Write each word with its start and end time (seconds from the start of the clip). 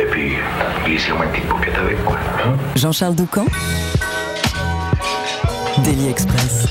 Et 0.00 0.04
puis, 0.10 0.32
glissez-moi 0.84 1.24
une 1.26 1.30
petite 1.32 1.48
paupiette 1.48 1.76
avec, 1.76 2.04
quoi. 2.04 2.16
hein. 2.44 2.56
Jean-Charles 2.76 3.14
Doucan 3.14 3.46
Daily 5.84 6.08
Express. 6.08 6.66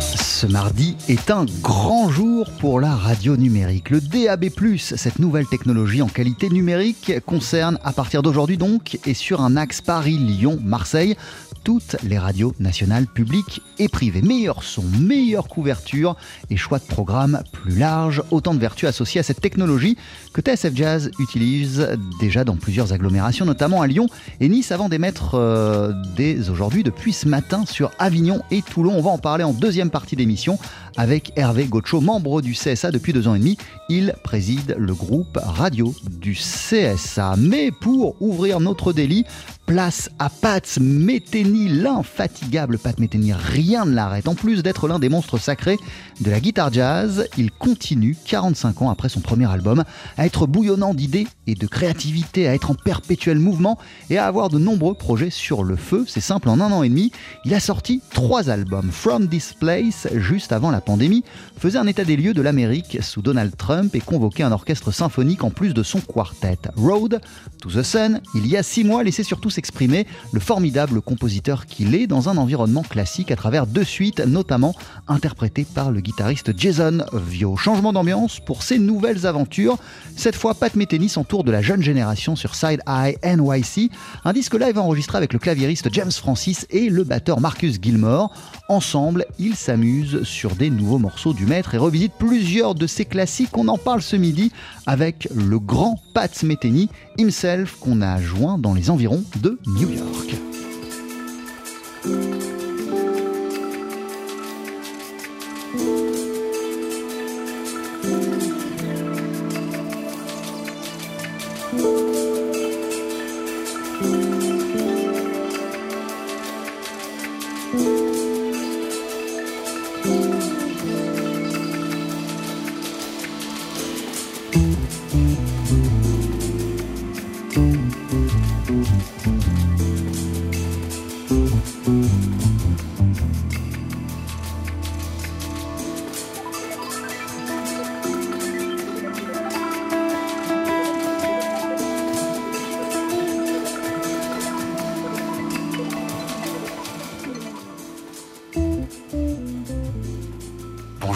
Ce 0.00 0.46
mardi 0.46 0.96
est 1.08 1.30
un 1.30 1.46
grand 1.62 2.08
jour 2.10 2.50
pour 2.58 2.80
la 2.80 2.96
radio 2.96 3.36
numérique. 3.36 3.90
Le 3.90 4.00
DAB+, 4.00 4.46
cette 4.78 5.20
nouvelle 5.20 5.46
technologie 5.46 6.02
en 6.02 6.08
qualité 6.08 6.48
numérique, 6.50 7.12
concerne 7.26 7.78
à 7.84 7.92
partir 7.92 8.22
d'aujourd'hui 8.22 8.56
donc, 8.56 8.98
et 9.06 9.14
sur 9.14 9.40
un 9.40 9.56
axe 9.56 9.80
Paris-Lyon-Marseille, 9.80 11.16
toutes 11.64 11.96
les 12.02 12.18
radios 12.18 12.54
nationales 12.60 13.06
publiques 13.06 13.62
et 13.78 13.88
privées. 13.88 14.22
Meilleur 14.22 14.62
son, 14.62 14.82
meilleure 14.82 15.48
couverture 15.48 16.16
et 16.50 16.56
choix 16.56 16.78
de 16.78 16.84
programme 16.84 17.42
plus 17.52 17.76
large, 17.76 18.22
autant 18.30 18.54
de 18.54 18.60
vertus 18.60 18.88
associées 18.88 19.20
à 19.20 19.22
cette 19.22 19.40
technologie 19.40 19.96
que 20.32 20.40
TSF 20.40 20.74
Jazz 20.74 21.10
utilise 21.18 21.88
déjà 22.20 22.44
dans 22.44 22.56
plusieurs 22.56 22.92
agglomérations, 22.92 23.44
notamment 23.44 23.82
à 23.82 23.86
Lyon 23.86 24.06
et 24.40 24.48
Nice, 24.48 24.72
avant 24.72 24.88
d'émettre 24.88 25.34
euh, 25.34 25.92
dès 26.16 26.48
aujourd'hui, 26.50 26.82
depuis 26.82 27.12
ce 27.12 27.28
matin, 27.28 27.64
sur 27.66 27.90
Avignon 27.98 28.42
et 28.50 28.62
Toulon. 28.62 28.94
On 28.96 29.02
va 29.02 29.10
en 29.10 29.18
parler 29.18 29.44
en 29.44 29.52
deuxième 29.52 29.90
partie 29.90 30.16
d'émission 30.16 30.58
avec 30.96 31.32
Hervé 31.36 31.64
Gaucho, 31.64 32.00
membre 32.00 32.42
du 32.42 32.52
CSA 32.52 32.90
depuis 32.90 33.12
deux 33.12 33.28
ans 33.28 33.34
et 33.34 33.38
demi. 33.38 33.56
Il 33.88 34.14
préside 34.22 34.74
le 34.78 34.94
groupe 34.94 35.38
radio 35.42 35.94
du 36.10 36.34
CSA. 36.34 37.34
Mais 37.38 37.70
pour 37.70 38.20
ouvrir 38.20 38.60
notre 38.60 38.92
délit, 38.92 39.24
place 39.66 40.10
à 40.18 40.28
Pat 40.28 40.78
Metheny, 40.80 41.68
l'infatigable 41.68 42.78
Pat 42.78 42.98
Metheny. 42.98 43.32
Rien 43.32 43.84
ne 43.84 43.94
l'arrête. 43.94 44.28
En 44.28 44.34
plus 44.34 44.62
d'être 44.62 44.88
l'un 44.88 44.98
des 44.98 45.08
monstres 45.08 45.38
sacrés 45.38 45.78
de 46.20 46.30
la 46.30 46.40
guitare 46.40 46.72
jazz, 46.72 47.28
il 47.36 47.50
continue, 47.50 48.16
45 48.26 48.82
ans 48.82 48.90
après 48.90 49.08
son 49.08 49.20
premier 49.20 49.50
album, 49.50 49.84
à 50.16 50.26
être 50.26 50.46
bouillonnant 50.46 50.94
d'idées 50.94 51.26
et 51.46 51.54
de 51.54 51.66
créativité, 51.66 52.48
à 52.48 52.54
être 52.54 52.70
en 52.70 52.74
perpétuel 52.74 53.38
mouvement 53.38 53.78
et 54.10 54.18
à 54.18 54.26
avoir 54.26 54.48
de 54.48 54.58
nombreux 54.58 54.94
projets 54.94 55.30
sur 55.30 55.64
le 55.64 55.76
feu. 55.76 56.04
C'est 56.06 56.20
simple, 56.20 56.48
en 56.48 56.60
un 56.60 56.72
an 56.72 56.82
et 56.82 56.88
demi, 56.88 57.12
il 57.44 57.54
a 57.54 57.60
sorti 57.60 58.02
trois 58.12 58.50
albums. 58.50 58.90
From 58.90 59.28
This 59.28 59.54
Place, 59.54 60.08
juste 60.16 60.52
avant 60.52 60.70
la 60.70 60.80
pandémie, 60.80 61.24
faisait 61.58 61.78
un 61.78 61.86
état 61.86 62.04
des 62.04 62.16
lieux 62.16 62.34
de 62.34 62.42
l'Amérique 62.42 62.98
sous 63.02 63.22
Donald 63.22 63.56
Trump 63.56 63.94
et 63.94 64.00
convoquait 64.00 64.42
un 64.42 64.52
orchestre 64.52 64.90
symphonique 64.90 65.44
en 65.44 65.50
plus 65.50 65.74
de 65.74 65.82
son 65.82 66.00
quartet. 66.00 66.58
Road 66.76 67.20
to 67.60 67.70
the 67.70 67.82
Sun, 67.82 68.20
il 68.34 68.46
y 68.46 68.56
a 68.56 68.62
six 68.62 68.84
mois, 68.84 69.02
laissait 69.02 69.22
surtout 69.22 69.50
s'exprimer 69.62 70.08
le 70.32 70.40
formidable 70.40 71.00
compositeur 71.00 71.66
qu'il 71.66 71.94
est 71.94 72.08
dans 72.08 72.28
un 72.28 72.36
environnement 72.36 72.82
classique 72.82 73.30
à 73.30 73.36
travers 73.36 73.68
deux 73.68 73.84
suites, 73.84 74.18
notamment 74.18 74.74
interprétées 75.06 75.64
par 75.64 75.92
le 75.92 76.00
guitariste 76.00 76.50
Jason 76.58 77.04
Vio. 77.12 77.56
Changement 77.56 77.92
d'ambiance 77.92 78.40
pour 78.40 78.64
ses 78.64 78.80
nouvelles 78.80 79.24
aventures. 79.24 79.78
Cette 80.16 80.34
fois, 80.34 80.54
Pat 80.54 80.74
Metheny 80.74 81.08
s'entoure 81.08 81.44
de 81.44 81.52
la 81.52 81.62
jeune 81.62 81.80
génération 81.80 82.34
sur 82.34 82.56
Side 82.56 82.80
Eye 82.88 83.16
NYC, 83.24 83.92
un 84.24 84.32
disque 84.32 84.54
live 84.54 84.78
enregistré 84.78 85.16
avec 85.16 85.32
le 85.32 85.38
claviériste 85.38 85.88
James 85.92 86.10
Francis 86.10 86.66
et 86.70 86.88
le 86.88 87.04
batteur 87.04 87.40
Marcus 87.40 87.80
Gilmore. 87.80 88.34
Ensemble, 88.68 89.26
ils 89.38 89.54
s'amusent 89.54 90.24
sur 90.24 90.56
des 90.56 90.70
nouveaux 90.70 90.98
morceaux 90.98 91.34
du 91.34 91.46
maître 91.46 91.74
et 91.76 91.78
revisitent 91.78 92.14
plusieurs 92.18 92.74
de 92.74 92.88
ses 92.88 93.04
classiques. 93.04 93.56
On 93.56 93.68
en 93.68 93.78
parle 93.78 94.02
ce 94.02 94.16
midi 94.16 94.50
avec 94.86 95.28
le 95.32 95.60
grand 95.60 96.00
Pat 96.14 96.42
Metheny 96.42 96.88
himself 97.16 97.76
qu'on 97.78 98.02
a 98.02 98.20
joint 98.20 98.58
dans 98.58 98.74
les 98.74 98.90
environs 98.90 99.22
de 99.42 99.58
New 99.66 99.90
York. 99.90 100.42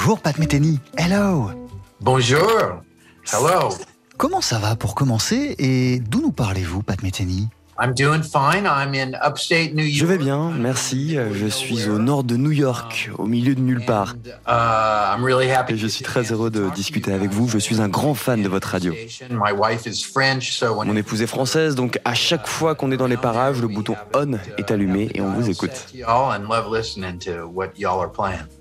Bonjour 0.07 0.21
Pat 0.21 0.39
Metheny, 0.39 0.79
hello 0.97 1.51
Bonjour. 2.01 2.81
Hello. 3.33 3.71
Comment 4.17 4.41
ça 4.41 4.61
va 4.61 4.77
pour 4.77 4.95
commencer 4.95 5.57
et 5.59 5.99
d'où 5.99 6.21
nous 6.21 6.31
parlez-vous 6.31 6.85
Pat 6.85 7.03
Metheny? 7.03 7.49
I'm 7.79 7.93
doing 7.93 8.23
fine. 8.23 8.67
I'm 8.67 8.95
in 8.95 9.17
upstate 9.23 9.75
New 9.75 9.85
York. 9.85 9.99
Je 9.99 10.07
vais 10.07 10.19
bien, 10.19 10.51
merci. 10.59 11.19
Je 11.35 11.47
suis 11.47 11.89
au 11.89 11.99
nord 11.99 12.25
de 12.25 12.37
New 12.37 12.53
York, 12.53 13.11
au 13.19 13.27
milieu 13.27 13.55
de 13.55 13.61
nulle 13.61 13.85
part. 13.85 14.15
Uh, 14.47 15.15
I'm 15.15 15.23
really 15.23 15.51
happy. 15.51 15.75
Et 15.75 15.77
je 15.77 15.87
suis 15.87 16.05
très 16.05 16.33
heureux 16.33 16.51
de 16.51 16.71
discuter 16.71 17.13
avec 17.13 17.31
vous. 17.31 17.49
Je 17.49 17.59
suis 17.59 17.81
un 17.81 17.89
grand 17.89 18.15
fan 18.15 18.43
de 18.43 18.49
votre 18.49 18.69
radio. 18.69 18.95
My 19.31 19.53
wife 19.53 19.87
is 19.87 20.03
French, 20.03 20.53
so 20.53 20.73
when 20.75 20.89
Mon 20.89 20.97
épouse 20.97 21.21
est 21.21 21.27
française, 21.27 21.75
donc 21.75 22.01
à 22.05 22.15
chaque 22.15 22.47
fois 22.47 22.75
qu'on 22.75 22.91
est 22.93 22.97
dans 22.97 23.07
les 23.07 23.19
parages, 23.19 23.61
le 23.61 23.69
bouton 23.69 23.95
on 24.15 24.33
est 24.57 24.71
allumé 24.71 25.11
et 25.15 25.21
on 25.21 25.33
vous 25.33 25.51
écoute. 25.51 25.73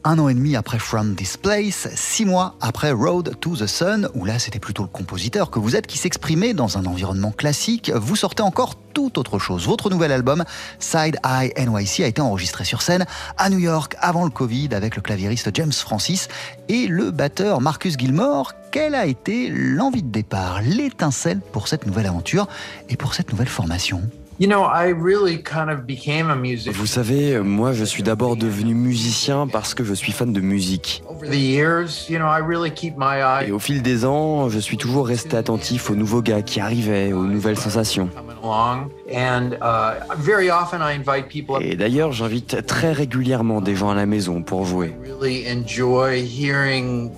Un 0.04 0.20
an 0.20 0.30
et 0.30 0.34
demi 0.34 0.56
après 0.56 0.80
From 0.80 1.16
This 1.16 1.38
Place, 1.38 1.88
six 1.96 2.26
mois 2.26 2.56
après 2.60 2.92
Road 2.92 3.36
to 3.40 3.56
the 3.56 3.68
Sun, 3.68 4.10
où 4.14 4.26
là 4.26 4.40
c'était 4.40 4.60
plutôt 4.60 4.84
le 4.84 4.90
compositeur 4.90 5.50
que 5.52 5.60
vous 5.60 5.76
êtes 5.76 5.88
qui 5.88 5.98
s'exprimait 5.98 6.54
dans 6.54 6.78
un 6.78 6.86
environnement 6.86 7.32
classique, 7.32 7.92
vous 7.96 8.16
sortez 8.16 8.44
encore 8.44 8.76
tout 8.94 9.05
autre 9.16 9.40
chose. 9.40 9.68
Votre 9.68 9.90
nouvel 9.90 10.12
album, 10.12 10.44
Side 10.80 11.18
Eye 11.26 11.54
NYC, 11.58 12.02
a 12.02 12.08
été 12.08 12.22
enregistré 12.22 12.66
sur 12.66 12.82
scène 12.82 13.06
à 13.38 13.50
New 13.50 13.60
York 13.60 13.96
avant 14.00 14.24
le 14.24 14.30
Covid 14.30 14.70
avec 14.74 14.96
le 14.96 15.02
claviériste 15.02 15.50
James 15.54 15.72
Francis 15.72 16.28
et 16.70 16.88
le 16.88 17.12
batteur 17.12 17.62
Marcus 17.62 17.98
Gilmore. 17.98 18.54
Quelle 18.72 18.96
a 18.96 19.06
été 19.06 19.50
l'envie 19.50 20.04
de 20.04 20.12
départ, 20.12 20.62
l'étincelle 20.62 21.40
pour 21.40 21.68
cette 21.68 21.86
nouvelle 21.86 22.08
aventure 22.08 22.48
et 22.90 22.98
pour 22.98 23.14
cette 23.14 23.32
nouvelle 23.32 23.48
formation? 23.48 24.02
You 24.38 24.50
know, 24.50 24.64
I 24.64 24.90
really 24.90 25.42
kind 25.42 25.70
of 25.70 25.86
became 25.86 26.30
a 26.30 26.36
musician. 26.36 26.74
Vous 26.74 26.88
savez, 26.88 27.40
moi 27.40 27.72
je 27.72 27.86
suis 27.86 28.04
d'abord 28.04 28.36
devenu 28.36 28.74
musicien 28.74 29.48
parce 29.48 29.74
que 29.74 29.86
je 29.86 29.94
suis 29.94 30.12
fan 30.12 30.34
de 30.34 30.42
musique. 30.42 31.04
Over 31.10 31.30
the 31.30 31.40
years, 31.40 32.10
you 32.10 32.18
know, 32.18 32.28
I 32.28 32.42
really 32.46 32.70
keep 32.70 32.96
my 32.98 33.22
eye 33.22 33.48
Et 33.48 33.54
au 33.54 33.60
fil 33.60 33.82
des 33.82 34.04
ans, 34.04 34.50
je 34.50 34.60
suis 34.60 34.76
toujours 34.76 35.08
resté 35.08 35.38
attentif 35.38 35.90
aux 35.90 35.96
nouveaux 35.96 36.22
gars 36.22 36.42
qui 36.42 36.60
arrivaient, 36.60 37.14
aux 37.14 37.24
nouvelles 37.24 37.58
sensations. 37.58 38.10
uh. 38.44 38.90
Et 41.62 41.76
d'ailleurs, 41.78 42.12
j'invite 42.12 42.66
très 42.66 42.92
régulièrement 42.92 43.62
des 43.62 43.78
gens 43.78 43.90
à 43.90 43.96
la 43.96 44.06
maison 44.06 44.42
pour 44.42 44.66
jouer. 44.66 44.94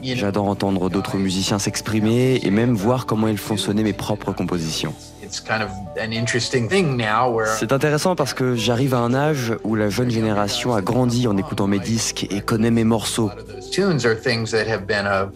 J'adore 0.03 0.45
entendre 0.45 0.89
d'autres 0.91 1.17
musiciens 1.17 1.57
s'exprimer 1.57 2.41
et 2.43 2.51
même 2.51 2.75
voir 2.75 3.07
comment 3.07 3.27
ils 3.27 3.39
font 3.39 3.57
sonner 3.57 3.81
mes 3.81 3.93
propres 3.93 4.33
compositions. 4.33 4.93
It's 5.27 5.41
kind 5.41 5.61
of 5.61 5.69
an 5.97 6.13
interesting 6.13 6.69
thing 6.69 6.95
now 6.95 7.29
where 7.29 7.47
C'est 7.59 7.73
intéressant 7.73 8.15
parce 8.15 8.33
que 8.33 8.55
j'arrive 8.55 8.93
à 8.93 8.99
un 8.99 9.13
âge 9.13 9.53
où 9.63 9.75
la 9.75 9.89
jeune 9.89 10.09
génération 10.09 10.73
a 10.73 10.81
grandi 10.81 11.27
en 11.27 11.35
écoutant 11.37 11.67
mes 11.67 11.79
disques 11.79 12.25
et 12.29 12.39
connaît 12.41 12.71
mes 12.71 12.85
morceaux. 12.85 13.29
those 13.47 13.69
tunes 13.69 14.05
are 14.05 14.15
things 14.15 14.51
that 14.51 14.67
have 14.67 14.85
been 14.87 15.05
a 15.05 15.29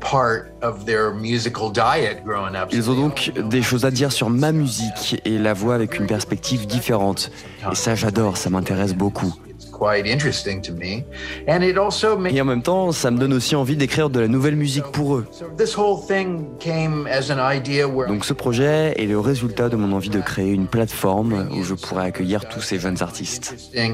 part 0.00 0.46
of 0.62 0.84
their 0.86 1.12
musical 1.12 1.70
diet 1.70 2.22
growing 2.24 2.54
up. 2.54 2.68
Ils 2.72 2.90
ont 2.90 2.94
donc 2.94 3.32
des 3.50 3.62
choses 3.62 3.84
à 3.84 3.90
dire 3.90 4.12
sur 4.12 4.30
ma 4.30 4.52
musique 4.52 5.20
et 5.24 5.38
la 5.38 5.52
voix 5.52 5.74
avec 5.74 5.98
une 5.98 6.06
perspective 6.06 6.66
différente. 6.66 7.30
Et 7.70 7.74
ça, 7.74 7.94
j'adore, 7.94 8.36
ça 8.36 8.50
m'intéresse 8.50 8.94
beaucoup. 8.94 9.34
It's 9.74 9.78
quite 9.78 10.06
interesting 10.06 10.62
to 10.62 10.72
me. 10.72 11.04
And 11.48 11.62
it 11.62 11.76
also 11.78 12.16
made 12.16 12.34
Et 12.34 12.40
en 12.40 12.44
même 12.44 12.62
temps, 12.62 12.92
ça 12.92 13.10
me 13.10 13.18
donne 13.18 13.32
aussi 13.32 13.56
envie 13.56 13.76
d'écrire 13.76 14.08
de 14.08 14.20
la 14.20 14.28
nouvelle 14.28 14.54
musique 14.56 14.84
pour 14.92 15.16
eux. 15.16 15.26
so 15.32 15.46
this 15.56 15.76
whole 15.76 16.00
thing 16.06 16.46
came 16.60 17.08
as 17.08 17.30
an 17.30 17.38
idea 17.38 17.88
where 17.88 18.08
Donc 18.08 18.24
ce 18.24 18.32
projet 18.32 18.94
est 18.96 19.06
le 19.06 19.18
résultat 19.18 19.68
de 19.68 19.76
mon 19.76 19.92
envie 19.92 20.10
de 20.10 20.20
créer 20.20 20.52
une 20.52 20.66
plateforme 20.66 21.48
où 21.52 21.64
je 21.64 21.74
pourrais 21.74 22.04
accueillir 22.04 22.48
tous 22.48 22.60
ces 22.60 22.78
jeunes 22.78 23.02
artistes. 23.02 23.56
Et 23.74 23.90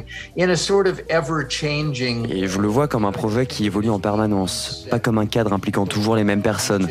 je 2.46 2.58
le 2.58 2.68
vois 2.68 2.88
comme 2.88 3.04
un 3.04 3.12
projet 3.12 3.46
qui 3.46 3.64
évolue 3.66 3.90
en 3.90 4.00
permanence, 4.00 4.86
pas 4.90 4.98
comme 4.98 5.18
un 5.18 5.26
cadre 5.26 5.52
impliquant 5.52 5.86
toujours 5.86 6.16
les 6.16 6.24
mêmes 6.24 6.42
personnes. 6.42 6.88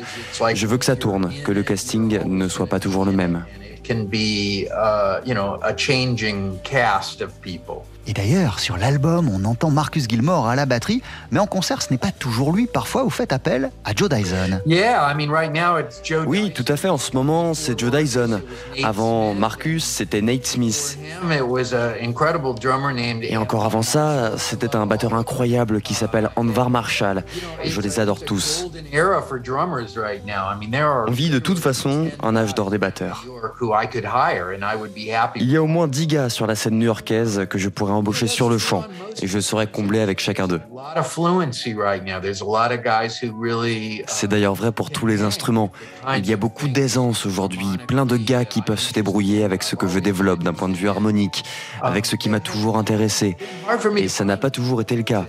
Je 0.54 0.68
veux 0.68 0.78
que 0.78 0.86
ça 0.86 0.96
tourne, 0.96 1.32
que 1.46 1.52
le 1.52 1.64
casting 1.64 2.20
ne 2.26 2.48
soit 2.48 2.68
pas 2.68 2.80
toujours 2.80 3.06
le 3.06 3.12
même. 3.12 3.44
it 3.80 3.84
can 3.84 4.08
be 4.08 4.68
uh, 4.74 5.22
you 5.26 5.34
know 5.34 5.60
a 5.64 5.74
changing 5.74 6.60
cast 6.64 7.22
of 7.22 7.40
people. 7.42 7.86
Et 8.10 8.14
d'ailleurs, 8.14 8.58
sur 8.60 8.76
l'album, 8.76 9.30
on 9.30 9.46
entend 9.46 9.70
Marcus 9.70 10.08
Gilmore 10.10 10.48
à 10.48 10.56
la 10.56 10.66
batterie, 10.66 11.04
mais 11.30 11.40
en 11.40 11.46
concert, 11.46 11.84
ce 11.84 11.92
n'est 11.92 12.00
pas 12.00 12.10
toujours 12.10 12.52
lui. 12.52 12.66
Parfois, 12.66 13.04
vous 13.04 13.12
faites 13.12 13.32
appel 13.32 13.70
à 13.86 13.92
Joe 13.96 14.10
Dyson. 14.10 14.62
Yeah, 14.66 15.12
I 15.12 15.16
mean 15.16 15.30
right 15.32 15.54
now 15.54 15.78
it's 15.78 16.02
Joe. 16.04 16.26
Oui, 16.26 16.52
tout 16.52 16.66
à 16.68 16.76
fait, 16.76 16.90
en 16.90 16.98
ce 16.98 17.16
moment, 17.16 17.54
c'est 17.54 17.80
Joe 17.80 17.92
Dyson. 17.92 18.42
Avant 18.84 19.36
Marcus, 19.36 19.86
c'était 19.86 20.24
Nate 20.24 20.48
Smith. 20.48 20.98
Et 23.22 23.38
encore 23.38 23.66
avant 23.66 23.84
ça, 23.84 24.38
c'était 24.40 24.76
un 24.76 24.88
batteur 24.88 25.14
incroyable 25.14 25.80
qui 25.80 25.94
s'appelle 25.94 26.32
Anvar 26.36 26.72
Marshall. 26.72 27.24
Et 27.64 27.70
je 27.70 27.80
les 27.80 28.00
adore 28.00 28.22
tous. 28.26 28.66
On 31.08 31.12
vit 31.12 31.30
de 31.30 31.38
toute 31.38 31.60
façon 31.60 32.08
un 32.24 32.36
âge 32.36 32.56
d'or 32.56 32.72
des 32.72 32.80
batteurs. 32.80 33.24
Il 35.36 35.52
y 35.52 35.58
a 35.58 35.62
au 35.62 35.68
moins 35.68 35.88
10 35.88 36.08
gars 36.08 36.30
sur 36.30 36.48
la 36.48 36.56
scène 36.56 36.80
new-yorkaise 36.80 37.46
que 37.48 37.60
je 37.60 37.70
pourrais 37.70 37.99
embaucher 38.00 38.28
sur 38.28 38.50
le 38.50 38.58
champ 38.58 38.84
et 39.22 39.28
je 39.28 39.40
saurais 39.40 39.68
combler 39.68 40.00
avec 40.00 40.20
chacun 40.20 40.48
d'eux. 40.48 40.62
A 40.78 40.96
lot 40.96 41.00
of 41.00 41.08
fluency 41.08 41.74
right 41.74 42.04
now. 42.04 42.20
There's 42.22 42.42
a 42.42 42.46
lot 42.46 42.72
of 42.74 42.84
guys 42.84 43.22
who 43.22 43.32
really. 43.40 44.02
uh, 44.02 44.04
C'est 44.08 44.28
d'ailleurs 44.28 44.56
vrai 44.56 44.72
pour 44.72 44.90
tous 44.92 45.06
les 45.06 45.22
instruments. 45.22 45.72
Il 46.18 46.28
y 46.28 46.34
a 46.34 46.38
beaucoup 46.38 46.68
d'aisance 46.68 47.26
aujourd'hui, 47.26 47.68
plein 47.88 48.06
de 48.06 48.18
gars 48.18 48.46
qui 48.46 48.62
peuvent 48.62 48.80
se 48.80 48.94
débrouiller 48.94 49.44
avec 49.44 49.64
ce 49.64 49.76
que 49.76 49.88
je 49.88 50.00
développe 50.00 50.44
d'un 50.44 50.54
point 50.54 50.70
de 50.70 50.76
vue 50.76 50.90
harmonique, 50.90 51.44
avec 51.82 52.06
ce 52.06 52.16
qui 52.16 52.30
m'a 52.30 52.40
toujours 52.40 52.78
intéressé. 52.78 53.38
Et 53.98 54.08
ça 54.08 54.24
n'a 54.26 54.38
pas 54.38 54.50
toujours 54.50 54.82
été 54.82 54.96
le 54.96 55.04
cas. 55.04 55.26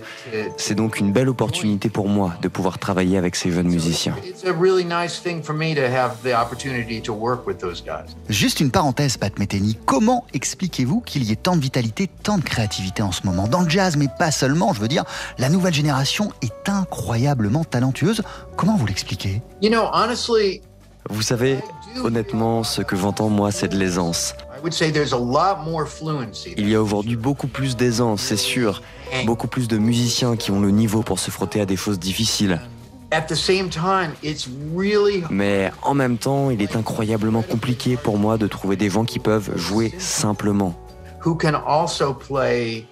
C'est 0.57 0.75
donc 0.75 0.99
une 0.99 1.11
belle 1.11 1.29
opportunité 1.29 1.89
pour 1.89 2.07
moi 2.07 2.33
de 2.41 2.47
pouvoir 2.47 2.79
travailler 2.79 3.17
avec 3.17 3.35
ces 3.35 3.51
jeunes 3.51 3.67
musiciens. 3.67 4.15
It's 4.25 4.45
a 4.45 4.53
really 4.53 4.85
nice 4.85 5.21
thing 5.21 5.43
for 5.43 5.53
me 5.55 5.75
to 5.75 5.81
have 5.81 6.17
the 6.23 6.33
opportunity 6.33 7.01
to 7.01 7.13
work 7.13 7.45
with 7.45 7.57
those 7.57 7.83
guys. 7.83 8.15
Juste 8.29 8.59
une 8.61 8.71
parenthèse, 8.71 9.17
Pat 9.17 9.37
Metheny. 9.37 9.77
Comment 9.85 10.25
expliquez-vous 10.33 11.01
qu'il 11.01 11.23
y 11.23 11.31
ait 11.31 11.35
tant 11.35 11.55
de 11.55 11.61
vitalité, 11.61 12.09
tant 12.23 12.37
de 12.37 12.43
créativité? 12.43 12.60
En 13.01 13.11
ce 13.11 13.25
moment 13.25 13.47
Dans 13.47 13.61
le 13.61 13.69
jazz, 13.69 13.97
mais 13.97 14.07
pas 14.19 14.31
seulement, 14.31 14.73
je 14.73 14.81
veux 14.81 14.87
dire, 14.87 15.03
la 15.37 15.49
nouvelle 15.49 15.73
génération 15.73 16.31
est 16.41 16.69
incroyablement 16.69 17.63
talentueuse. 17.63 18.21
Comment 18.55 18.75
vous 18.75 18.85
l'expliquez? 18.85 19.41
You 19.61 19.69
know, 19.69 19.85
honestly, 19.93 20.61
Vous 21.09 21.23
savez, 21.23 21.59
honnêtement, 22.03 22.63
ce 22.63 22.81
que 22.81 22.95
j'entends 22.95 23.29
moi, 23.29 23.51
c'est 23.51 23.67
de 23.67 23.77
l'aisance. 23.77 24.35
I 24.55 24.61
would 24.61 24.73
say 24.73 24.91
there's 24.91 25.13
a 25.13 25.17
lot 25.17 25.63
more 25.65 25.87
fluency. 25.87 26.53
Il 26.57 26.69
y 26.69 26.75
a 26.75 26.81
aujourd'hui 26.81 27.15
beaucoup 27.15 27.47
plus 27.47 27.75
d'aisance, 27.75 28.21
c'est 28.21 28.37
sûr. 28.37 28.83
Beaucoup 29.25 29.47
plus 29.47 29.67
de 29.67 29.77
musiciens 29.77 30.35
qui 30.35 30.51
ont 30.51 30.59
le 30.59 30.69
niveau 30.69 31.01
pour 31.01 31.19
se 31.19 31.31
frotter 31.31 31.59
à 31.61 31.65
des 31.65 31.75
choses 31.75 31.99
difficiles. 31.99 32.61
Mais 35.29 35.71
en 35.81 35.93
même 35.93 36.17
temps, 36.17 36.49
il 36.49 36.61
est 36.61 36.75
incroyablement 36.75 37.41
compliqué 37.41 37.97
pour 37.97 38.17
moi 38.17 38.37
de 38.37 38.47
trouver 38.47 38.77
des 38.77 38.89
gens 38.89 39.03
qui 39.03 39.19
peuvent 39.19 39.57
jouer 39.57 39.93
simplement. 39.97 40.75
Who 41.25 41.35
can 41.35 41.53
also 41.65 42.13
play 42.13 42.85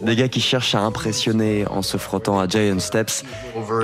Des 0.00 0.16
gars 0.16 0.28
qui 0.28 0.40
cherchent 0.40 0.74
à 0.74 0.80
impressionner 0.80 1.64
en 1.68 1.82
se 1.82 1.96
frottant 1.96 2.40
à 2.40 2.48
Giant 2.48 2.80
Steps, 2.80 3.24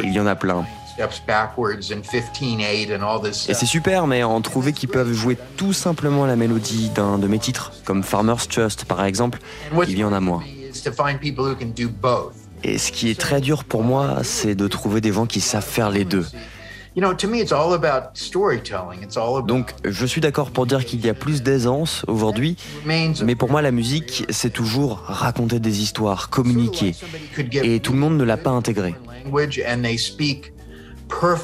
il 0.03 0.13
y 0.13 0.19
en 0.19 0.27
a 0.27 0.35
plein. 0.35 0.65
steps 0.99 1.23
backwards 1.27 1.93
and 1.93 2.03
15-8 2.03 2.93
and 2.93 3.03
all 3.03 3.21
this 3.23 3.49
Et 3.49 3.55
c'est 3.55 3.67
super, 3.67 4.07
mais 4.07 4.25
en 4.25 4.41
trouver 4.41 4.73
qui 4.73 4.89
peuvent 4.89 5.13
jouer 5.13 5.39
tout 5.57 5.73
simplement 5.73 6.27
la 6.27 6.35
mélodie 6.35 6.91
d'un 6.91 7.19
de 7.19 7.29
mes 7.29 7.39
titres, 7.39 7.73
comme 7.85 8.03
Farmer's 8.03 8.49
Trust 8.49 8.85
par 8.85 9.05
exemple, 9.05 9.39
il 9.87 9.99
y 9.99 10.05
en 10.05 10.13
a 10.13 10.21
moins. 10.21 10.43
Et 12.65 12.79
ce 12.79 12.93
qui 12.93 13.11
est 13.11 13.21
très 13.21 13.41
dur 13.41 13.65
pour 13.65 13.85
moi, 13.85 14.19
c'est 14.25 14.57
de 14.57 14.67
trouver 14.67 15.01
des 15.01 15.13
gens 15.13 15.27
qui 15.27 15.41
savent 15.41 15.65
faire 15.65 15.91
les 15.91 16.05
deux. 16.05 16.27
Donc 19.47 19.75
je 19.85 20.07
suis 20.07 20.21
d'accord 20.21 20.51
pour 20.51 20.67
dire 20.67 20.85
qu'il 20.85 21.05
y 21.05 21.09
a 21.09 21.15
plus 21.15 21.43
d'aisance 21.43 22.05
aujourd'hui, 22.09 22.57
mais 22.87 23.35
pour 23.35 23.51
moi 23.51 23.63
la 23.63 23.71
musique, 23.71 24.25
c'est 24.31 24.53
toujours 24.53 25.03
raconter 25.07 25.61
des 25.61 25.81
histoires, 25.83 26.29
communiquer. 26.31 26.95
Et 27.63 27.81
tout 27.81 27.93
le 27.93 27.99
monde 27.99 28.17
ne 28.17 28.25
l'a 28.25 28.37
pas 28.37 28.51
intégré. 28.51 28.95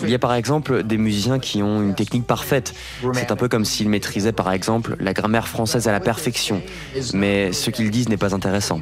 Il 0.03 0.11
y 0.11 0.15
a 0.15 0.19
par 0.19 0.35
exemple 0.35 0.83
des 0.83 0.99
musiciens 0.99 1.39
qui 1.39 1.63
ont 1.63 1.83
une 1.83 1.95
technique 1.95 2.27
parfaite. 2.27 2.75
C'est 3.15 3.31
un 3.31 3.37
peu 3.37 3.49
comme 3.49 3.65
s'ils 3.65 3.89
maîtrisaient 3.89 4.33
par 4.33 4.53
exemple 4.53 4.97
la 5.01 5.13
grammaire 5.13 5.49
française 5.49 5.89
à 5.89 5.93
la 5.93 6.01
perfection. 6.01 6.63
Mais 7.13 7.53
ce 7.53 7.71
qu'ils 7.71 7.91
disent 7.91 8.09
n'est 8.09 8.17
pas 8.17 8.35
intéressant. 8.35 8.81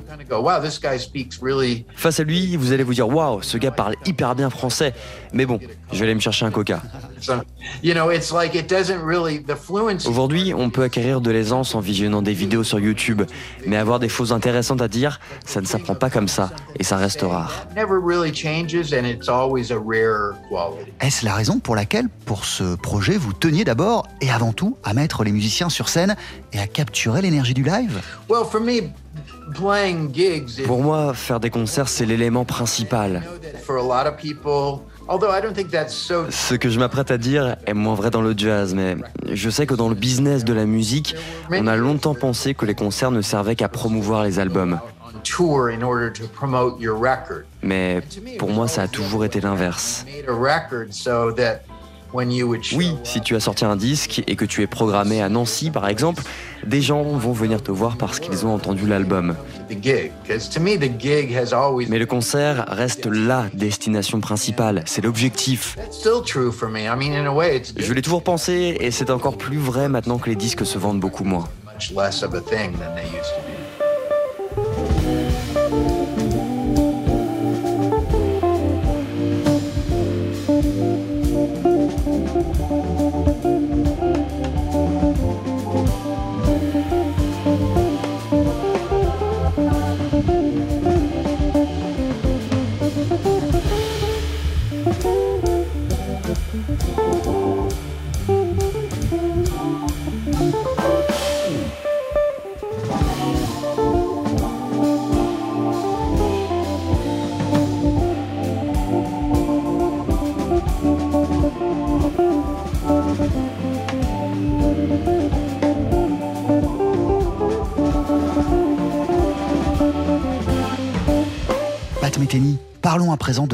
Face 1.97 2.21
à 2.21 2.25
lui, 2.25 2.57
vous 2.57 2.73
allez 2.73 2.83
vous 2.83 2.95
dire 2.95 3.09
waouh, 3.09 3.43
ce 3.43 3.57
gars 3.59 3.71
parle 3.71 3.95
hyper 4.07 4.35
bien 4.35 4.51
français. 4.51 4.93
Mais 5.33 5.47
bon, 5.47 5.59
je 5.93 5.99
vais 5.99 6.05
aller 6.05 6.15
me 6.15 6.21
chercher 6.21 6.45
un 6.47 6.51
coca. 6.51 6.83
So, 7.23 7.43
you 7.83 7.95
know, 7.95 8.11
it's 8.11 8.33
like 8.33 8.55
it 8.57 8.69
doesn't 8.69 9.01
really 9.01 9.39
the 9.39 9.55
fluency. 9.55 10.09
Aujourd'hui, 10.09 10.53
on 10.55 10.71
peut 10.71 10.83
acquérir 10.83 11.21
de 11.21 11.31
l'aisance 11.31 11.75
en 11.75 11.81
visionnant 11.81 12.21
des 12.21 12.33
vidéos 12.33 12.65
sur 12.65 12.81
YouTube, 12.81 13.23
mais 13.67 13.77
avoir 13.77 14.01
des 14.01 14.09
choses 14.09 14.33
intéressantes 14.33 14.83
à 14.83 14.89
dire, 14.89 15.21
ça 15.47 15.61
ne 15.61 15.67
s'apprend 15.67 15.95
pas 15.95 16.11
comme 16.11 16.29
ça, 16.29 16.51
et 16.79 16.85
ça 16.85 16.97
reste 16.97 17.23
rare. 17.23 17.67
never 17.77 17.99
really 17.99 18.35
changes 18.35 18.93
and 18.93 19.07
it's 19.07 19.29
always 19.29 19.71
a 19.71 19.79
rare 19.79 20.35
quality. 20.49 20.91
Est-ce 21.01 21.25
la 21.25 21.35
raison 21.35 21.61
pour 21.61 21.77
laquelle, 21.77 22.09
pour 22.27 22.45
ce 22.45 22.75
projet, 22.75 23.17
vous 23.17 23.33
teniez 23.33 23.65
d'abord 23.65 24.07
et 24.21 24.31
avant 24.31 24.53
tout 24.53 24.77
à 24.83 24.93
mettre 24.93 25.23
les 25.25 25.33
musiciens 25.33 25.69
sur 25.69 25.89
scène 25.89 26.17
et 26.53 26.59
à 26.59 26.67
capturer 26.67 27.23
l'énergie 27.23 27.55
du 27.55 27.63
live? 27.63 28.01
Well, 28.29 28.45
for 28.51 28.61
me, 28.61 28.91
playing 29.55 30.13
gigs, 30.13 30.59
it, 30.59 30.67
Pour 30.67 30.83
moi, 30.83 31.15
faire 31.15 31.39
des 31.39 31.51
concerts, 31.51 31.89
c'est 31.89 32.07
l'élément 32.07 32.45
principal. 32.45 33.23
For 35.19 35.27
a 35.27 35.31
lot 35.31 35.33
of 35.33 35.33
people, 35.33 35.33
although 35.33 35.33
I 35.33 35.41
don't 35.41 35.55
think 35.55 35.71
that's 35.71 35.95
so 35.95 36.31
Ce 36.31 36.55
que 36.55 36.69
je 36.69 36.79
m'apprête 36.79 37.11
à 37.11 37.19
dire 37.19 37.57
est 37.67 37.75
moins 37.75 37.95
vrai 37.95 38.11
dans 38.11 38.23
le 38.23 38.35
jazz, 38.37 38.75
mais 38.75 38.97
je 39.33 39.51
sais 39.51 39.67
que 39.67 39.75
dans 39.75 39.89
le 39.89 39.95
business 39.95 40.45
de 40.45 40.53
la 40.53 40.67
musique, 40.67 41.15
on 41.51 41.67
a 41.67 41.77
longtemps 41.77 42.15
pensé 42.15 42.55
que 42.55 42.67
les 42.67 42.75
concerts 42.75 43.11
ne 43.11 43.23
servaient 43.23 43.57
qu'à 43.57 43.69
promouvoir 43.69 44.25
les 44.25 44.39
albums. 44.39 44.81
Mais 47.63 48.03
pour 48.39 48.51
moi, 48.51 48.69
ça 48.69 48.83
a 48.83 48.89
toujours 48.89 49.25
été 49.25 49.41
l'inverse. 49.41 50.05
Oui, 52.75 52.97
si 53.05 53.21
tu 53.23 53.35
as 53.37 53.41
sorti 53.41 53.65
un 53.65 53.77
disque 53.77 54.23
et 54.27 54.37
que 54.37 54.45
tu 54.45 54.63
es 54.63 54.67
programmé 54.67 55.23
à 55.23 55.29
Nancy, 55.31 55.71
par 55.71 55.89
exemple, 55.89 56.23
des 56.67 56.83
gens 56.83 57.03
vont 57.03 57.33
venir 57.33 57.63
te 57.63 57.71
voir 57.71 57.97
parce 57.97 58.21
qu'ils 58.21 58.45
ont 58.45 58.55
entendu 58.55 58.87
l'album. 58.87 59.35
Mais 61.89 61.99
le 61.99 62.07
concert 62.07 62.65
reste 62.69 63.07
la 63.07 63.47
destination 63.55 64.21
principale, 64.21 64.83
c'est 64.87 65.03
l'objectif. 65.03 65.77
that's 65.77 65.99
still 65.99 66.23
true 66.25 66.53
for 66.53 66.69
me. 66.69 66.81
I 66.81 66.97
mean, 66.97 67.15
in 67.15 67.27
a 67.27 67.33
way, 67.33 67.57
it's 67.57 67.73
Je 67.77 67.93
l'ai 67.93 68.03
toujours 68.03 68.23
pensé 68.23 68.77
et 68.81 68.91
c'est 68.91 69.11
encore 69.11 69.37
plus 69.37 69.59
vrai 69.59 69.89
maintenant 69.89 70.19
que 70.19 70.29
les 70.31 70.37
disques 70.37 70.67
se 70.67 70.79
vendent 70.79 71.01
beaucoup 71.01 71.25
moins. 71.25 71.49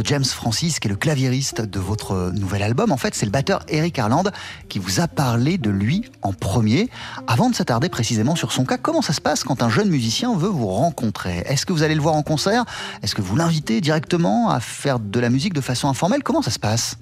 James 0.08 0.24
Francis, 0.24 0.80
qui 0.80 0.88
est 0.88 0.90
le 0.90 0.96
claviériste 0.96 1.60
de 1.60 1.78
votre 1.78 2.32
nouvel 2.32 2.62
album. 2.62 2.92
En 2.92 2.96
fait, 2.96 3.14
c'est 3.14 3.26
le 3.26 3.30
batteur 3.30 3.60
Eric 3.68 3.98
Harland 3.98 4.30
qui 4.70 4.78
vous 4.78 5.00
a 5.00 5.06
parlé 5.06 5.58
de 5.58 5.68
lui 5.68 6.10
en 6.22 6.32
premier. 6.32 6.88
Avant 7.26 7.50
de 7.50 7.54
s'attarder 7.54 7.90
précisément 7.90 8.34
sur 8.34 8.50
son 8.50 8.64
cas, 8.64 8.78
comment 8.78 9.02
ça 9.02 9.12
se 9.12 9.20
passe 9.20 9.44
quand 9.44 9.62
un 9.62 9.68
jeune 9.68 9.90
musicien 9.90 10.34
veut 10.34 10.48
vous 10.48 10.68
rencontrer? 10.68 11.42
Est-ce 11.44 11.66
que 11.66 11.74
vous 11.74 11.82
allez 11.82 11.94
le 11.94 12.00
voir 12.00 12.14
en 12.14 12.22
concert? 12.22 12.64
Est-ce 13.02 13.14
que 13.14 13.20
vous 13.20 13.36
l'invitez 13.36 13.82
directement 13.82 14.48
à 14.48 14.60
faire 14.60 14.98
de 14.98 15.20
la 15.20 15.28
musique 15.28 15.52
de 15.52 15.60
façon 15.60 15.90
informelle? 15.90 16.22
Comment 16.22 16.40
ça 16.40 16.52
se 16.52 16.58
passe? 16.58 16.96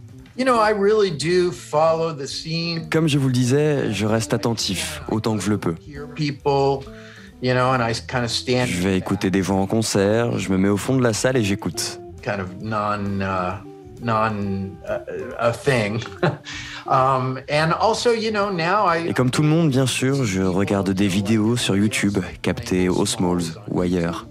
Comme 2.91 3.07
je 3.07 3.19
vous 3.19 3.29
le 3.29 3.33
disais, 3.33 3.93
je 3.93 4.05
reste 4.05 4.35
attentif 4.35 5.01
autant 5.13 5.37
que 5.37 5.45
je 5.45 5.51
le 5.51 5.59
peux. 5.59 5.77
Je 8.67 8.83
vais 8.83 8.99
écouter 8.99 9.31
des 9.31 9.43
voix 9.43 9.59
en 9.59 9.69
concert, 9.69 10.41
je 10.41 10.51
me 10.51 10.59
mets 10.59 10.69
au 10.69 10.77
fond 10.77 10.97
de 10.97 11.05
la 11.05 11.13
salle 11.13 11.37
et 11.37 11.45
j'écoute. 11.45 12.01
Kind 12.27 12.41
of 12.41 12.61
non 12.61 13.23
uh, 13.23 13.63
non 14.03 14.77
uh, 14.89 14.99
a 15.39 15.53
thing. 15.53 16.03
um, 16.87 17.39
and 17.49 17.73
also, 17.73 18.11
you 18.13 18.31
know, 18.31 18.51
now 18.51 18.87
I... 18.87 19.09
Et 19.09 19.15
comme 19.15 19.31
tout 19.31 19.43
le 19.43 19.49
monde, 19.49 19.71
bien 19.71 19.87
sûr, 19.87 20.25
je 20.25 20.43
regarde 20.43 20.91
des 20.91 21.09
vidéos 21.09 21.57
sur 21.57 21.77
YouTube 21.77 22.19
captées 22.43 22.89
au 22.89 23.07
Smalls 23.07 23.55
ou 23.71 23.81
ailleurs. 23.81 24.27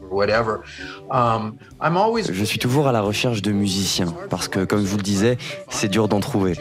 Um, 1.11 1.57
always... 1.79 2.23
Je 2.31 2.45
suis 2.45 2.59
toujours 2.59 2.87
à 2.87 2.91
la 2.91 3.01
recherche 3.01 3.41
de 3.41 3.51
musiciens 3.51 4.13
parce 4.29 4.47
que, 4.47 4.65
comme 4.65 4.81
je 4.81 4.87
vous 4.87 4.97
le 4.97 5.03
disais, 5.03 5.37
c'est 5.69 5.89
dur 5.89 6.07
d'en 6.07 6.19
trouver. 6.19 6.53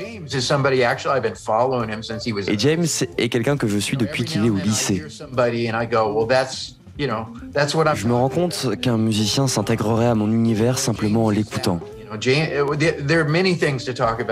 Et 2.48 2.58
James 2.58 2.86
est 3.18 3.28
quelqu'un 3.28 3.56
que 3.56 3.68
je 3.68 3.78
suis 3.78 3.96
depuis 3.96 4.24
qu'il 4.24 4.46
est 4.46 4.50
au 4.50 4.56
lycée. 4.56 5.04
Je 6.98 8.06
me 8.06 8.14
rends 8.14 8.28
compte 8.28 8.76
qu'un 8.80 8.98
musicien 8.98 9.46
s'intégrerait 9.48 10.06
à 10.06 10.14
mon 10.14 10.30
univers 10.30 10.78
simplement 10.78 11.26
en 11.26 11.30
l'écoutant. 11.30 11.80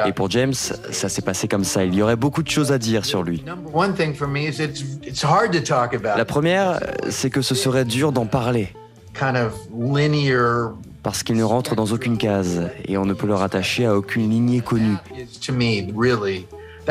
Et 0.06 0.12
pour 0.12 0.30
James, 0.30 0.54
ça 0.54 1.08
s'est 1.08 1.22
passé 1.22 1.48
comme 1.48 1.64
ça. 1.64 1.84
Il 1.84 1.94
y 1.94 2.02
aurait 2.02 2.16
beaucoup 2.16 2.42
de 2.42 2.48
choses 2.48 2.70
à 2.70 2.78
dire 2.78 3.04
sur 3.04 3.22
lui. 3.22 3.44
La 6.16 6.24
première, 6.24 6.80
c'est 7.10 7.30
que 7.30 7.42
ce 7.42 7.54
serait 7.54 7.84
dur 7.84 8.12
d'en 8.12 8.26
parler. 8.26 8.68
Parce 11.02 11.24
qu'il 11.24 11.36
ne 11.36 11.42
rentre 11.42 11.74
dans 11.74 11.86
aucune 11.86 12.16
case 12.16 12.70
et 12.86 12.96
on 12.96 13.04
ne 13.04 13.12
peut 13.12 13.26
le 13.26 13.34
rattacher 13.34 13.86
à 13.86 13.96
aucune 13.96 14.30
lignée 14.30 14.60
connue. 14.60 14.96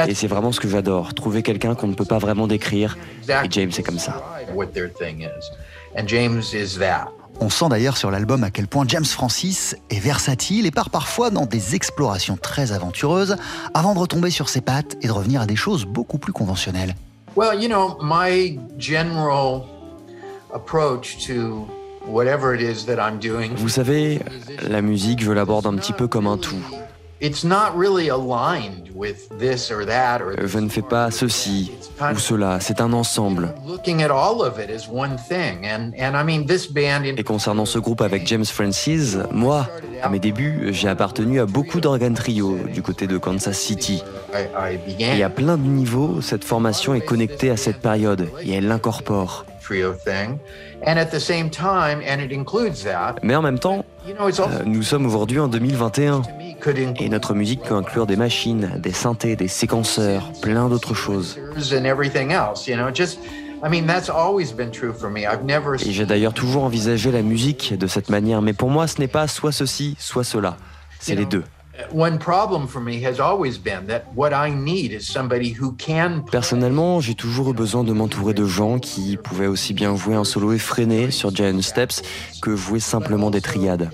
Et 0.08 0.16
c'est 0.16 0.28
vraiment 0.28 0.52
ce 0.52 0.60
que 0.60 0.68
j'adore, 0.68 1.14
trouver 1.14 1.44
quelqu'un 1.44 1.76
qu'on 1.76 1.88
ne 1.88 1.94
peut 1.94 2.06
pas 2.06 2.18
vraiment 2.18 2.48
décrire. 2.48 2.98
Et 3.28 3.48
James 3.50 3.72
est 3.78 3.84
comme 3.84 4.00
ça. 4.00 4.22
On 7.44 7.50
sent 7.50 7.66
d'ailleurs 7.70 7.98
sur 7.98 8.12
l'album 8.12 8.44
à 8.44 8.52
quel 8.52 8.68
point 8.68 8.86
James 8.88 9.06
Francis 9.06 9.76
est 9.90 10.00
versatile 10.00 10.68
et 10.68 10.72
part 10.72 10.90
parfois 10.90 11.32
dans 11.32 11.46
des 11.46 11.76
explorations 11.76 12.38
très 12.38 12.72
aventureuses 12.72 13.36
avant 13.74 13.96
de 13.96 14.00
retomber 14.00 14.30
sur 14.30 14.48
ses 14.48 14.62
pattes 14.62 14.96
et 15.02 15.08
de 15.08 15.12
revenir 15.12 15.42
à 15.42 15.46
des 15.46 15.56
choses 15.56 15.86
beaucoup 15.86 16.20
plus 16.20 16.34
conventionnelles. 16.34 16.96
Well, 17.36 17.62
you 17.62 17.68
know, 17.68 17.98
my 18.02 18.60
general 18.78 19.64
approach 20.54 21.26
to 21.28 21.68
whatever 22.06 22.54
it 22.54 22.62
is 22.62 22.86
that 22.86 22.98
I'm 22.98 23.20
doing. 23.20 23.56
Vous 23.56 23.70
savez, 23.70 24.20
la 24.68 24.82
musique, 24.82 25.24
je 25.24 25.32
l'aborde 25.32 25.66
un 25.66 25.76
petit 25.76 25.94
peu 25.94 26.08
comme 26.08 26.28
un 26.28 26.38
tout. 26.38 26.62
Je 30.42 30.58
ne 30.60 30.70
fais 30.70 30.82
pas 30.82 31.12
ceci 31.12 31.72
ou 32.14 32.18
cela, 32.18 32.60
c'est 32.60 32.82
un 32.82 32.94
ensemble. 32.94 33.54
Et 37.18 37.24
concernant 37.24 37.66
ce 37.66 37.80
groupe 37.80 38.02
avec 38.02 38.28
James 38.28 38.46
Francis, 38.46 39.18
moi, 39.32 39.68
à 40.02 40.10
mes 40.10 40.20
débuts, 40.20 40.70
j'ai 40.72 40.88
appartenu 40.88 41.40
à 41.40 41.46
beaucoup 41.46 41.80
d'organes 41.80 42.16
trio 42.16 42.58
du 42.74 42.82
côté 42.82 43.08
de 43.08 43.18
Kansas 43.18 43.58
City. 43.58 44.04
Et 45.00 45.24
à 45.24 45.30
plein 45.30 45.58
de 45.58 45.64
niveaux, 45.68 46.22
cette 46.22 46.44
formation 46.44 46.94
est 46.96 47.06
connectée 47.06 47.50
à 47.50 47.58
cette 47.58 47.82
période 47.82 48.30
et 48.44 48.54
elle 48.54 48.68
l'incorpore. 48.68 49.46
Mais 53.24 53.36
en 53.36 53.42
même 53.42 53.60
temps, 53.60 53.86
euh, 54.08 54.64
nous 54.66 54.84
sommes 54.84 55.06
aujourd'hui 55.06 55.40
en 55.40 55.48
2021 55.48 56.22
et 57.00 57.10
notre 57.10 57.34
musique 57.34 57.62
peut 57.62 57.76
inclure 57.76 58.06
des 58.06 58.16
machines, 58.16 58.72
des 58.78 58.92
synthés, 58.92 59.36
des 59.36 59.48
séquenceurs, 59.48 60.32
plein 60.42 60.70
d'autres 60.70 60.94
choses. 60.94 61.40
Et 65.86 65.92
j'ai 65.92 66.06
d'ailleurs 66.06 66.34
toujours 66.34 66.64
envisagé 66.64 67.12
la 67.12 67.22
musique 67.22 67.78
de 67.78 67.88
cette 67.88 68.10
manière, 68.10 68.42
mais 68.42 68.54
pour 68.54 68.70
moi 68.70 68.88
ce 68.88 69.00
n'est 69.00 69.08
pas 69.08 69.28
soit 69.28 69.52
ceci, 69.52 69.96
soit 70.00 70.24
cela, 70.24 70.58
c'est 71.00 71.16
les 71.16 71.26
deux. 71.26 71.44
Personnellement, 76.32 77.00
j'ai 77.00 77.16
toujours 77.16 77.52
eu 77.52 77.54
besoin 77.54 77.84
de 77.84 77.94
m'entourer 77.94 78.34
de 78.34 78.46
gens 78.46 78.80
qui 78.80 79.18
pouvaient 79.18 79.48
aussi 79.48 79.74
bien 79.74 79.96
jouer 79.96 80.16
un 80.16 80.24
solo 80.24 80.52
effréné 80.54 81.12
sur 81.12 81.34
Giant 81.34 81.62
Steps 81.62 82.02
que 82.42 82.56
jouer 82.56 82.80
simplement 82.80 83.30
des 83.32 83.42
triades. 83.42 83.90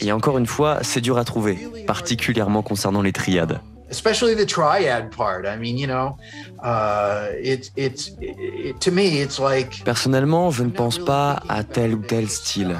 Et 0.00 0.12
encore 0.12 0.38
une 0.38 0.46
fois, 0.46 0.78
c'est 0.82 1.00
dur 1.00 1.18
à 1.18 1.24
trouver, 1.24 1.58
particulièrement 1.86 2.62
concernant 2.62 3.02
les 3.02 3.12
triades. 3.12 3.60
Especially 3.90 4.34
the 4.34 4.46
triad 4.46 5.10
part. 5.10 5.46
I 5.46 5.56
mean, 5.56 5.76
you 5.76 5.86
know, 5.86 6.16
uh, 6.62 7.28
it's 7.40 7.70
it's 7.76 8.12
it, 8.20 8.80
to 8.80 8.90
me, 8.90 9.20
it's 9.20 9.38
like. 9.38 9.82
Personnellement, 9.84 10.50
je 10.50 10.64
ne 10.64 10.70
pense 10.70 10.98
pas 10.98 11.42
à 11.48 11.64
tel 11.64 11.94
ou 11.94 12.02
tel 12.02 12.28
style. 12.28 12.76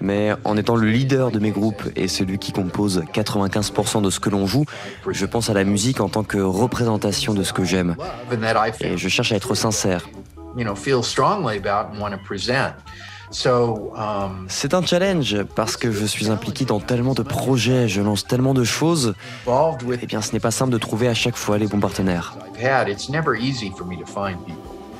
Mais 0.00 0.32
en 0.44 0.56
étant 0.56 0.76
le 0.76 0.88
leader 0.88 1.30
de 1.30 1.38
mes 1.38 1.50
groupes 1.50 1.82
et 1.96 2.08
celui 2.08 2.38
qui 2.38 2.52
compose 2.52 3.02
95% 3.12 4.02
de 4.02 4.10
ce 4.10 4.20
que 4.20 4.30
l'on 4.30 4.46
joue, 4.46 4.64
je 5.08 5.26
pense 5.26 5.50
à 5.50 5.54
la 5.54 5.64
musique 5.64 6.00
en 6.00 6.08
tant 6.08 6.24
que 6.24 6.38
représentation 6.38 7.34
de 7.34 7.42
ce 7.42 7.52
que 7.52 7.64
j'aime. 7.64 7.96
Et 8.80 8.96
je 8.96 9.08
cherche 9.08 9.32
à 9.32 9.36
être 9.36 9.54
sincère. 9.54 10.08
Um, 13.46 14.46
c'est 14.48 14.74
un 14.74 14.84
challenge 14.84 15.42
parce 15.56 15.76
que 15.76 15.90
je 15.90 16.04
suis 16.04 16.30
impliqué 16.30 16.64
dans 16.64 16.80
tellement 16.80 17.14
de 17.14 17.22
projets, 17.22 17.88
je 17.88 18.02
lance 18.02 18.26
tellement 18.26 18.52
de 18.52 18.64
choses. 18.64 19.14
Eh 20.02 20.06
bien, 20.06 20.20
ce 20.20 20.32
n'est 20.32 20.40
pas 20.40 20.50
simple 20.50 20.70
de 20.70 20.78
trouver 20.78 21.08
à 21.08 21.14
chaque 21.14 21.36
fois 21.36 21.56
les 21.56 21.66
bons 21.66 21.80
partenaires. 21.80 22.36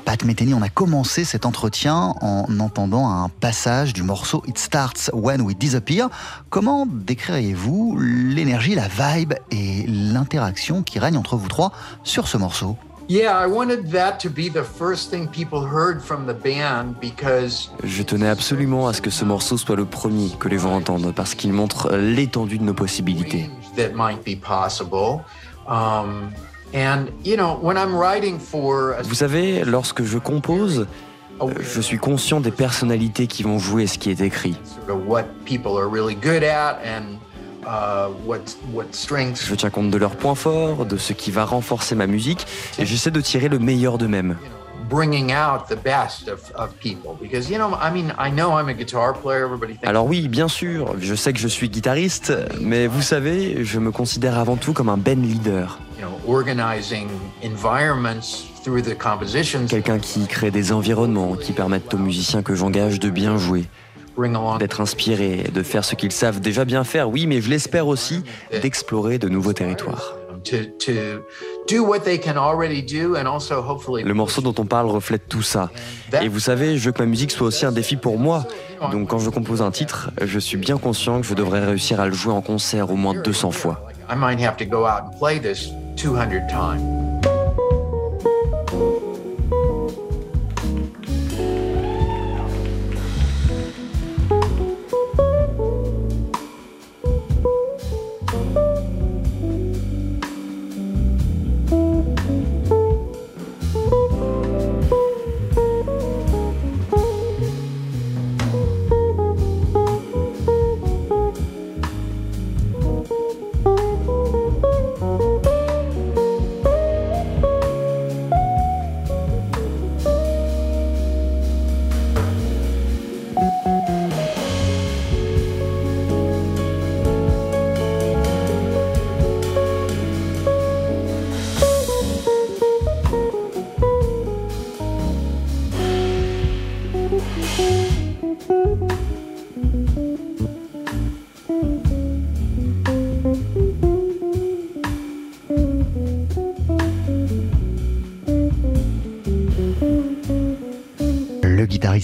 Pat 0.05 0.25
Metheny, 0.25 0.53
on 0.53 0.61
a 0.61 0.69
commencé 0.69 1.23
cet 1.23 1.45
entretien 1.45 2.15
en 2.21 2.59
entendant 2.59 3.09
un 3.09 3.29
passage 3.29 3.93
du 3.93 4.03
morceau 4.03 4.43
It 4.47 4.57
Starts 4.57 5.11
When 5.13 5.41
We 5.41 5.55
Disappear. 5.55 6.09
Comment 6.49 6.85
décririez-vous 6.85 7.97
l'énergie, 7.99 8.75
la 8.75 8.87
vibe 8.87 9.33
et 9.51 9.85
l'interaction 9.87 10.83
qui 10.83 10.99
règne 10.99 11.17
entre 11.17 11.37
vous 11.37 11.47
trois 11.47 11.71
sur 12.03 12.27
ce 12.27 12.37
morceau? 12.37 12.75
Je 17.83 18.01
tenais 18.01 18.29
absolument 18.29 18.87
à 18.87 18.93
ce 18.93 19.01
que 19.01 19.09
ce 19.09 19.25
morceau 19.25 19.57
soit 19.57 19.75
le 19.75 19.85
premier 19.85 20.29
que 20.39 20.47
les 20.47 20.59
gens 20.59 20.73
entendent 20.73 21.13
parce 21.13 21.35
qu'il 21.35 21.51
montre 21.51 21.93
l'étendue 21.95 22.57
de 22.57 22.63
nos 22.63 22.73
possibilités. 22.73 23.49
Vous 29.03 29.15
savez, 29.15 29.63
lorsque 29.65 30.03
je 30.03 30.17
compose, 30.17 30.87
je 31.59 31.81
suis 31.81 31.97
conscient 31.97 32.39
des 32.39 32.51
personnalités 32.51 33.27
qui 33.27 33.43
vont 33.43 33.59
jouer 33.59 33.85
ce 33.87 33.97
qui 33.97 34.09
est 34.09 34.21
écrit. 34.21 34.55
Uh, 37.65 38.11
je 39.35 39.55
tiens 39.55 39.69
compte 39.69 39.89
de 39.89 39.97
leurs 39.97 40.15
points 40.15 40.35
forts, 40.35 40.85
de 40.85 40.97
ce 40.97 41.13
qui 41.13 41.31
va 41.31 41.45
renforcer 41.45 41.95
ma 41.95 42.07
musique, 42.07 42.45
et 42.77 42.85
j'essaie 42.85 43.11
de 43.11 43.21
tirer 43.21 43.49
le 43.49 43.59
meilleur 43.59 43.97
d'eux-mêmes. 43.97 44.37
Alors 49.83 50.05
oui, 50.05 50.27
bien 50.27 50.47
sûr, 50.47 50.95
je 50.99 51.15
sais 51.15 51.33
que 51.33 51.39
je 51.39 51.47
suis 51.47 51.69
guitariste, 51.69 52.33
mais 52.59 52.87
vous 52.87 53.01
savez, 53.01 53.63
je 53.63 53.79
me 53.79 53.91
considère 53.91 54.37
avant 54.37 54.55
tout 54.55 54.73
comme 54.73 54.89
un 54.89 54.97
band 54.97 55.15
leader. 55.15 55.79
Quelqu'un 59.69 59.99
qui 59.99 60.27
crée 60.27 60.51
des 60.51 60.71
environnements 60.71 61.35
qui 61.35 61.53
permettent 61.53 61.93
aux 61.93 61.97
musiciens 61.97 62.43
que 62.43 62.55
j'engage 62.55 62.99
de 62.99 63.09
bien 63.09 63.37
jouer 63.37 63.65
d'être 64.59 64.81
inspirés, 64.81 65.45
de 65.53 65.63
faire 65.63 65.83
ce 65.83 65.95
qu'ils 65.95 66.11
savent 66.11 66.39
déjà 66.39 66.65
bien 66.65 66.83
faire, 66.83 67.09
oui, 67.09 67.27
mais 67.27 67.41
je 67.41 67.49
l'espère 67.49 67.87
aussi, 67.87 68.23
d'explorer 68.61 69.17
de 69.17 69.29
nouveaux 69.29 69.53
territoires. 69.53 70.15
Le 74.03 74.13
morceau 74.13 74.41
dont 74.41 74.53
on 74.57 74.65
parle 74.65 74.87
reflète 74.87 75.27
tout 75.29 75.41
ça. 75.41 75.71
Et 76.21 76.27
vous 76.27 76.39
savez, 76.39 76.77
je 76.77 76.85
veux 76.85 76.91
que 76.91 77.01
ma 77.01 77.07
musique 77.07 77.31
soit 77.31 77.47
aussi 77.47 77.65
un 77.65 77.71
défi 77.71 77.95
pour 77.95 78.19
moi. 78.19 78.45
Donc 78.91 79.09
quand 79.09 79.19
je 79.19 79.29
compose 79.29 79.61
un 79.61 79.71
titre, 79.71 80.11
je 80.21 80.39
suis 80.39 80.57
bien 80.57 80.77
conscient 80.77 81.21
que 81.21 81.27
je 81.27 81.33
devrais 81.33 81.65
réussir 81.65 81.99
à 82.01 82.07
le 82.07 82.13
jouer 82.13 82.33
en 82.33 82.41
concert 82.41 82.91
au 82.91 82.95
moins 82.95 83.13
200 83.13 83.51
fois. 83.51 83.87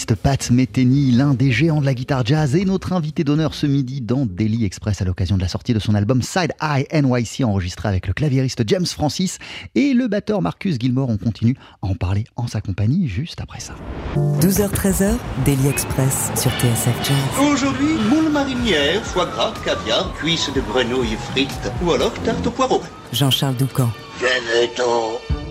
Guitariste 0.10 0.16
Pat 0.16 0.52
Metheny, 0.52 1.12
l'un 1.12 1.34
des 1.34 1.52
géants 1.52 1.82
de 1.82 1.86
la 1.86 1.94
guitare 1.94 2.26
jazz 2.26 2.56
et 2.56 2.66
notre 2.66 2.94
invité 2.94 3.24
d'honneur 3.24 3.54
ce 3.54 3.66
midi 3.66 4.02
dans 4.02 4.26
Daily 4.26 4.66
Express 4.66 5.02
à 5.02 5.06
l'occasion 5.06 5.36
de 5.36 5.42
la 5.42 5.48
sortie 5.48 5.74
de 5.74 5.80
son 5.80 5.94
album 5.96 6.22
Side 6.22 6.54
Eye 6.62 6.86
NYC 6.94 7.44
enregistré 7.44 7.90
avec 7.90 8.08
le 8.08 8.14
claviériste 8.14 8.64
James 8.68 8.86
Francis 8.86 9.40
et 9.76 9.94
le 9.94 10.08
batteur 10.08 10.42
Marcus 10.42 10.78
Gilmore. 10.80 11.10
On 11.10 11.18
continue 11.18 11.56
à 11.82 11.88
en 11.88 11.96
parler 11.96 12.26
en 12.36 12.48
sa 12.48 12.62
compagnie 12.62 13.08
juste 13.08 13.42
après 13.42 13.60
ça. 13.60 13.74
12h-13h, 14.16 15.16
Daily 15.46 15.68
Express 15.68 16.32
sur 16.36 16.52
TSF 16.52 16.96
Jazz. 17.04 17.52
Aujourd'hui, 17.52 17.96
moule 18.10 18.32
marinière, 18.32 19.04
foie 19.04 19.26
gras, 19.26 19.54
caviar, 19.66 20.14
cuisses 20.14 20.52
de 20.54 20.62
grenouille 20.62 21.18
frites 21.32 21.72
ou 21.84 21.92
alors 21.92 22.14
tarte 22.24 22.46
au 22.48 22.52
poireau. 22.52 22.82
Jean-Charles 23.12 23.56
Doucan. 23.56 23.90
Venez-t'en 24.20 25.49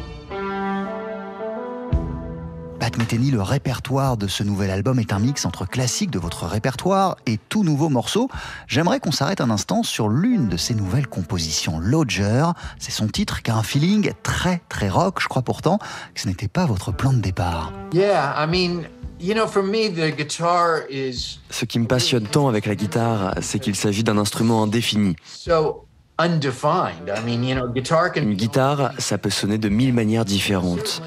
Pat 2.81 2.97
Metheny, 2.97 3.33
le 3.33 3.43
répertoire 3.43 4.17
de 4.17 4.29
ce 4.29 4.45
nouvel 4.45 4.71
album 4.71 5.01
est 5.01 5.13
un 5.13 5.19
mix 5.19 5.45
entre 5.45 5.67
classiques 5.67 6.11
de 6.11 6.19
votre 6.19 6.47
répertoire 6.47 7.17
et 7.27 7.39
tout 7.49 7.65
nouveaux 7.65 7.89
morceaux. 7.89 8.29
J'aimerais 8.69 9.01
qu'on 9.01 9.11
s'arrête 9.11 9.41
un 9.41 9.51
instant 9.51 9.83
sur 9.83 10.09
l'une 10.09 10.49
de 10.49 10.57
ces 10.57 10.75
nouvelles 10.75 11.09
compositions, 11.09 11.81
Lodger. 11.81 12.45
C'est 12.79 12.93
son 12.93 13.09
titre 13.09 13.43
qui 13.43 13.51
a 13.51 13.57
un 13.57 13.65
feeling 13.65 14.13
très 14.23 14.63
très 14.69 14.89
rock. 14.89 15.21
Je 15.21 15.27
crois 15.27 15.43
pourtant 15.43 15.79
que 16.15 16.21
ce 16.21 16.29
n'était 16.29 16.47
pas 16.47 16.67
votre 16.67 16.93
plan 16.93 17.13
de 17.13 17.19
départ. 17.19 17.73
Yeah, 17.93 18.35
I 18.39 18.47
mean, 18.47 18.85
you 19.19 19.35
know, 19.35 19.49
for 19.49 19.63
me, 19.65 19.89
the 19.89 20.17
guitar 20.17 20.83
is 20.89 21.41
Ce 21.51 21.65
qui 21.65 21.81
me 21.81 21.87
passionne 21.87 22.29
tant 22.29 22.49
avec 22.49 22.67
la 22.67 22.77
guitare, 22.77 23.35
c'est 23.41 23.59
qu'il 23.59 23.75
s'agit 23.75 24.05
d'un 24.05 24.19
instrument 24.19 24.63
indéfini. 24.63 25.17
so 25.25 25.85
undefined. 26.21 27.09
I 27.09 27.21
mean, 27.25 27.43
you 27.43 27.57
know, 27.57 27.69
guitar 27.69 28.13
can 28.13 28.23
Une 28.23 28.35
guitare, 28.35 28.93
ça 28.99 29.19
peut 29.19 29.31
sonner 29.31 29.59
de 29.59 29.69
mille 29.69 29.93
manières 29.93 30.25
différentes. 30.25 31.03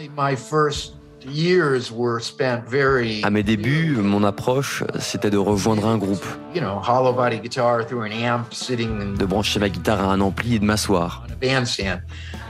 Certainly, 1.21 1.27
my 1.27 1.27
first 1.27 1.27
years 1.27 1.91
were 1.91 2.19
spent 2.19 2.67
very, 2.67 3.21
À 3.23 3.29
mes 3.29 3.43
débuts, 3.43 3.97
mon 3.97 4.23
approche, 4.23 4.83
c'était 4.99 5.29
de 5.29 5.37
rejoindre 5.37 5.87
un 5.87 5.97
groupe, 5.97 6.25
you 6.53 6.61
know, 6.61 6.79
hollow 6.79 7.13
body 7.13 7.39
guitar 7.39 7.85
through 7.85 8.03
an 8.03 8.11
amp, 8.11 8.53
sitting 8.53 9.01
in 9.01 9.13
de 9.17 9.25
brancher 9.25 9.59
ma 9.59 9.69
guitare 9.69 10.01
à 10.01 10.13
un 10.13 10.21
ampli 10.21 10.55
et 10.55 10.59
de 10.59 10.65
m'asseoir. 10.65 11.23
on 11.27 11.31
a 11.31 11.35
bandstand. 11.35 12.01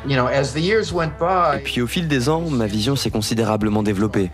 You 0.07 0.15
know, 0.15 0.27
as 0.27 0.53
the 0.53 0.61
years 0.61 0.91
went 0.91 1.11
Et 1.55 1.63
puis 1.63 1.81
au 1.81 1.87
fil 1.87 2.07
des 2.07 2.29
ans, 2.29 2.49
ma 2.49 2.65
vision 2.65 2.95
s'est 2.95 3.11
considérablement 3.11 3.83
développée. 3.83 4.31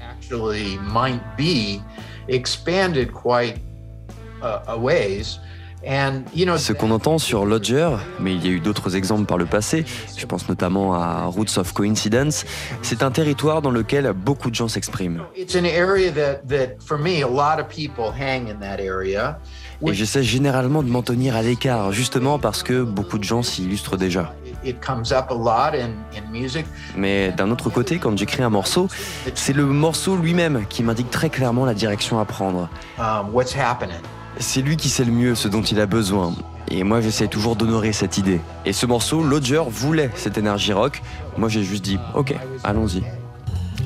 Ce 5.88 6.74
qu'on 6.74 6.92
entend 6.92 7.18
sur 7.18 7.46
Lodger, 7.46 7.90
mais 8.20 8.36
il 8.36 8.46
y 8.46 8.50
a 8.50 8.52
eu 8.52 8.60
d'autres 8.60 8.98
exemples 8.98 9.26
par 9.26 9.38
le 9.38 9.46
passé, 9.46 9.86
je 10.18 10.26
pense 10.26 10.50
notamment 10.50 10.96
à 10.96 11.24
Roots 11.26 11.58
of 11.58 11.72
Coincidence, 11.72 12.46
c'est 12.82 13.04
un 13.04 13.12
territoire 13.12 13.62
dans 13.62 13.72
lequel 13.72 14.12
beaucoup 14.14 14.50
de 14.50 14.56
gens 14.56 14.68
s'expriment. 14.68 15.22
it's 15.36 15.56
an 15.56 15.66
area 15.66 16.12
that 16.12 16.48
that 16.48 16.82
for 16.86 16.98
me, 16.98 17.24
a 17.24 17.28
lot 17.28 17.62
of 17.62 17.68
people 17.70 18.12
hang 18.12 18.50
in 18.50 18.60
that 18.60 18.82
area. 18.82 19.40
Et 19.86 19.94
j'essaie 19.94 20.24
généralement 20.24 20.82
de 20.84 20.90
m'en 20.90 21.04
tenir 21.04 21.36
à 21.36 21.42
l'écart, 21.42 21.92
justement 21.92 22.40
parce 22.40 22.64
que 22.64 22.82
beaucoup 22.82 23.20
de 23.20 23.24
gens 23.24 23.44
s'y 23.44 23.64
illustrent 23.64 23.96
déjà. 23.96 24.34
It 24.66 24.84
comes 24.84 25.14
up 25.14 25.28
a 25.30 25.36
lot 25.36 25.78
in, 25.78 25.92
in 26.18 26.32
music. 26.32 26.66
Mais 26.98 27.32
d'un 27.32 27.52
autre 27.52 27.70
côté, 27.70 28.00
quand 28.00 28.18
j'écris 28.18 28.44
un 28.44 28.50
morceau, 28.50 28.88
c'est 29.36 29.54
le 29.54 29.66
morceau 29.66 30.18
lui-même 30.18 30.66
qui 30.68 30.84
m'indique 30.84 31.12
très 31.12 31.30
clairement 31.30 31.64
la 31.66 31.76
direction 31.76 32.20
à 32.20 32.26
prendre. 32.26 32.68
Um, 32.98 33.34
what's 33.34 33.56
happening? 33.56 34.02
C'est 34.40 34.62
lui 34.62 34.78
qui 34.78 34.90
sait 34.90 35.04
le 35.04 35.12
mieux 35.12 35.36
ce 35.36 35.48
dont 35.48 35.62
il 35.62 35.80
a 35.80 35.86
besoin. 35.86 36.34
Et 36.70 36.84
moi, 36.84 37.02
j'essaie 37.02 37.28
toujours 37.28 37.56
d'honorer 37.56 37.94
cette 37.94 38.18
idée. 38.18 38.40
Et 38.66 38.74
ce 38.74 38.86
morceau, 38.86 39.24
Lodger 39.24 39.64
voulait 39.68 40.12
cette 40.16 40.38
énergie 40.38 40.74
rock. 40.74 41.02
Moi, 41.38 41.50
j'ai 41.50 41.64
juste 41.64 41.84
dit, 41.84 41.98
ok, 42.14 42.36
allons-y. 42.64 43.04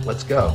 Let's 0.06 0.26
go. 0.28 0.52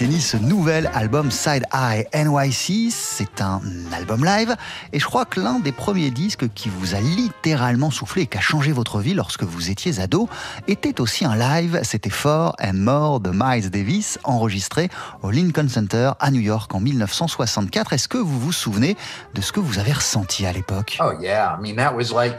Metheny, 0.00 0.20
ce 0.20 0.36
nouvel 0.36 0.88
album 0.94 1.32
Side 1.32 1.64
Eye 1.72 2.06
NYC, 2.14 2.92
c'est 2.92 3.40
un 3.40 3.60
album 3.92 4.24
live. 4.24 4.54
Et 4.92 5.00
je 5.00 5.04
crois 5.04 5.24
que 5.24 5.40
l'un 5.40 5.58
des 5.58 5.72
premiers 5.72 6.12
disques 6.12 6.48
qui 6.54 6.68
vous 6.68 6.94
a 6.94 7.00
littéralement 7.00 7.90
soufflé 7.90 8.22
et 8.22 8.26
qui 8.28 8.38
a 8.38 8.40
changé 8.40 8.70
votre 8.70 9.00
vie 9.00 9.14
lorsque 9.14 9.42
vous 9.42 9.70
étiez 9.70 9.98
ado 9.98 10.28
était 10.68 11.00
aussi 11.00 11.24
un 11.24 11.34
live, 11.34 11.80
c'était 11.82 12.10
For 12.10 12.54
and 12.62 12.74
More 12.74 13.18
de 13.18 13.32
Miles 13.34 13.70
Davis, 13.70 14.20
enregistré 14.22 14.88
au 15.22 15.32
Lincoln 15.32 15.68
Center 15.68 16.12
à 16.20 16.30
New 16.30 16.42
York 16.42 16.72
en 16.72 16.78
1964. 16.78 17.92
Est-ce 17.92 18.06
que 18.06 18.18
vous 18.18 18.38
vous 18.38 18.52
souvenez 18.52 18.96
de 19.34 19.40
ce 19.40 19.50
que 19.50 19.58
vous 19.58 19.80
avez 19.80 19.94
ressenti 19.94 20.46
à 20.46 20.52
l'époque? 20.52 20.96
Oh 21.00 21.10
yeah, 21.20 21.58
I 21.58 21.60
mean 21.60 21.74
that 21.74 21.92
was 21.92 22.12
like, 22.14 22.36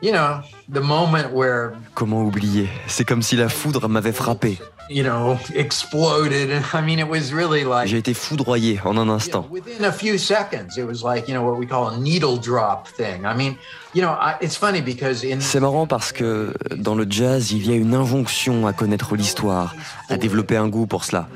you 0.00 0.12
know, 0.12 0.40
the 0.72 0.82
moment 0.82 1.34
where 1.34 1.72
Comment 1.94 2.22
oublier? 2.22 2.70
C'est 2.86 3.04
comme 3.04 3.20
si 3.20 3.36
la 3.36 3.50
foudre 3.50 3.90
m'avait 3.90 4.12
frappé. 4.12 4.58
You 4.88 5.02
know 5.02 5.38
exploded. 5.54 6.50
I 6.72 6.80
mean, 6.80 6.98
it 6.98 7.08
was 7.08 7.32
really 7.32 7.64
like. 7.64 7.88
J'ai 7.88 7.98
été 7.98 8.14
foudroyé 8.14 8.80
en 8.84 8.96
un 8.96 9.00
you 9.00 9.06
know, 9.06 9.14
instant. 9.14 9.46
within 9.50 9.84
a 9.84 9.92
few 9.92 10.18
seconds, 10.18 10.76
it 10.76 10.86
was 10.86 11.02
like 11.02 11.28
you 11.28 11.34
know 11.34 11.42
what 11.42 11.58
we 11.58 11.66
call 11.66 11.88
a 11.88 11.98
needle 11.98 12.38
drop 12.38 12.88
thing. 12.88 13.24
I 13.24 13.34
mean, 13.34 13.56
you 13.94 14.02
know, 14.02 14.10
I, 14.12 14.36
it's 14.40 14.56
funny 14.56 14.80
because 14.80 15.24
in 15.24 15.40
C'est 15.40 15.60
marrant 15.60 15.86
parce 15.86 16.12
que 16.12 16.54
dans 16.76 16.94
le 16.94 17.06
jazz, 17.08 17.52
il 17.52 17.68
y 17.68 17.72
a 17.72 17.76
une 17.76 17.94
injonction 17.94 18.66
à 18.66 18.72
connaître 18.72 19.16
l'histoire, 19.16 19.74
à 20.08 20.16
développer 20.16 20.56
un 20.56 20.68
goût 20.68 20.86
pour 20.86 21.04
cela. 21.04 21.28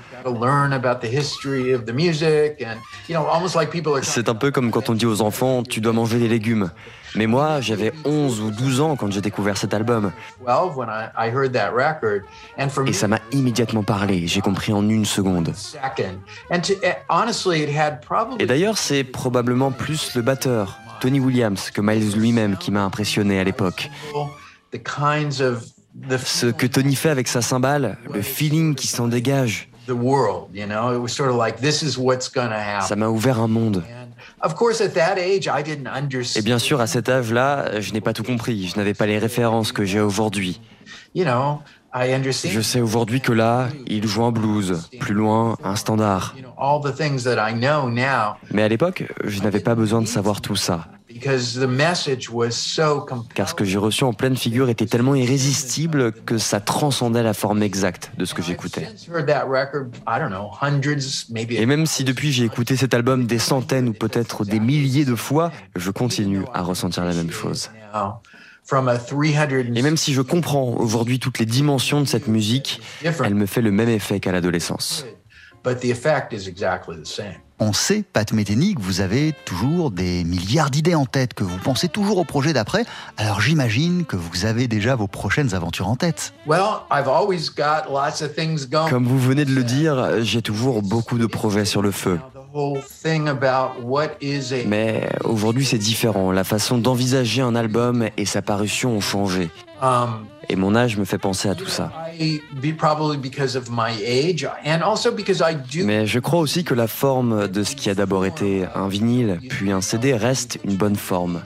C'est 4.03 4.29
un 4.29 4.35
peu 4.35 4.51
comme 4.51 4.71
quand 4.71 4.91
on 4.91 4.95
dit 4.95 5.07
aux 5.07 5.21
enfants, 5.23 5.63
tu 5.63 5.81
dois 5.81 5.93
manger 5.93 6.19
des 6.19 6.29
légumes. 6.29 6.71
Mais 7.15 7.27
moi, 7.27 7.61
j'avais 7.61 7.93
11 8.05 8.41
ou 8.41 8.51
12 8.51 8.81
ans 8.81 8.97
quand 8.97 9.11
j'ai 9.11 9.21
découvert 9.21 9.57
cet 9.57 9.75
album. 9.75 10.13
12 10.47 10.77
when 10.77 10.89
I, 10.89 11.11
I 11.17 11.31
heard 11.31 11.53
that 11.53 11.71
record, 11.71 12.23
and 12.59 12.71
for 12.71 12.87
Et 12.89 12.93
ça 12.93 13.07
m'a 13.07 13.19
immédiatement 13.33 13.83
parlé, 13.83 14.27
j'ai 14.27 14.41
compris 14.41 14.73
en 14.73 14.89
une 14.89 15.05
seconde. 15.05 15.53
eh, 16.51 16.93
honestly, 17.11 17.63
it 17.63 17.77
had 17.77 18.01
probably 18.01 18.43
Et 18.43 18.47
d'ailleurs, 18.47 18.79
c'est 18.79 19.05
probablement 19.05 19.73
plus 19.73 20.15
le 20.15 20.23
batteur, 20.23 20.79
Tony 21.01 21.21
Williams, 21.21 21.71
que 21.71 21.81
Miles 21.83 22.17
lui-même 22.17 22.57
qui 22.57 22.71
m'a 22.71 22.83
impressionné 22.83 23.39
à 23.39 23.45
l'époque. 23.45 23.91
Ce 26.25 26.47
que 26.47 26.67
Tony 26.67 26.95
fait 26.95 27.11
avec 27.11 27.29
sa 27.29 27.43
cymbale, 27.43 27.99
le 28.11 28.23
feeling 28.23 28.75
qui 28.75 28.87
s'en 28.87 29.09
dégage, 29.09 29.69
the 29.87 29.93
world. 29.93 30.49
You 30.53 30.67
know, 30.67 30.95
it 30.95 31.01
was 31.01 31.13
sort 31.13 31.31
of 31.31 31.37
like 31.37 31.61
this 31.61 31.83
is 31.83 31.97
what's 31.99 32.29
gonna 32.29 32.59
happen. 32.59 32.89
ça 32.89 32.97
m'a 32.97 33.09
ouvert 33.09 33.41
un 33.41 33.49
monde. 33.49 33.85
And 33.89 34.13
of 34.41 34.55
course, 34.55 34.81
at 34.81 34.91
that 34.91 35.19
age, 35.19 35.47
I 35.47 35.63
didn't 35.63 35.89
Et 36.37 36.43
bien 36.43 36.59
sûr, 36.59 36.81
à 36.81 36.87
cet 36.87 37.09
âge-là, 37.09 37.81
je 37.81 37.93
n'ai 37.93 38.01
pas 38.01 38.13
tout 38.13 38.25
compris, 38.25 38.69
je 38.69 38.77
n'avais 38.77 38.95
pas 38.95 39.07
les 39.07 39.19
références 39.19 39.73
que 39.73 39.85
j'ai 39.85 40.01
aujourd'hui. 40.01 40.61
You 41.15 41.25
know. 41.25 41.61
Je 41.95 42.61
sais 42.61 42.81
aujourd'hui 42.81 43.21
que 43.21 43.33
là, 43.33 43.69
il 43.87 44.07
joue 44.07 44.25
un 44.25 44.33
blues, 44.33 44.89
plus 44.99 45.15
loin, 45.15 45.57
un 45.63 45.77
standard. 45.77 46.35
Mais 48.51 48.63
à 48.63 48.69
l'époque, 48.69 49.05
je 49.25 49.43
n'avais 49.43 49.61
pas 49.61 49.75
besoin 49.75 50.01
de 50.01 50.07
savoir 50.07 50.41
tout 50.41 50.57
ça, 50.57 50.87
car 53.35 53.49
ce 53.49 53.55
que 53.55 53.65
j'ai 53.65 53.79
reçu 53.79 54.05
en 54.05 54.13
pleine 54.13 54.37
figure 54.37 54.69
était 54.69 54.87
tellement 54.87 55.15
irrésistible 55.15 56.13
que 56.13 56.39
ça 56.39 56.61
transcendait 56.61 57.23
la 57.23 57.35
forme 57.35 57.63
exacte 57.63 58.13
de 58.17 58.25
ce 58.25 58.35
que 58.35 58.43
j'écoutais. 58.43 58.89
Et 61.51 61.67
même 61.67 61.87
si 61.87 62.05
depuis 62.05 62.33
j'ai 62.33 62.45
écouté 62.45 62.77
cet 62.77 62.95
album 62.95 63.27
des 63.27 63.39
centaines 63.39 63.89
ou 63.89 63.93
peut-être 63.93 64.45
des 64.45 64.61
milliers 64.61 65.05
de 65.05 65.15
fois, 65.15 65.53
je 65.77 65.91
continue 65.91 66.45
à 66.55 66.63
ressentir 66.63 67.05
la 67.05 67.13
même 67.13 67.31
chose. 67.31 67.71
Now, 68.71 68.79
from 68.79 68.89
a 68.89 68.99
300 68.99 69.75
Et 69.75 69.83
même 69.83 69.97
si 69.97 70.13
je 70.13 70.23
comprends 70.23 70.65
aujourd'hui 70.65 71.19
toutes 71.19 71.39
les 71.39 71.47
dimensions 71.47 72.01
de 72.01 72.07
cette 72.07 72.29
musique, 72.29 72.81
elle 73.03 73.35
me 73.35 73.47
fait 73.47 73.63
le 73.63 73.71
même 73.71 73.89
effet 73.89 74.21
qu'à 74.21 74.33
l'adolescence. 74.33 75.05
but 75.65 75.79
the 75.81 75.91
effect 75.91 76.33
is 76.33 76.49
exactly 76.49 76.97
the 76.97 77.07
same. 77.07 77.35
On 77.61 77.73
sait, 77.73 78.03
Pat 78.03 78.33
Metheny, 78.33 78.75
que 78.75 78.81
vous 78.83 79.01
avez 79.03 79.35
toujours 79.45 79.93
des 79.93 80.25
milliards 80.25 80.69
d'idées 80.69 80.97
en 80.97 81.07
tête, 81.07 81.33
que 81.33 81.45
vous 81.45 81.59
pensez 81.59 81.87
toujours 81.89 82.19
au 82.19 82.25
projet 82.25 82.53
d'après. 82.53 82.85
Alors 83.17 83.41
j'imagine 83.41 84.05
que 84.05 84.17
vous 84.17 84.47
avez 84.47 84.67
déjà 84.67 84.97
vos 84.97 85.07
prochaines 85.07 85.55
aventures 85.55 85.87
en 85.87 85.95
tête. 85.95 86.35
Well, 86.45 86.81
I've 86.91 87.07
always 87.07 87.51
got 87.57 87.89
lots 87.89 88.21
of 88.25 88.35
things 88.35 88.67
going. 88.69 88.91
Comme 88.91 89.07
vous 89.07 89.21
venez 89.21 89.45
de 89.45 89.55
le 89.55 89.63
dire, 89.63 90.25
j'ai 90.25 90.43
toujours 90.43 90.83
beaucoup 90.83 91.19
de 91.19 91.27
projets 91.27 91.65
sur 91.65 91.83
le 91.83 91.93
feu. 91.93 92.19
Mais 94.67 95.09
aujourd'hui 95.25 95.65
c'est 95.65 95.79
différent, 95.79 96.33
la 96.33 96.45
façon 96.45 96.79
d'envisager 96.79 97.41
un 97.43 97.55
album 97.55 98.09
et 98.17 98.27
sa 98.27 98.43
parution 98.43 98.97
ont 98.97 99.01
changé. 99.01 99.51
um, 99.81 100.27
Et 100.49 100.57
mon 100.57 100.75
âge 100.75 100.99
me 100.99 101.05
fait 101.05 101.19
penser 101.19 101.49
à 101.49 101.55
tout 101.55 101.69
ça. 101.69 101.91
Mais 105.85 106.07
je 106.07 106.19
crois 106.19 106.41
aussi 106.41 106.63
que 106.63 106.75
la 106.75 106.87
forme 106.87 107.49
de 107.49 107.63
ce 107.63 107.75
qui 107.75 107.89
a 107.89 107.95
d'abord 107.95 108.27
été 108.27 108.67
un 108.75 108.89
vinyle, 108.89 109.41
puis 109.49 109.73
un 109.73 109.81
CD 109.81 110.15
reste 110.15 110.59
une 110.65 110.77
bonne 110.77 110.97
forme. 110.97 111.41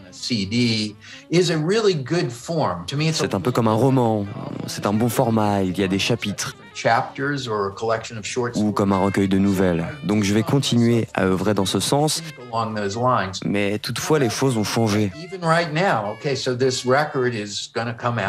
C'est 3.13 3.35
a 3.35 3.37
un 3.37 3.41
peu 3.41 3.53
comme 3.53 3.69
un 3.69 3.75
roman, 3.75 4.27
c'est 4.67 4.87
un 4.87 4.93
bon 4.93 5.09
format, 5.09 5.63
il 5.63 5.79
y 5.79 5.85
a 5.85 5.89
des 5.89 6.01
chapitres. 6.01 6.57
Ou 8.55 8.73
comme 8.73 8.93
un 8.93 8.99
recueil 8.99 9.29
de 9.29 9.39
nouvelles. 9.39 9.87
Donc 10.05 10.25
je 10.25 10.35
vais 10.35 10.43
continuer 10.43 11.09
à 11.15 11.25
œuvrer 11.25 11.55
dans 11.55 11.65
ce 11.65 11.81
sens, 11.81 12.23
mais 13.45 13.79
toutefois 13.79 14.19
les 14.19 14.31
choses 14.31 14.57
ont 14.57 14.65
changé. 14.65 15.13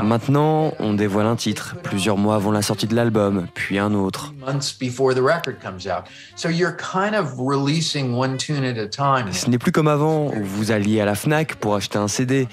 Maintenant, 0.03 0.73
on 0.79 0.93
dévoile 0.93 1.25
un 1.25 1.36
titre, 1.36 1.75
plusieurs 1.83 2.17
mois 2.17 2.36
avant 2.36 2.51
la 2.51 2.62
sortie 2.62 2.88
de 2.88 2.95
l'album, 2.95 3.47
puis 3.53 3.79
un 3.79 3.93
autre. 3.93 4.33
Ce 9.33 9.49
n'est 9.49 9.57
plus 9.57 9.71
comme 9.71 9.88
avant, 9.88 10.27
où 10.27 10.43
vous 10.43 10.71
alliez 10.71 11.01
à 11.01 11.05
la 11.05 11.15
FNAC 11.15 11.55
pour 11.55 11.75
acheter 11.75 11.97
un 11.97 12.07
CD, 12.07 12.47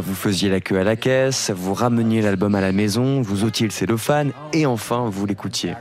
vous 0.00 0.14
faisiez 0.14 0.48
la 0.48 0.60
queue 0.60 0.78
à 0.78 0.84
la 0.84 0.96
caisse, 0.96 1.50
vous 1.54 1.74
rameniez 1.74 2.22
l'album 2.22 2.54
à 2.54 2.60
la 2.60 2.72
maison, 2.72 3.20
vous 3.22 3.44
ôtiez 3.44 3.66
le 3.66 3.72
cellophane 3.72 4.32
et 4.52 4.66
enfin 4.68 5.08
vous 5.08 5.26
l'écoutiez. 5.26 5.74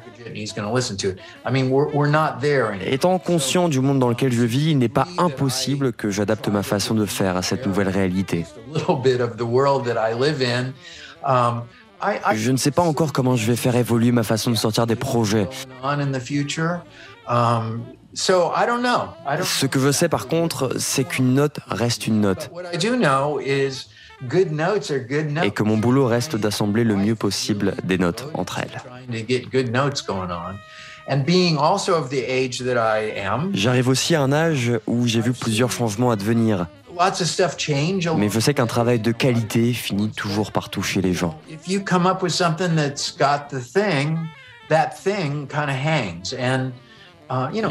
Étant 2.86 3.20
conscient 3.20 3.70
du 3.70 3.80
monde 3.80 4.00
dans 4.00 4.10
lequel 4.10 4.32
je 4.32 4.44
vis, 4.44 4.72
il 4.72 4.78
n'est 4.78 4.90
pas 4.90 5.08
impossible 5.18 5.94
que 5.94 6.10
j'adapte 6.10 6.48
ma 6.48 6.64
façon 6.64 6.96
de 6.96 7.06
faire 7.06 7.38
à 7.38 7.42
cette 7.42 7.66
nouvelle 7.66 7.90
réalité. 7.90 8.46
Je 12.34 12.52
ne 12.52 12.58
sais 12.58 12.72
pas 12.72 12.84
encore 12.84 13.14
comment 13.14 13.36
je 13.36 13.46
vais 13.46 13.56
faire 13.56 13.76
évoluer 13.76 14.12
ma 14.12 14.24
façon 14.24 14.52
de 14.52 14.56
sortir 14.56 14.88
des 14.88 14.96
projets. 14.96 15.48
Ce 18.14 19.66
que 19.66 19.80
je 19.80 19.92
sais 19.92 20.10
par 20.10 20.28
contre, 20.28 20.72
c'est 20.80 21.04
qu'une 21.04 21.34
note 21.34 21.60
reste 21.68 22.08
une 22.08 22.22
note. 22.22 22.50
Et 25.44 25.52
que 25.52 25.64
mon 25.64 25.78
boulot 25.78 26.08
reste 26.08 26.36
d'assembler 26.36 26.84
le 26.84 26.96
mieux 26.96 27.16
possible 27.16 27.76
des 27.84 27.98
notes 27.98 28.30
entre 28.34 28.60
elles. 28.60 28.82
J'arrive 33.54 33.88
aussi 33.88 34.16
à 34.16 34.22
un 34.22 34.32
âge 34.34 34.72
où 34.88 35.08
j'ai 35.08 35.22
vu 35.22 35.34
plusieurs 35.34 35.72
changements 35.72 36.12
advenir. 36.12 36.68
Mais 38.18 38.30
je 38.30 38.40
sais 38.40 38.54
qu'un 38.54 38.68
travail 38.68 39.00
de 39.00 39.12
qualité 39.12 39.74
finit 39.74 40.10
toujours 40.10 40.52
par 40.52 40.70
toucher 40.70 41.02
les 41.02 41.14
gens. 41.14 41.40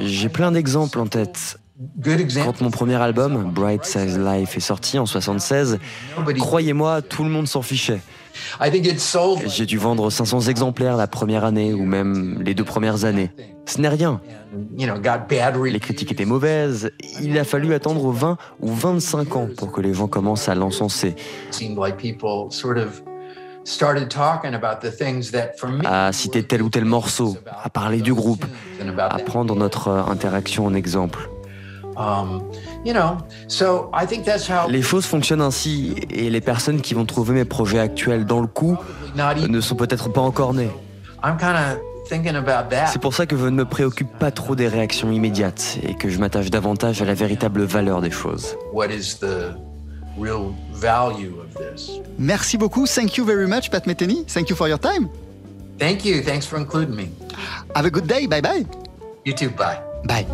J'ai 0.03 0.29
plein 0.29 0.53
d'exemples 0.53 0.99
en 1.01 1.07
tête. 1.07 1.59
Quand 2.43 2.61
mon 2.63 2.71
premier 2.71 2.95
album, 2.95 3.51
Bright 3.53 3.85
Size 3.85 4.19
Life, 4.19 4.57
est 4.57 4.61
sorti 4.61 4.99
en 4.99 5.05
76, 5.05 5.79
croyez-moi, 6.39 7.03
tout 7.03 7.23
le 7.23 7.29
monde 7.29 7.47
s'en 7.47 7.61
fichait. 7.61 8.01
J'ai 9.47 9.67
dû 9.67 9.77
vendre 9.77 10.11
500 10.11 10.43
exemplaires 10.43 10.97
la 10.97 11.07
première 11.07 11.45
année 11.45 11.75
ou 11.75 11.85
même 11.85 12.43
les 12.43 12.55
deux 12.55 12.65
premières 12.65 13.05
années. 13.05 13.31
Ce 13.67 13.81
n'est 13.81 13.89
rien. 13.89 14.21
Les 14.79 15.81
critiques 15.81 16.13
étaient 16.13 16.25
mauvaises. 16.25 16.93
Il 17.21 17.39
a 17.39 17.45
fallu 17.45 17.75
attendre 17.75 18.11
20 18.11 18.39
ou 18.61 18.73
25 18.73 19.37
ans 19.37 19.49
pour 19.57 19.71
que 19.71 19.81
les 19.83 19.93
gens 19.93 20.09
commencent 20.09 20.49
à 20.49 20.55
l'encenser. 20.55 21.15
À 25.85 26.13
citer 26.13 26.43
tel 26.43 26.63
ou 26.63 26.69
tel 26.71 26.85
morceau, 26.85 27.37
à 27.63 27.69
parler 27.69 28.01
du 28.01 28.15
groupe, 28.15 28.47
à 28.99 29.19
prendre 29.19 29.57
notre 29.57 29.89
interaction 29.91 30.67
en 30.67 30.73
exemple. 30.75 31.29
Um, 31.97 32.43
les 34.69 34.83
choses 34.83 35.07
fonctionnent 35.07 35.41
ainsi 35.41 35.95
et 36.11 36.29
les 36.29 36.41
personnes 36.41 36.81
qui 36.81 36.95
vont 36.95 37.07
trouver 37.07 37.33
mes 37.35 37.45
projets 37.45 37.79
actuels 37.79 38.27
dans 38.27 38.41
le 38.41 38.47
coup 38.47 38.77
ne 39.49 39.61
sont 39.61 39.77
peut-être 39.77 40.11
pas 40.11 40.21
encore 40.21 40.53
nées. 40.53 40.71
C'est 42.87 43.01
pour 43.01 43.15
ça 43.15 43.27
que 43.27 43.37
je 43.37 43.45
ne 43.45 43.51
me 43.51 43.65
préoccupe 43.65 44.13
pas 44.19 44.31
trop 44.31 44.55
des 44.55 44.69
réactions 44.69 45.11
immédiates 45.11 45.79
et 45.83 45.95
que 45.95 46.09
je 46.09 46.19
m'attache 46.19 46.51
davantage 46.51 47.03
à 47.03 47.05
la 47.05 47.15
véritable 47.15 47.65
valeur 47.65 48.01
des 48.01 48.11
choses. 48.11 48.57
Merci 52.19 52.59
beaucoup. 52.59 52.87
Thank 52.87 53.17
you 53.17 53.25
very 53.25 53.47
much, 53.47 53.71
Pat 53.71 53.87
Metheny. 53.87 54.25
Thank 54.27 54.51
you 54.51 54.57
for 54.57 54.69
your 54.69 54.79
time. 54.79 55.09
Thank 55.79 56.05
you. 56.05 56.23
Thanks 56.23 56.47
for 56.47 56.59
including 56.59 56.95
me. 56.95 57.11
Have 57.75 57.87
a 57.87 57.91
good 57.91 58.07
day. 58.07 58.27
Bye 58.27 58.41
bye. 58.41 58.65
You 59.25 59.35
too. 59.35 59.51
Bye. 59.51 59.79
Bye. 60.05 60.27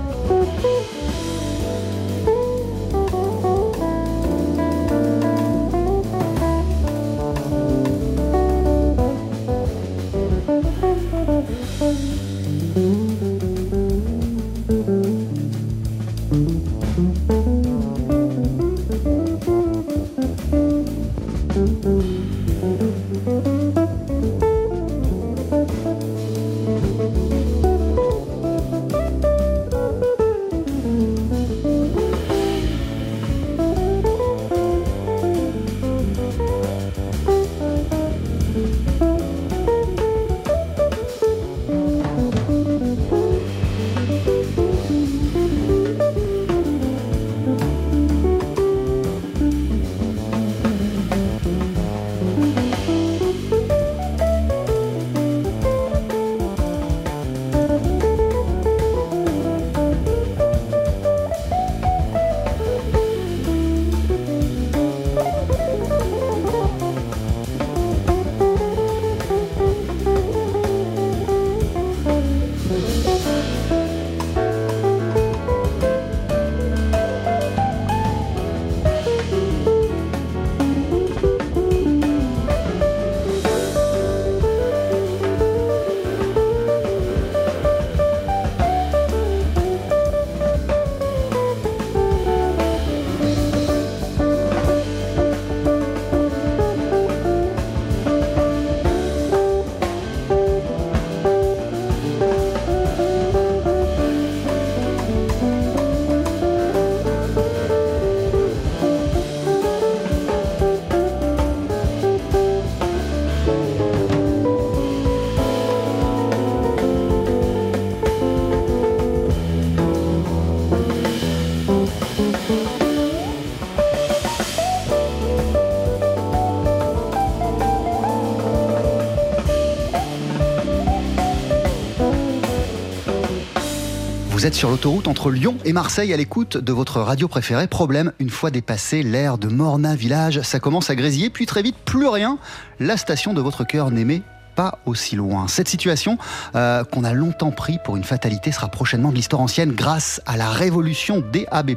Vous 134.43 134.49
êtes 134.49 134.55
sur 134.55 134.71
l'autoroute 134.71 135.07
entre 135.07 135.31
Lyon 135.31 135.57
et 135.65 135.73
Marseille 135.73 136.13
à 136.13 136.17
l'écoute 136.17 136.57
de 136.57 136.73
votre 136.73 137.01
radio 137.01 137.29
préférée. 137.29 137.69
Problème, 137.69 138.11
une 138.19 138.29
fois 138.29 138.51
dépassé 138.51 139.05
l'air 139.05 139.39
de 139.39 139.47
Morna 139.47 139.95
Village, 139.95 140.41
ça 140.43 140.59
commence 140.59 140.91
à 140.91 140.97
grésiller, 140.97 141.31
puis 141.31 141.47
très 141.47 141.63
vite, 141.63 141.77
plus 141.85 142.09
rien. 142.09 142.39
La 142.81 142.97
station 142.97 143.35
de 143.35 143.41
votre 143.41 143.63
cœur 143.63 143.93
n'émet 143.93 144.23
pas 144.55 144.79
aussi 144.87 145.17
loin. 145.17 145.49
Cette 145.49 145.69
situation 145.69 146.19
euh, 146.55 146.85
qu'on 146.85 147.05
a 147.05 147.13
longtemps 147.13 147.51
pris 147.51 147.79
pour 147.85 147.97
une 147.97 148.05
fatalité 148.05 148.53
sera 148.53 148.69
prochainement 148.69 149.11
de 149.11 149.15
l'histoire 149.15 149.43
ancienne 149.43 149.73
grâce 149.73 150.21
à 150.27 150.37
la 150.37 150.51
révolution 150.51 151.23
DAB+, 151.33 151.77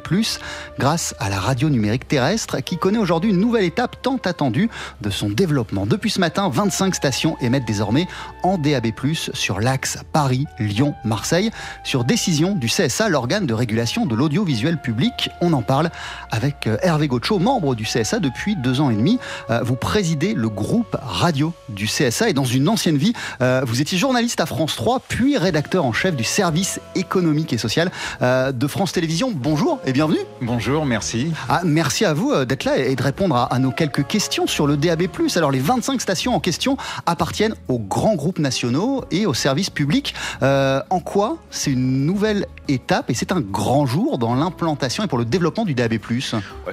grâce 0.79 1.15
à 1.19 1.29
la 1.29 1.39
radio 1.39 1.69
numérique 1.69 2.07
terrestre 2.07 2.59
qui 2.59 2.77
connaît 2.77 2.97
aujourd'hui 2.97 3.29
une 3.29 3.39
nouvelle 3.39 3.63
étape 3.63 4.01
tant 4.01 4.17
attendue 4.25 4.69
de 5.01 5.09
son 5.09 5.29
développement. 5.29 5.85
Depuis 5.85 6.09
ce 6.09 6.19
matin, 6.19 6.49
25 6.49 6.95
stations 6.95 7.37
émettent 7.41 7.65
désormais 7.65 8.07
en 8.45 8.59
DAB+, 8.59 8.91
sur 9.33 9.59
l'axe 9.59 9.97
Paris-Lyon-Marseille, 10.13 11.49
sur 11.83 12.03
décision 12.03 12.53
du 12.53 12.67
CSA, 12.67 13.09
l'organe 13.09 13.47
de 13.47 13.55
régulation 13.55 14.05
de 14.05 14.13
l'audiovisuel 14.13 14.79
public. 14.79 15.31
On 15.41 15.51
en 15.53 15.63
parle 15.63 15.89
avec 16.29 16.67
euh, 16.67 16.77
Hervé 16.83 17.07
Gaucho, 17.07 17.39
membre 17.39 17.73
du 17.73 17.85
CSA 17.85 18.19
depuis 18.19 18.55
deux 18.55 18.81
ans 18.81 18.91
et 18.91 18.95
demi. 18.95 19.17
Euh, 19.49 19.61
vous 19.63 19.75
présidez 19.75 20.35
le 20.35 20.47
groupe 20.47 20.95
radio 21.01 21.53
du 21.69 21.87
CSA 21.87 22.29
et 22.29 22.33
dans 22.33 22.43
une 22.43 22.69
ancienne 22.69 22.97
vie, 22.97 23.13
euh, 23.41 23.63
vous 23.65 23.81
étiez 23.81 23.97
journaliste 23.97 24.39
à 24.39 24.45
France 24.45 24.75
3, 24.75 25.01
puis 25.07 25.39
rédacteur 25.39 25.83
en 25.83 25.93
chef 25.93 26.15
du 26.15 26.23
service 26.23 26.79
économique 26.93 27.51
et 27.51 27.57
social 27.57 27.89
de 28.21 28.67
France 28.67 28.91
Télévisions. 28.91 29.31
Bonjour 29.33 29.79
et 29.85 29.91
bienvenue. 29.91 30.19
Bonjour, 30.41 30.85
merci. 30.85 31.31
Ah, 31.49 31.61
merci 31.63 32.05
à 32.05 32.13
vous 32.13 32.45
d'être 32.45 32.63
là 32.63 32.77
et 32.77 32.95
de 32.95 33.01
répondre 33.01 33.47
à, 33.49 33.59
nos 33.59 33.71
quelques 33.71 34.05
questions 34.05 34.45
sur 34.45 34.67
le 34.67 34.77
DAB+. 34.77 35.03
Alors 35.35 35.51
les 35.51 35.59
25 35.59 35.99
stations 35.99 36.35
en 36.35 36.39
question 36.39 36.77
appartiennent 37.05 37.55
aux 37.67 37.79
grands 37.79 38.15
nationaux 38.39 39.03
et 39.11 39.25
aux 39.25 39.33
services 39.33 39.69
publics. 39.69 40.13
en 40.41 40.99
quoi 40.99 41.37
c'est 41.49 41.71
une 41.71 42.05
nouvelle 42.05 42.45
étape 42.67 43.09
et 43.09 43.13
c'est 43.13 43.31
un 43.31 43.41
grand 43.41 43.85
jour 43.85 44.17
dans 44.17 44.35
l'implantation 44.35 45.03
et 45.03 45.07
pour 45.07 45.17
le 45.17 45.25
développement 45.25 45.65
du 45.65 45.73
DAB+. 45.73 45.95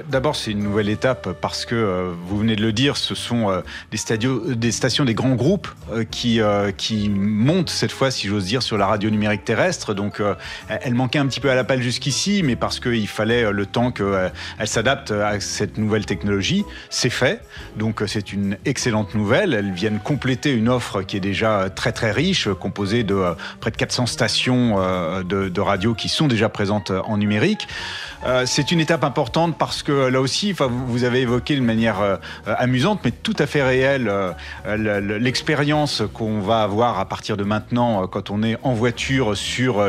D'abord, 0.09 0.35
c'est 0.35 0.51
une 0.51 0.63
nouvelle 0.63 0.89
étape 0.89 1.29
parce 1.41 1.65
que, 1.65 1.75
euh, 1.75 2.11
vous 2.27 2.37
venez 2.37 2.55
de 2.55 2.61
le 2.61 2.73
dire, 2.73 2.97
ce 2.97 3.15
sont 3.15 3.49
euh, 3.49 3.61
des, 3.91 4.55
des, 4.55 4.71
stations 4.71 5.05
des 5.05 5.13
grands 5.13 5.35
groupes 5.35 5.67
euh, 5.91 6.03
qui, 6.03 6.41
qui 6.77 7.09
montent 7.09 7.69
cette 7.69 7.91
fois, 7.91 8.11
si 8.11 8.27
j'ose 8.27 8.45
dire, 8.45 8.63
sur 8.63 8.77
la 8.77 8.87
radio 8.87 9.09
numérique 9.09 9.45
terrestre. 9.45 9.93
Donc, 9.93 10.21
elle 10.69 10.93
manquait 10.93 11.19
un 11.19 11.27
petit 11.27 11.39
peu 11.39 11.49
à 11.49 11.55
la 11.55 11.63
palle 11.63 11.81
jusqu'ici, 11.81 12.41
mais 12.43 12.55
parce 12.55 12.79
qu'il 12.79 13.07
fallait 13.07 13.51
le 13.51 13.65
temps 13.65 13.91
qu'elle 13.91 14.31
s'adapte 14.65 15.11
à 15.11 15.39
cette 15.39 15.77
nouvelle 15.77 16.05
technologie. 16.05 16.63
C'est 16.89 17.09
fait. 17.09 17.41
Donc, 17.77 18.03
c'est 18.07 18.33
une 18.33 18.57
excellente 18.65 19.15
nouvelle. 19.15 19.53
Elles 19.53 19.71
viennent 19.71 19.99
compléter 19.99 20.51
une 20.51 20.69
offre 20.69 21.01
qui 21.01 21.17
est 21.17 21.21
déjà 21.21 21.52
très 21.75 21.91
très 21.91 22.11
riche, 22.11 22.47
composée 22.59 23.03
de 23.03 23.35
près 23.59 23.71
de 23.71 23.77
400 23.77 24.05
stations 24.05 24.77
de, 25.23 25.49
de 25.49 25.61
radio 25.61 25.93
qui 25.93 26.09
sont 26.09 26.27
déjà 26.27 26.49
présentes 26.49 26.91
en 27.05 27.17
numérique. 27.17 27.67
Euh, 28.25 28.43
c'est 28.45 28.71
une 28.71 28.79
étape 28.79 29.03
importante 29.03 29.57
parce 29.57 29.83
que 29.83 29.91
là 29.91 30.21
aussi, 30.21 30.53
vous 30.53 31.03
avez 31.03 31.21
évoqué 31.21 31.55
de 31.55 31.61
manière 31.61 31.99
euh, 31.99 32.17
amusante, 32.45 33.01
mais 33.03 33.11
tout 33.11 33.35
à 33.37 33.45
fait 33.45 33.61
réelle, 33.61 34.09
euh, 34.09 35.19
l'expérience 35.19 36.03
qu'on 36.13 36.39
va 36.39 36.61
avoir 36.61 36.99
à 36.99 37.05
partir 37.05 37.35
de 37.35 37.43
maintenant 37.43 38.07
quand 38.07 38.29
on 38.29 38.43
est 38.43 38.57
en 38.63 38.73
voiture 38.73 39.35
sur 39.35 39.83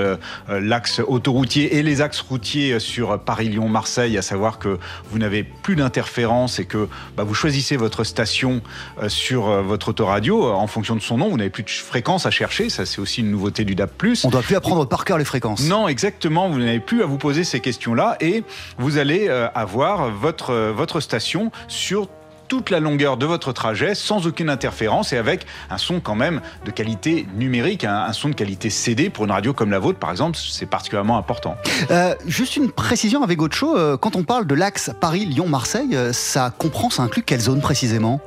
l'axe 0.48 1.00
autoroutier 1.06 1.76
et 1.76 1.82
les 1.82 2.00
axes 2.00 2.20
routiers 2.20 2.78
sur 2.80 3.18
Paris-Lyon-Marseille, 3.20 4.18
à 4.18 4.22
savoir 4.22 4.58
que 4.58 4.78
vous 5.10 5.18
n'avez 5.18 5.42
plus 5.44 5.76
d'interférence 5.76 6.58
et 6.58 6.64
que 6.64 6.88
bah, 7.16 7.24
vous 7.24 7.34
choisissez 7.34 7.76
votre 7.76 8.04
station 8.04 8.62
sur 9.08 9.44
votre 9.62 9.88
autoradio 9.88 10.50
en 10.50 10.66
fonction 10.66 10.96
de 10.96 11.00
son 11.00 11.18
nom. 11.18 11.28
Vous 11.28 11.36
n'avez 11.36 11.50
plus 11.54 11.62
de 11.62 11.70
fréquence 11.70 12.26
à 12.26 12.30
chercher. 12.30 12.68
Ça, 12.68 12.84
c'est 12.84 13.00
aussi 13.00 13.20
une 13.20 13.30
nouveauté 13.30 13.64
du 13.64 13.76
DAP+. 13.76 13.92
On 14.24 14.26
ne 14.26 14.32
doit 14.32 14.42
plus 14.42 14.56
apprendre 14.56 14.86
par 14.86 15.04
cœur 15.04 15.18
les 15.18 15.24
fréquences. 15.24 15.62
Non, 15.68 15.86
exactement. 15.86 16.50
Vous 16.50 16.58
n'avez 16.58 16.80
plus 16.80 17.02
à 17.02 17.06
vous 17.06 17.16
poser 17.16 17.44
ces 17.44 17.60
questions-là 17.60 18.16
et 18.20 18.42
vous 18.76 18.98
allez 18.98 19.28
euh, 19.28 19.46
avoir 19.54 20.10
votre, 20.10 20.50
euh, 20.50 20.72
votre 20.72 20.98
station 20.98 21.52
sur 21.68 22.08
toute 22.48 22.70
la 22.70 22.80
longueur 22.80 23.16
de 23.16 23.24
votre 23.24 23.52
trajet 23.52 23.94
sans 23.94 24.26
aucune 24.26 24.50
interférence 24.50 25.12
et 25.12 25.16
avec 25.16 25.46
un 25.70 25.78
son 25.78 26.00
quand 26.00 26.14
même 26.14 26.42
de 26.66 26.70
qualité 26.70 27.26
numérique, 27.36 27.84
un, 27.84 28.12
son 28.12 28.28
de 28.28 28.34
qualité 28.34 28.68
CD 28.68 29.08
pour 29.08 29.24
une 29.24 29.30
radio 29.30 29.54
comme 29.54 29.70
la 29.70 29.78
vôtre 29.78 29.98
par 29.98 30.10
exemple, 30.10 30.36
c'est 30.38 30.66
particulièrement 30.66 31.16
important. 31.16 31.56
Euh, 31.90 32.14
juste 32.26 32.56
une 32.56 32.70
précision 32.70 33.22
avec 33.22 33.40
chose, 33.54 33.98
quand 33.98 34.14
on 34.14 34.24
parle 34.24 34.46
de 34.46 34.54
l'axe 34.54 34.90
Paris-Lyon-Marseille, 35.00 35.96
ça 36.12 36.52
comprend, 36.56 36.90
ça 36.90 37.02
inclut 37.02 37.22
quelle 37.22 37.40
zone 37.40 37.62
précisément? 37.62 38.20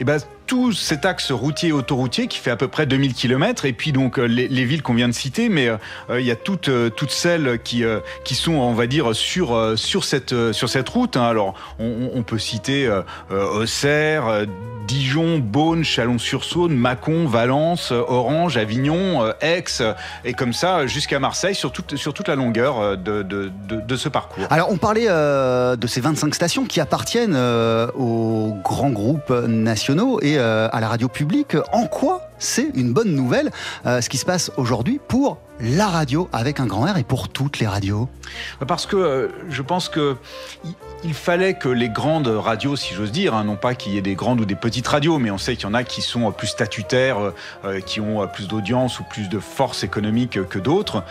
Eh 0.00 0.04
ben, 0.04 0.18
tout 0.50 0.72
cet 0.72 1.04
axe 1.04 1.30
routier 1.30 1.70
autoroutier 1.70 2.26
qui 2.26 2.38
fait 2.38 2.50
à 2.50 2.56
peu 2.56 2.66
près 2.66 2.84
2000 2.84 3.14
km 3.14 3.66
et 3.66 3.72
puis 3.72 3.92
donc 3.92 4.18
euh, 4.18 4.24
les, 4.24 4.64
villes 4.64 4.82
qu'on 4.82 4.94
vient 4.94 5.06
de 5.06 5.14
citer 5.14 5.48
mais 5.48 5.68
euh, 5.68 5.78
il 6.18 6.26
y 6.26 6.32
a 6.32 6.34
toutes 6.34 6.68
euh, 6.68 6.90
toutes 6.90 7.12
celles 7.12 7.60
qui 7.62 7.84
qui 8.24 8.34
sont 8.34 8.54
on 8.54 8.74
va 8.74 8.88
dire 8.88 9.14
sur 9.14 9.78
sur 9.78 10.02
cette 10.02 10.34
sur 10.50 10.68
cette 10.68 10.88
route 10.88 11.16
hein. 11.16 11.22
alors 11.22 11.54
on, 11.78 12.24
peut 12.24 12.38
citer 12.38 12.90
Auxerre 13.30 14.44
Dijon, 14.86 15.38
Beaune, 15.38 15.84
Chalon-sur-Saône, 15.84 16.74
Mâcon, 16.74 17.26
Valence, 17.26 17.92
Orange, 17.92 18.56
Avignon, 18.56 19.32
Aix, 19.40 19.64
et 20.24 20.32
comme 20.32 20.52
ça 20.52 20.88
jusqu'à 20.88 21.20
Marseille 21.20 21.54
sur 21.54 21.70
toute, 21.70 21.94
sur 21.94 22.12
toute 22.12 22.26
la 22.26 22.34
longueur 22.34 22.98
de, 22.98 23.22
de, 23.22 23.52
de, 23.68 23.96
ce 23.96 24.08
parcours. 24.08 24.44
Alors 24.50 24.70
on 24.72 24.78
parlait 24.78 25.06
de 25.06 25.86
ces 25.86 26.00
25 26.00 26.34
stations 26.34 26.64
qui 26.64 26.80
appartiennent 26.80 27.36
aux 27.36 28.56
grands 28.64 28.90
groupes 28.90 29.30
nationaux 29.30 30.18
et 30.22 30.39
euh, 30.39 30.39
à 30.40 30.80
la 30.80 30.88
radio 30.88 31.08
publique. 31.08 31.56
En 31.72 31.86
quoi 31.86 32.30
c'est 32.40 32.70
une 32.74 32.92
bonne 32.92 33.14
nouvelle 33.14 33.50
euh, 33.86 34.00
ce 34.00 34.08
qui 34.08 34.16
se 34.16 34.24
passe 34.24 34.50
aujourd'hui 34.56 35.00
pour 35.06 35.38
la 35.60 35.86
radio 35.86 36.28
avec 36.32 36.58
un 36.58 36.66
grand 36.66 36.86
R 36.86 36.96
et 36.96 37.04
pour 37.04 37.28
toutes 37.28 37.58
les 37.58 37.66
radios? 37.66 38.08
Parce 38.66 38.86
que 38.86 38.96
euh, 38.96 39.28
je 39.50 39.62
pense 39.62 39.88
que 39.88 40.16
il 41.04 41.14
fallait 41.14 41.54
que 41.54 41.68
les 41.68 41.88
grandes 41.88 42.28
radios, 42.28 42.76
si 42.76 42.94
j'ose 42.94 43.12
dire, 43.12 43.34
hein, 43.34 43.44
non 43.44 43.56
pas 43.56 43.74
qu'il 43.74 43.94
y 43.94 43.98
ait 43.98 44.02
des 44.02 44.14
grandes 44.14 44.40
ou 44.40 44.44
des 44.44 44.54
petites 44.54 44.86
radios, 44.86 45.18
mais 45.18 45.30
on 45.30 45.38
sait 45.38 45.56
qu'il 45.56 45.64
y 45.64 45.70
en 45.70 45.74
a 45.74 45.84
qui 45.84 46.02
sont 46.02 46.30
plus 46.32 46.48
statutaires, 46.48 47.32
qui 47.86 48.00
ont 48.00 48.26
plus 48.28 48.48
d'audience 48.48 49.00
ou 49.00 49.04
plus 49.04 49.28
de 49.28 49.38
force 49.38 49.84
économique 49.84 50.42
que 50.48 50.58
d'autres, 50.58 51.02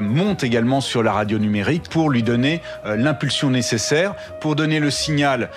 montent 0.00 0.44
également 0.44 0.80
sur 0.80 1.02
la 1.02 1.12
radio 1.12 1.38
numérique 1.38 1.88
pour 1.90 2.10
lui 2.10 2.22
donner 2.22 2.62
l'impulsion 2.84 3.50
nécessaire, 3.50 4.14
pour 4.40 4.56
donner 4.56 4.80
le 4.80 4.90
signal, 4.90 5.50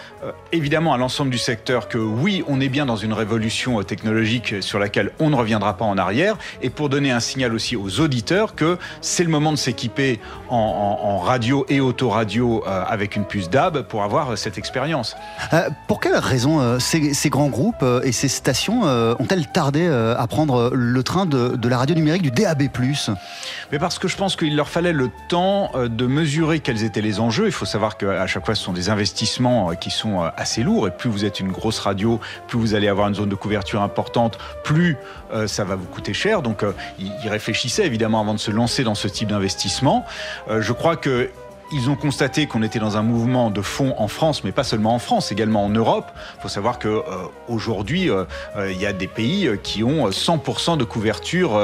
évidemment, 0.51 0.93
à 0.93 0.97
l'ensemble 0.97 1.31
du 1.31 1.37
secteur 1.37 1.87
que 1.87 1.97
oui, 1.97 2.43
on 2.47 2.59
est 2.59 2.69
bien 2.69 2.85
dans 2.85 2.95
une 2.95 3.13
révolution 3.13 3.81
technologique 3.83 4.61
sur 4.61 4.79
laquelle 4.79 5.11
on 5.19 5.29
ne 5.29 5.35
reviendra 5.35 5.77
pas 5.77 5.85
en 5.85 5.97
arrière, 5.97 6.37
et 6.61 6.69
pour 6.69 6.89
donner 6.89 7.11
un 7.11 7.19
signal 7.19 7.53
aussi 7.53 7.75
aux 7.75 7.99
auditeurs 7.99 8.55
que 8.55 8.77
c'est 9.01 9.23
le 9.23 9.29
moment 9.29 9.51
de 9.51 9.57
s'équiper 9.57 10.19
en, 10.49 11.17
radio 11.17 11.65
et 11.67 11.81
autoradio 11.81 12.63
euh, 12.67 12.83
avec 12.87 13.15
une 13.15 13.25
puce 13.25 13.49
DAB 13.49 13.76
pour 13.81 14.03
avoir 14.03 14.31
euh, 14.31 14.35
cette 14.35 14.57
expérience. 14.57 15.15
Euh, 15.53 15.69
pour 15.87 15.99
quelles 15.99 16.15
raisons 16.15 16.79
ces, 16.79 17.29
grands 17.29 17.49
groupes 17.49 17.83
et 18.03 18.11
ces 18.11 18.27
stations 18.27 18.83
ont-elles 18.83 19.47
tardé 19.47 19.87
à 19.87 20.27
prendre 20.27 20.71
le 20.73 21.03
train 21.03 21.25
de, 21.25 21.67
la 21.67 21.77
radio 21.77 21.95
numérique 21.95 22.21
du 22.21 22.31
DAB⁇ 22.31 22.61
Mais 23.71 23.79
parce 23.79 23.99
que 23.99 24.07
je 24.07 24.15
pense 24.15 24.35
qu'il 24.35 24.55
leur 24.55 24.69
fallait 24.69 24.93
le 24.93 25.09
temps 25.29 25.71
de 25.75 26.07
mesurer 26.07 26.59
quels 26.59 26.83
étaient 26.83 27.01
les 27.01 27.19
enjeux. 27.19 27.45
Il 27.47 27.51
faut 27.51 27.65
savoir 27.65 27.97
qu'à 27.97 28.27
chaque 28.27 28.45
fois, 28.45 28.55
ce 28.55 28.63
sont 28.63 28.73
des 28.73 28.89
investissements 28.89 29.75
qui 29.75 29.89
sont 29.89 30.21
assez 30.37 30.63
lourds, 30.63 30.87
et 30.87 30.91
plus 30.91 31.09
vous 31.09 31.25
êtes 31.25 31.39
une 31.39 31.51
grosse 31.51 31.79
radio, 31.79 32.19
plus 32.47 32.59
vous 32.59 32.75
allez 32.75 32.87
avoir 32.87 33.07
une 33.07 33.15
zone 33.15 33.29
de 33.29 33.35
couverture 33.35 33.81
importante, 33.81 34.37
plus 34.63 34.97
euh, 35.33 35.47
ça 35.47 35.63
va 35.63 35.75
vous 35.75 35.85
coûter 35.85 36.13
cher. 36.13 36.41
Donc, 36.41 36.63
euh, 36.63 36.71
il, 36.99 37.11
réfléchissait 37.27 37.85
évidemment 37.85 38.21
avant 38.21 38.33
de 38.33 38.39
se 38.39 38.51
lancer 38.51 38.83
dans 38.83 38.95
ce 38.95 39.07
type 39.07 39.29
d'investissement. 39.29 40.05
Euh, 40.49 40.61
je 40.61 40.71
crois 40.71 40.95
que 40.95 41.29
ils 41.71 41.89
ont 41.89 41.95
constaté 41.95 42.47
qu'on 42.47 42.63
était 42.63 42.79
dans 42.79 42.97
un 42.97 43.03
mouvement 43.03 43.49
de 43.49 43.61
fond 43.61 43.93
en 43.97 44.07
France, 44.07 44.43
mais 44.43 44.51
pas 44.51 44.63
seulement 44.63 44.93
en 44.93 44.99
France, 44.99 45.31
également 45.31 45.65
en 45.65 45.69
Europe. 45.69 46.11
Il 46.37 46.41
faut 46.41 46.47
savoir 46.47 46.79
que 46.79 46.87
euh, 46.87 47.01
euh, 47.49 48.25
euh, 48.57 48.71
il 48.71 48.81
y 48.81 48.85
a 48.85 48.93
des 48.93 49.07
pays 49.07 49.49
qui 49.63 49.83
ont 49.83 50.09
100% 50.09 50.77
de 50.77 50.83
couverture 50.83 51.59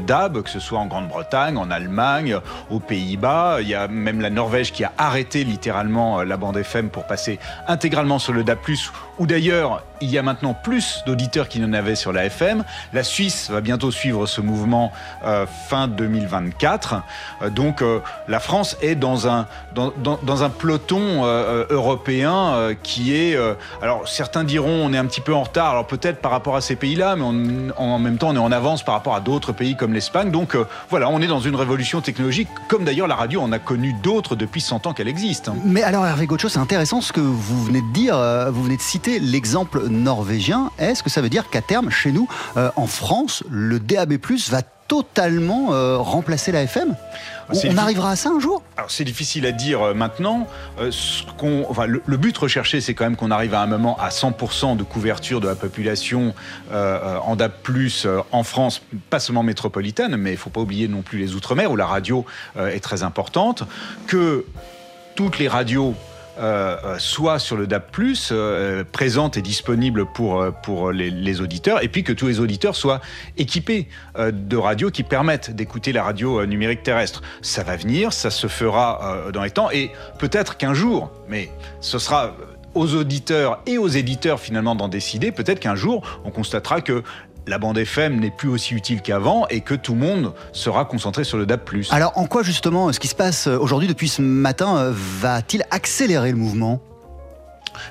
DAB, 0.00 0.42
que 0.42 0.50
ce 0.50 0.60
soit 0.60 0.78
en 0.78 0.86
Grande-Bretagne, 0.86 1.56
en 1.56 1.70
Allemagne, 1.70 2.38
aux 2.70 2.80
Pays-Bas. 2.80 3.58
Il 3.60 3.68
y 3.68 3.74
a 3.74 3.88
même 3.88 4.20
la 4.20 4.30
Norvège 4.30 4.72
qui 4.72 4.84
a 4.84 4.92
arrêté 4.98 5.44
littéralement 5.44 6.22
la 6.22 6.36
bande 6.36 6.56
FM 6.56 6.90
pour 6.90 7.06
passer 7.06 7.38
intégralement 7.68 8.18
sur 8.18 8.32
le 8.32 8.44
DAB+, 8.44 8.58
ou 9.18 9.26
d'ailleurs, 9.26 9.82
il 10.00 10.10
y 10.10 10.18
a 10.18 10.22
maintenant 10.22 10.54
plus 10.54 11.02
d'auditeurs 11.06 11.48
qu'il 11.48 11.62
n'en 11.62 11.72
avait 11.72 11.94
sur 11.94 12.12
la 12.12 12.26
FM. 12.26 12.64
La 12.92 13.02
Suisse 13.02 13.50
va 13.50 13.60
bientôt 13.60 13.90
suivre 13.90 14.26
ce 14.26 14.40
mouvement 14.40 14.92
fin 15.68 15.88
2024. 15.88 17.02
donc 17.50 17.82
la 18.28 18.40
France 18.40 18.76
est 18.82 18.94
dans 18.94 19.28
un 19.28 19.46
dans, 19.74 20.42
un 20.42 20.50
peloton 20.50 21.24
euh, 21.24 21.26
euh, 21.26 21.66
européen 21.70 22.34
euh, 22.34 22.74
qui 22.82 23.14
est... 23.14 23.38
alors 23.82 24.08
certains 24.08 24.44
diront 24.44 24.86
on 24.86 24.92
est 24.92 24.98
un 24.98 25.06
petit 25.06 25.20
peu 25.20 25.34
en 25.34 25.42
retard, 25.42 25.70
alors 25.70 25.86
peut-être 25.86 26.20
par 26.20 26.30
rapport 26.30 26.56
à 26.56 26.60
ces 26.60 26.76
pays-là, 26.76 27.16
mais 27.16 27.24
en 27.76 27.98
même 27.98 28.18
temps 28.18 28.28
on 28.30 28.36
est 28.36 28.38
en 28.38 28.52
avance 28.52 28.84
par 28.84 28.94
rapport 28.94 29.14
à 29.14 29.20
d'autres 29.20 29.52
pays 29.52 29.76
comme 29.76 29.92
l'Espagne. 29.92 30.30
Donc 30.30 30.56
voilà, 30.90 31.08
on 31.08 31.20
est 31.20 31.26
dans 31.26 31.40
une 31.40 31.56
révolution 31.56 32.00
technologique, 32.00 32.48
comme 32.68 32.84
d'ailleurs 32.84 33.06
la 33.06 33.16
radio, 33.16 33.40
on 33.42 33.52
a 33.52 33.58
connu 33.58 33.94
d'autres 34.02 34.36
depuis 34.36 34.60
100 34.60 34.86
ans 34.86 34.92
qu'elle 34.92 35.08
existe. 35.08 35.50
Mais 35.64 35.82
alors 35.82 36.06
Hervé 36.06 36.26
Gaucho, 36.26 36.48
c'est 36.48 36.58
intéressant 36.58 37.00
ce 37.00 37.12
que 37.12 37.20
vous 37.20 37.64
venez 37.64 37.80
de 37.80 37.92
dire, 37.92 38.16
vous 38.50 38.64
venez 38.64 38.76
de 38.76 38.82
citer 38.82 39.05
l'exemple 39.18 39.88
norvégien. 39.88 40.70
Est-ce 40.78 41.02
que 41.02 41.10
ça 41.10 41.20
veut 41.20 41.28
dire 41.28 41.48
qu'à 41.50 41.62
terme, 41.62 41.90
chez 41.90 42.12
nous, 42.12 42.28
en 42.54 42.86
France, 42.86 43.42
le 43.50 43.78
DAB+, 43.80 44.18
va 44.50 44.62
totalement 44.62 45.68
remplacer 46.02 46.52
la 46.52 46.62
FM 46.62 46.94
on 47.50 47.76
arrivera 47.76 48.10
à 48.10 48.16
ça 48.16 48.30
un 48.30 48.40
jour? 48.40 48.62
Alors 48.76 48.90
c'est 48.90 49.04
difficile 49.04 49.46
à 49.46 49.52
dire 49.52 49.82
euh, 49.82 49.94
maintenant. 49.94 50.46
Euh, 50.80 50.90
ce 50.90 51.22
enfin, 51.68 51.86
le, 51.86 52.16
but 52.16 52.36
recherché, 52.36 52.80
c'est 52.80 52.94
quand 52.94 53.04
même 53.04 53.16
qu'on 53.16 53.30
arrive 53.30 53.54
à 53.54 53.60
un 53.60 53.66
moment 53.66 53.96
à 53.98 54.08
100% 54.08 54.76
de 54.76 54.82
couverture 54.82 55.40
de 55.40 55.48
la 55.48 55.54
population 55.54 56.34
euh, 56.72 57.18
en 57.18 57.36
DAP+, 57.36 57.54
en 58.32 58.42
France, 58.42 58.82
pas 59.10 59.20
seulement 59.20 59.42
métropolitaine, 59.42 60.16
mais 60.16 60.30
il 60.30 60.34
ne 60.34 60.38
faut 60.38 60.50
pas 60.50 60.60
oublier 60.60 60.88
non 60.88 61.02
plus 61.02 61.18
les 61.18 61.34
Outre-mer, 61.34 61.70
où 61.70 61.76
la 61.76 61.86
radio 61.86 62.24
est 62.56 62.82
très 62.82 63.02
importante, 63.02 63.64
que 64.06 64.46
toutes 65.14 65.38
les 65.38 65.48
radios 65.48 65.94
euh, 66.38 66.76
euh, 66.84 66.96
soit 66.98 67.38
sur 67.38 67.56
le 67.56 67.66
DAB+, 67.66 67.84
euh, 68.30 68.84
présente 68.84 69.36
et 69.36 69.42
disponible 69.42 70.04
pour, 70.04 70.44
pour 70.62 70.92
les, 70.92 71.40
auditeurs, 71.40 71.82
et 71.82 71.88
puis 71.88 72.04
que 72.04 72.12
tous 72.12 72.26
les 72.26 72.40
auditeurs 72.40 72.76
soient 72.76 73.00
équipés 73.36 73.88
de 74.18 74.56
radios 74.56 74.90
qui 74.90 75.02
permettent 75.02 75.50
d'écouter 75.50 75.92
la 75.92 76.02
radio 76.02 76.46
numérique 76.46 76.82
terrestre. 76.82 77.22
Ça 77.42 77.62
va 77.62 77.76
venir, 77.76 78.12
ça 78.12 78.30
se 78.30 78.46
fera 78.46 79.30
dans 79.32 79.42
les 79.42 79.50
temps, 79.50 79.70
et 79.70 79.90
peut-être 80.18 80.56
qu'un 80.56 80.72
jour, 80.72 81.10
mais 81.28 81.50
ce 81.80 81.98
sera 81.98 82.34
aux 82.76 82.94
auditeurs 82.94 83.60
et 83.66 83.78
aux 83.78 83.88
éditeurs 83.88 84.38
finalement 84.38 84.74
d'en 84.74 84.88
décider. 84.88 85.32
Peut-être 85.32 85.60
qu'un 85.60 85.74
jour, 85.74 86.20
on 86.24 86.30
constatera 86.30 86.82
que 86.82 87.02
la 87.46 87.58
bande 87.58 87.78
FM 87.78 88.20
n'est 88.20 88.30
plus 88.30 88.48
aussi 88.48 88.74
utile 88.74 89.02
qu'avant 89.02 89.46
et 89.48 89.60
que 89.60 89.74
tout 89.74 89.94
le 89.94 90.00
monde 90.00 90.32
sera 90.52 90.84
concentré 90.84 91.24
sur 91.24 91.38
le 91.38 91.46
DAB+. 91.46 91.60
Alors 91.90 92.12
en 92.16 92.26
quoi 92.26 92.42
justement 92.42 92.92
ce 92.92 93.00
qui 93.00 93.08
se 93.08 93.14
passe 93.14 93.46
aujourd'hui 93.46 93.88
depuis 93.88 94.08
ce 94.08 94.22
matin 94.22 94.76
euh, 94.76 94.92
va-t-il 94.94 95.64
accélérer 95.70 96.32
le 96.32 96.38
mouvement? 96.38 96.80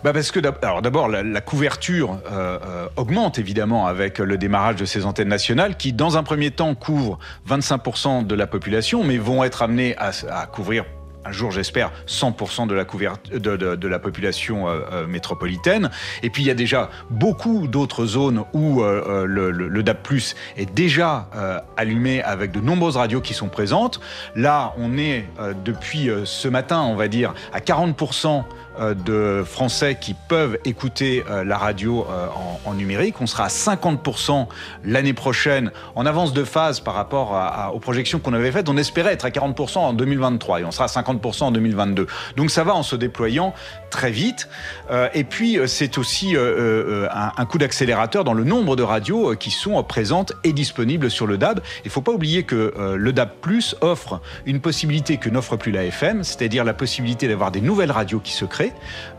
Bah 0.03 0.13
parce 0.13 0.31
que 0.31 0.39
d'abord 0.39 1.07
la, 1.07 1.41
couverture 1.41 2.17
euh, 2.31 2.57
euh, 2.65 2.87
augmente 2.95 3.37
évidemment 3.37 3.85
avec 3.85 4.17
le 4.17 4.37
démarrage 4.37 4.77
de 4.77 4.85
ces 4.85 5.05
antennes 5.05 5.27
nationales 5.27 5.77
qui 5.77 5.93
dans 5.93 6.17
un 6.17 6.23
premier 6.23 6.49
temps 6.49 6.73
couvrent 6.73 7.19
25% 7.47 8.25
de 8.25 8.35
la 8.35 8.47
population 8.47 9.03
mais 9.03 9.17
vont 9.17 9.43
être 9.43 9.61
amenées 9.61 9.95
à, 9.97 10.11
à 10.31 10.47
couvrir 10.47 10.85
un 11.25 11.31
jour, 11.31 11.51
j'espère, 11.51 11.91
100% 12.07 12.67
de 12.67 12.75
la, 12.75 12.85
de, 13.75 13.87
la 13.87 13.99
population 13.99 14.69
euh, 14.69 14.81
euh, 14.91 15.07
métropolitaine. 15.07 15.89
Et 16.23 16.29
puis, 16.29 16.43
il 16.43 16.45
y 16.45 16.51
a 16.51 16.55
déjà 16.55 16.89
beaucoup 17.09 17.67
d'autres 17.67 18.05
zones 18.05 18.43
où 18.53 18.81
euh, 18.81 19.25
le, 19.25 19.49
le, 19.51 19.83
DAP+, 19.83 20.07
est 20.57 20.71
déjà 20.71 21.27
allumé 21.77 22.21
avec 22.21 22.51
de 22.51 22.59
nombreuses 22.59 22.97
radios 22.97 23.21
qui 23.21 23.33
sont 23.33 23.49
présentes. 23.49 23.99
Là, 24.35 24.73
on 24.77 24.97
est 24.97 25.27
depuis 25.63 26.09
ce 26.25 26.47
matin, 26.47 26.81
on 26.81 26.95
va 26.95 27.07
dire, 27.07 27.33
à 27.53 27.59
40% 27.59 28.27
euh, 28.27 28.41
de 28.79 29.43
Français 29.45 29.97
qui 29.99 30.13
peuvent 30.13 30.57
écouter 30.65 31.23
euh, 31.29 31.43
la 31.43 31.57
radio 31.57 32.05
euh, 32.09 32.27
en, 32.65 32.73
numérique. 32.73 33.15
On 33.21 33.27
sera 33.27 33.45
à 33.45 33.47
50% 33.47 34.47
l'année 34.83 35.13
prochaine, 35.13 35.71
en 35.95 36.05
avance 36.05 36.33
de 36.33 36.43
phase 36.43 36.79
par 36.79 36.93
rapport 36.93 37.71
aux 37.73 37.79
projections 37.79 38.19
qu'on 38.19 38.33
avait 38.33 38.51
faites. 38.51 38.67
On 38.69 38.77
espérait 38.77 39.13
être 39.13 39.25
à 39.25 39.29
40% 39.29 39.77
en 39.77 39.93
2023 39.93 40.61
et 40.61 40.65
on 40.65 40.71
sera 40.71 40.85
à 40.85 40.87
50% 40.87 41.43
en 41.43 41.51
2022. 41.51 42.07
Donc 42.35 42.51
ça 42.51 42.63
va 42.63 42.73
en 42.75 42.83
se 42.83 42.95
déployant 42.95 43.53
très 43.89 44.11
vite. 44.11 44.49
et 45.13 45.23
puis 45.23 45.57
c'est 45.67 45.97
aussi 45.97 46.35
un, 46.35 47.45
coup 47.45 47.57
d'accélérateur 47.57 48.25
dans 48.25 48.33
le 48.33 48.43
nombre 48.43 48.75
de 48.75 48.83
radios 48.83 49.35
qui 49.35 49.51
sont 49.51 49.81
présentes 49.83 50.33
et 50.43 50.51
disponibles 50.51 51.09
sur 51.09 51.27
le 51.27 51.37
DAB. 51.37 51.61
Il 51.85 51.87
ne 51.87 51.91
faut 51.91 52.01
pas 52.01 52.11
oublier 52.11 52.43
que 52.43 52.73
le 52.97 53.13
DAB+ 53.13 53.31
offre 53.81 54.21
une 54.45 54.59
possibilité 54.59 55.17
que 55.17 55.29
n'offre 55.29 55.55
plus 55.55 55.71
la 55.71 55.85
FM, 55.85 56.23
c'est-à-dire 56.23 56.65
la 56.65 56.73
possibilité 56.73 57.27
d'avoir 57.27 57.51
des 57.51 57.61
nouvelles 57.61 57.91
radios 57.91 58.19
qui 58.19 58.33
se 58.33 58.43
créent 58.45 58.64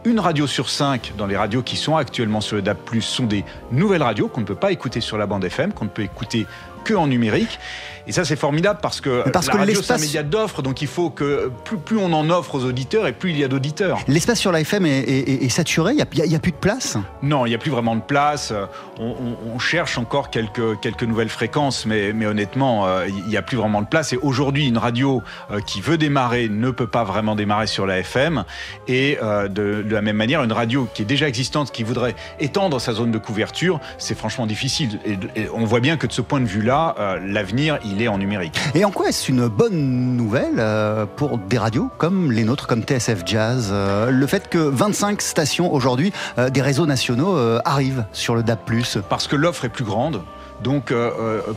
une 0.05 0.21
radio 0.21 0.47
sur 0.47 0.69
cinq 0.69 1.13
dans 1.17 1.27
les 1.27 1.37
radios 1.37 1.63
qui 1.63 1.77
sont 1.77 1.97
actuellement 1.97 2.41
sur 2.41 2.57
le 2.57 2.63
DAB+, 2.63 2.79
sont 3.01 3.27
des 3.27 3.45
nouvelles 3.71 4.03
radios 4.03 4.29
qu'on 4.29 4.41
ne 4.41 4.47
peut 4.47 4.55
pas 4.55 4.73
écouter 4.73 5.01
sur 5.01 5.19
la 5.19 5.27
bande 5.27 5.45
FM, 5.45 5.73
qu'on 5.73 5.85
ne 5.85 5.91
peut 5.91 6.03
écouter 6.03 6.47
que 6.85 6.95
en 6.95 7.07
numérique. 7.07 7.59
Et 8.07 8.13
ça, 8.13 8.25
c'est 8.25 8.37
formidable 8.37 8.79
parce 8.83 9.01
que 9.01 9.29
parce 9.31 9.47
la 9.47 9.53
que 9.53 9.59
radio, 9.59 9.83
c'est 9.83 9.93
un 9.93 9.99
média 9.99 10.23
d'offre, 10.23 10.63
donc 10.63 10.83
il 10.83 10.89
faut 10.89 11.11
que 11.11 11.51
plus, 11.65 11.79
plus, 11.79 11.99
on 11.99 12.13
en 12.13 12.31
offre 12.31 12.55
aux 12.55 12.65
auditeurs 12.65 13.07
et 13.07 13.13
plus 13.13 13.31
il 13.31 13.39
y 13.39 13.45
a 13.45 13.49
d'auditeurs. 13.49 13.99
L'espace 14.07 14.39
sur 14.39 14.53
la 14.53 14.61
FM 14.61 14.87
est, 14.87 15.49
saturé 15.49 15.93
Il 15.93 15.97
n'y 15.97 16.35
a, 16.35 16.39
plus 16.39 16.53
de 16.53 16.57
place 16.57 16.97
Non, 17.23 17.47
il 17.47 17.51
n'y 17.51 17.55
a 17.55 17.59
plus 17.59 17.71
vraiment 17.71 17.97
de 17.97 18.01
place. 18.01 18.53
On, 18.99 19.59
cherche 19.59 19.99
encore 19.99 20.31
quelques, 20.31 20.79
quelques 20.81 21.03
nouvelles 21.03 21.29
fréquences, 21.29 21.87
mais, 21.87 22.13
mais 22.13 22.27
honnêtement, 22.27 22.87
euh, 22.87 23.07
il 23.09 23.27
n'y 23.27 23.37
a 23.37 23.43
plus 23.43 23.57
vraiment 23.57 23.83
de 23.83 23.87
place. 23.87 24.13
Et 24.13 24.19
aujourd'hui, 24.19 24.69
une 24.69 24.79
radio 24.79 25.23
euh, 25.51 25.61
qui 25.61 25.81
veut 25.81 25.99
démarrer 25.99 26.49
ne 26.49 26.71
peut 26.71 26.87
pas 26.87 27.05
vraiment 27.05 27.35
démarrer 27.35 27.67
sur 27.67 27.87
la 27.87 27.99
FM. 27.99 28.45
Et 28.87 29.19
euh, 29.23 29.49
de, 29.49 29.85
la 29.89 30.03
même 30.03 30.17
manière, 30.17 30.43
une 30.45 30.53
radio 30.53 30.89
qui 30.95 31.03
est 31.03 31.07
déjà 31.07 31.27
existante, 31.27 31.73
qui 31.73 31.83
voudrait 31.83 32.15
étendre 32.39 32.81
sa 32.81 32.93
zone 32.93 33.11
de 33.11 33.19
couverture, 33.19 33.81
c'est 33.99 34.17
franchement 34.17 34.47
difficile. 34.47 35.01
Et, 35.05 35.49
on 35.53 35.65
voit 35.65 35.81
bien 35.81 35.97
que 35.97 36.07
de 36.07 36.13
ce 36.13 36.21
point 36.21 36.41
de 36.41 36.47
vue-là, 36.47 36.95
l'avenir, 37.25 37.79
il 37.85 37.96
en 38.07 38.19
numérique. 38.19 38.59
Et 38.75 38.85
en 38.85 38.91
quoi 38.91 39.09
est-ce 39.09 39.31
une 39.31 39.49
bonne 39.49 40.17
nouvelle 40.17 40.57
euh, 40.59 41.07
pour 41.07 41.39
des 41.39 41.57
radios 41.57 41.89
comme 41.97 42.31
les 42.31 42.45
nôtres, 42.45 42.67
comme 42.67 42.83
TSF 42.83 43.23
Jazz 43.25 43.71
euh, 43.73 44.11
Le 44.11 44.27
fait 44.27 44.49
que 44.49 44.59
25 44.59 45.23
stations 45.23 45.73
aujourd'hui 45.73 46.13
euh, 46.39 46.51
des 46.51 46.61
réseaux 46.61 46.87
nationaux 46.87 47.37
arrivent 47.65 48.05
sur 48.13 48.35
le 48.35 48.43
DAB+? 48.43 48.61
Parce 49.09 49.27
que 49.27 49.37
l'offre 49.37 49.65
est 49.65 49.71
plus 49.71 49.85
grande. 49.85 50.23
Donc 50.63 50.93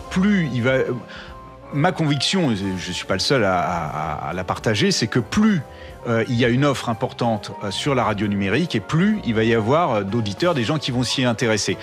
plus 0.09 0.49
il 0.53 0.63
va... 0.63 0.73
Ma 1.73 1.91
conviction, 1.91 2.53
je 2.55 2.65
ne 2.65 2.93
suis 2.93 3.05
pas 3.05 3.13
le 3.13 3.19
seul 3.19 3.43
à, 3.43 4.31
la 4.33 4.43
partager, 4.43 4.91
c'est 4.91 5.07
que 5.07 5.19
plus 5.19 5.61
il 6.07 6.35
y 6.35 6.45
a 6.45 6.49
une 6.49 6.65
offre 6.65 6.89
importante 6.89 7.51
sur 7.69 7.95
la 7.95 8.03
radio 8.03 8.27
numérique 8.27 8.75
et 8.75 8.79
plus 8.79 9.19
il 9.25 9.35
va 9.35 9.43
y 9.43 9.53
avoir 9.53 10.03
d'auditeurs, 10.03 10.53
des 10.53 10.63
gens 10.63 10.77
qui 10.77 10.91
vont 10.91 11.03
s'y 11.03 11.25
intéresser 11.25 11.77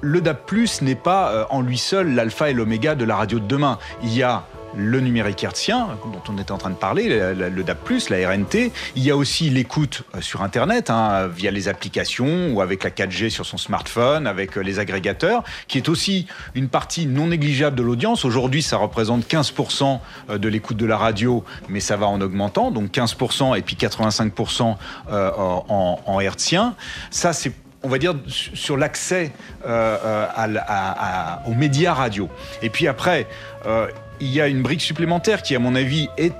le 0.00 0.20
DAB+, 0.20 0.38
n'est 0.82 0.94
pas 0.94 1.30
euh, 1.30 1.44
en 1.50 1.60
lui 1.60 1.78
seul 1.78 2.14
l'alpha 2.14 2.50
et 2.50 2.52
l'oméga 2.52 2.94
de 2.94 3.04
la 3.04 3.16
radio 3.16 3.38
de 3.38 3.46
demain. 3.46 3.78
Il 4.02 4.14
y 4.14 4.22
a 4.22 4.44
le 4.76 5.00
numérique 5.00 5.42
hertzien, 5.42 5.88
dont 6.04 6.22
on 6.28 6.38
était 6.38 6.52
en 6.52 6.58
train 6.58 6.70
de 6.70 6.76
parler, 6.76 7.08
le, 7.08 7.64
DAB+, 7.64 7.78
la 8.10 8.28
RNT. 8.28 8.70
Il 8.96 9.02
y 9.02 9.10
a 9.10 9.16
aussi 9.16 9.48
l'écoute 9.48 10.02
euh, 10.14 10.20
sur 10.20 10.42
Internet, 10.42 10.90
hein, 10.90 11.26
via 11.26 11.50
les 11.50 11.68
applications 11.68 12.52
ou 12.52 12.60
avec 12.60 12.84
la 12.84 12.90
4G 12.90 13.30
sur 13.30 13.46
son 13.46 13.56
smartphone, 13.56 14.26
avec 14.26 14.56
euh, 14.56 14.60
les 14.60 14.78
agrégateurs, 14.78 15.42
qui 15.68 15.78
est 15.78 15.88
aussi 15.88 16.26
une 16.54 16.68
partie 16.68 17.06
non 17.06 17.28
négligeable 17.28 17.76
de 17.76 17.82
l'audience. 17.82 18.24
Aujourd'hui, 18.24 18.62
ça 18.62 18.76
représente 18.76 19.26
15% 19.26 20.00
de 20.36 20.48
l'écoute 20.48 20.76
de 20.76 20.86
la 20.86 20.98
radio, 20.98 21.44
mais 21.68 21.80
ça 21.80 21.96
va 21.96 22.06
en 22.06 22.20
augmentant, 22.20 22.70
donc 22.70 22.90
15% 22.90 23.56
et 23.56 23.62
puis 23.62 23.76
85% 23.76 24.76
en, 25.10 26.00
en 26.04 26.20
hertzien. 26.20 26.74
Ça, 27.10 27.32
c'est 27.32 27.52
on 27.82 27.88
va 27.88 27.98
dire, 27.98 28.14
sur 28.26 28.76
l'accès 28.76 29.32
euh, 29.66 30.26
euh, 30.36 31.34
aux 31.46 31.54
médias 31.54 31.94
radio. 31.94 32.28
Et 32.62 32.70
puis 32.70 32.88
après, 32.88 33.26
euh, 33.66 33.88
il 34.20 34.28
y 34.28 34.40
a 34.40 34.48
une 34.48 34.62
brique 34.62 34.80
supplémentaire 34.80 35.42
qui, 35.42 35.54
à 35.54 35.58
mon 35.58 35.74
avis, 35.74 36.08
est, 36.16 36.32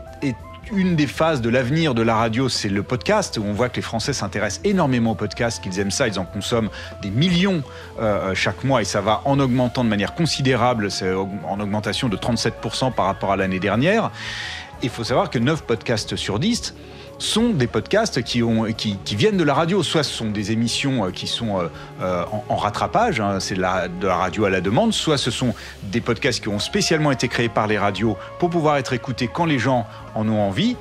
une 0.70 0.96
des 0.96 1.06
phases 1.06 1.40
de 1.40 1.48
l'avenir 1.48 1.94
de 1.94 2.02
la 2.02 2.14
radio, 2.14 2.50
c'est 2.50 2.68
le 2.68 2.82
podcast, 2.82 3.40
on 3.42 3.54
voit 3.54 3.70
que 3.70 3.76
les 3.76 3.82
Français 3.82 4.12
s'intéressent 4.12 4.60
énormément 4.64 5.12
au 5.12 5.14
podcast, 5.14 5.62
qu'ils 5.62 5.80
aiment 5.80 5.90
ça, 5.90 6.06
ils 6.06 6.18
en 6.18 6.26
consomment 6.26 6.68
des 7.00 7.08
millions 7.08 7.62
chaque 8.34 8.64
mois, 8.64 8.82
et 8.82 8.84
ça 8.84 9.00
va 9.00 9.22
en 9.24 9.40
augmentant 9.40 9.82
de 9.82 9.88
manière 9.88 10.14
considérable, 10.14 10.90
c'est 10.90 11.14
en 11.14 11.58
augmentation 11.58 12.10
de 12.10 12.18
37% 12.18 12.92
par 12.92 13.06
rapport 13.06 13.32
à 13.32 13.38
l'année 13.38 13.60
dernière. 13.60 14.10
Il 14.82 14.90
faut 14.90 15.04
savoir 15.04 15.30
que 15.30 15.38
9 15.38 15.62
podcasts 15.64 16.16
sur 16.16 16.38
10 16.38 16.74
sont 17.18 17.50
des 17.50 17.66
podcasts 17.66 18.22
qui, 18.22 18.42
viennent 19.16 19.36
de 19.36 19.44
la 19.44 19.54
radio. 19.54 19.82
Soit 19.82 20.04
ce 20.04 20.12
sont 20.12 20.30
des 20.30 20.52
émissions 20.52 21.04
euh, 21.04 21.10
qui 21.10 21.26
sont 21.26 21.58
euh, 21.58 21.68
euh, 22.00 22.24
en, 22.48 22.56
rattrapage, 22.56 23.20
hein, 23.20 23.40
c'est 23.40 23.56
de 23.56 23.60
la 23.60 24.16
radio 24.16 24.44
à 24.44 24.50
la 24.50 24.60
demande, 24.60 24.92
soit 24.92 25.18
ce 25.18 25.30
sont 25.30 25.54
des 25.82 26.00
podcasts 26.00 26.40
qui 26.40 26.48
ont 26.48 26.60
spécialement 26.60 27.10
été 27.10 27.28
créés 27.28 27.48
par 27.48 27.66
les 27.66 27.78
radios 27.78 28.16
pour 28.38 28.50
pouvoir 28.50 28.76
être 28.76 28.92
écoutés 28.92 29.28
quand 29.28 29.46
les 29.46 29.58
gens 29.58 29.86
en 30.14 30.28
ont 30.28 30.40
envie. 30.40 30.76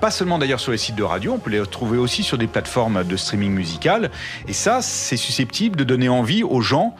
pas 0.00 0.10
seulement 0.10 0.38
d'ailleurs 0.38 0.60
sur 0.60 0.72
les 0.72 0.78
sites 0.78 0.96
de 0.96 1.02
radio, 1.02 1.32
on 1.32 1.38
peut 1.38 1.50
les 1.50 1.60
retrouver 1.60 1.98
aussi 1.98 2.22
sur 2.22 2.38
des 2.38 2.46
plateformes 2.46 3.04
de 3.04 3.16
streaming 3.16 3.52
musical. 3.52 4.10
Et 4.48 4.52
ça, 4.52 4.82
c'est 4.82 5.16
susceptible 5.16 5.76
de 5.76 5.84
donner 5.84 6.08
envie 6.08 6.42
aux 6.42 6.60
gens 6.60 6.94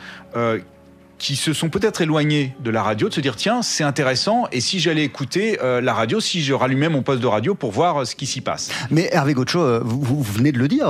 qui 1.20 1.36
se 1.36 1.52
sont 1.52 1.68
peut-être 1.68 2.00
éloignés 2.00 2.56
de 2.64 2.70
la 2.70 2.82
radio, 2.82 3.08
de 3.08 3.14
se 3.14 3.20
dire 3.20 3.36
tiens, 3.36 3.62
c'est 3.62 3.84
intéressant, 3.84 4.48
et 4.50 4.60
si 4.60 4.80
j'allais 4.80 5.04
écouter 5.04 5.58
euh, 5.62 5.80
la 5.80 5.92
radio, 5.92 6.18
si 6.18 6.42
je 6.42 6.54
rallumais 6.54 6.88
mon 6.88 7.02
poste 7.02 7.20
de 7.20 7.26
radio 7.26 7.54
pour 7.54 7.70
voir 7.70 7.98
euh, 7.98 8.04
ce 8.06 8.16
qui 8.16 8.26
s'y 8.26 8.40
passe. 8.40 8.70
Mais 8.90 9.08
Hervé 9.12 9.34
Gaucho, 9.34 9.60
euh, 9.60 9.80
vous, 9.84 10.22
venez 10.22 10.50
de 10.50 10.58
le 10.58 10.66
dire, 10.66 10.86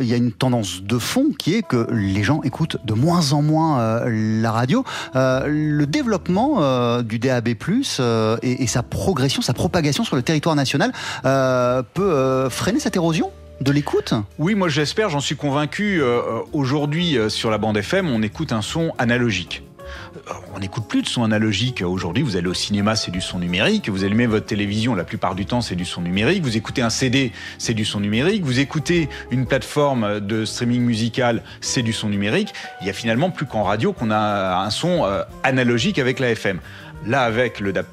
il 0.00 0.06
y 0.06 0.14
a 0.14 0.16
une 0.16 0.32
tendance 0.32 0.82
de 0.82 0.98
fond 0.98 1.26
qui 1.36 1.54
est 1.54 1.62
que 1.62 1.88
les 1.90 2.22
gens 2.22 2.40
écoutent 2.42 2.78
de 2.84 2.94
moins 2.94 3.32
en 3.32 3.42
moins 3.42 4.04
la 4.06 4.52
radio. 4.52 4.84
le 5.14 5.84
développement 5.84 7.02
du 7.02 7.18
DAB+, 7.18 7.48
et, 7.48 8.66
sa 8.66 8.82
progression, 8.82 9.42
sa 9.42 9.52
propagation 9.52 10.04
sur 10.04 10.14
le 10.14 10.22
territoire 10.22 10.54
national 10.54 10.92
peut 11.22 12.48
freiner 12.50 12.78
cette 12.78 12.94
érosion? 12.94 13.32
De 13.60 13.72
l'écoute 13.72 14.14
Oui, 14.38 14.54
moi 14.54 14.68
j'espère, 14.68 15.10
j'en 15.10 15.20
suis 15.20 15.36
convaincu. 15.36 16.00
Euh, 16.00 16.06
euh, 16.06 16.40
aujourd'hui, 16.52 17.16
euh, 17.16 17.28
sur 17.28 17.50
la 17.50 17.58
bande 17.58 17.76
FM, 17.76 18.08
on 18.08 18.22
écoute 18.22 18.52
un 18.52 18.62
son 18.62 18.92
analogique. 18.98 19.62
On 20.54 20.58
n'écoute 20.58 20.88
plus 20.88 21.02
de 21.02 21.06
son 21.06 21.22
analogique. 21.22 21.82
Aujourd'hui, 21.86 22.22
vous 22.22 22.36
allez 22.36 22.48
au 22.48 22.54
cinéma, 22.54 22.96
c'est 22.96 23.12
du 23.12 23.20
son 23.20 23.38
numérique. 23.38 23.88
Vous 23.88 24.02
allumez 24.02 24.26
votre 24.26 24.46
télévision, 24.46 24.94
la 24.94 25.04
plupart 25.04 25.34
du 25.34 25.46
temps, 25.46 25.60
c'est 25.60 25.76
du 25.76 25.84
son 25.84 26.02
numérique. 26.02 26.42
Vous 26.42 26.56
écoutez 26.56 26.82
un 26.82 26.90
CD, 26.90 27.32
c'est 27.58 27.74
du 27.74 27.84
son 27.84 28.00
numérique. 28.00 28.42
Vous 28.42 28.58
écoutez 28.58 29.08
une 29.30 29.46
plateforme 29.46 30.18
de 30.20 30.44
streaming 30.44 30.82
musical, 30.82 31.42
c'est 31.60 31.82
du 31.82 31.92
son 31.92 32.08
numérique. 32.08 32.52
Il 32.80 32.86
y 32.86 32.90
a 32.90 32.92
finalement 32.92 33.30
plus 33.30 33.46
qu'en 33.46 33.62
radio 33.62 33.92
qu'on 33.92 34.10
a 34.10 34.58
un 34.58 34.70
son 34.70 35.06
analogique 35.44 35.98
avec 35.98 36.18
la 36.18 36.30
FM. 36.30 36.58
Là, 37.06 37.22
avec 37.22 37.60
le 37.60 37.72
DAB+, 37.72 37.86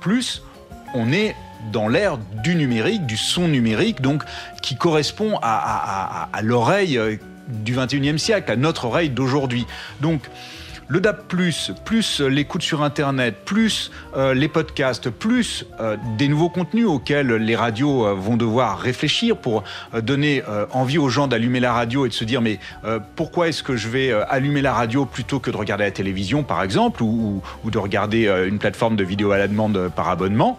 on 0.96 1.12
est 1.12 1.36
dans 1.72 1.88
l'ère 1.88 2.18
du 2.44 2.56
numérique, 2.56 3.06
du 3.06 3.18
son 3.18 3.48
numérique, 3.48 4.02
donc 4.02 4.24
qui 4.62 4.76
correspond 4.76 5.40
à, 5.42 6.30
l'oreille 6.42 7.00
du 7.48 7.76
21e 7.76 8.18
siècle, 8.18 8.52
à 8.52 8.56
notre 8.56 8.86
oreille 8.86 9.10
d'aujourd'hui. 9.10 9.66
Le 10.88 11.00
DAP+, 11.00 11.34
plus 11.86 12.22
l'écoute 12.22 12.62
sur 12.62 12.84
Internet, 12.84 13.36
plus 13.46 13.92
euh, 14.16 14.34
les 14.34 14.48
podcasts, 14.48 15.10
plus 15.10 15.66
euh, 15.80 15.98
des 16.18 16.28
nouveaux 16.28 16.50
contenus 16.50 16.86
auxquels 16.86 17.34
les 17.34 17.56
radios 17.56 18.06
euh, 18.06 18.14
vont 18.14 18.38
devoir 18.38 18.80
réfléchir 18.80 19.38
pour 19.38 19.64
donner 20.02 20.44
envie 20.72 20.98
aux 20.98 21.10
gens 21.10 21.28
d'allumer 21.28 21.60
la 21.60 21.74
radio 21.74 22.06
et 22.06 22.10
de 22.10 22.14
se 22.14 22.24
dire 22.24 22.42
mais 22.42 22.60
pourquoi 23.16 23.48
est-ce 23.48 23.64
que 23.64 23.76
je 23.76 23.88
vais 23.88 24.12
allumer 24.12 24.62
la 24.62 24.74
radio 24.74 25.06
plutôt 25.06 25.40
que 25.40 25.52
de 25.52 25.58
regarder 25.58 25.86
la 25.86 25.92
télévision 25.92 26.44
par 26.44 26.62
exemple 26.64 27.04
ou, 27.04 27.42
ou 27.64 27.72
de 27.72 27.78
regarder 27.78 28.28
une 28.48 28.60
plateforme 28.60 28.96
de 28.96 29.04
vidéo 29.04 29.32
à 29.32 29.38
la 29.38 29.48
demande 29.48 29.90
par 29.96 30.10
abonnement? 30.10 30.58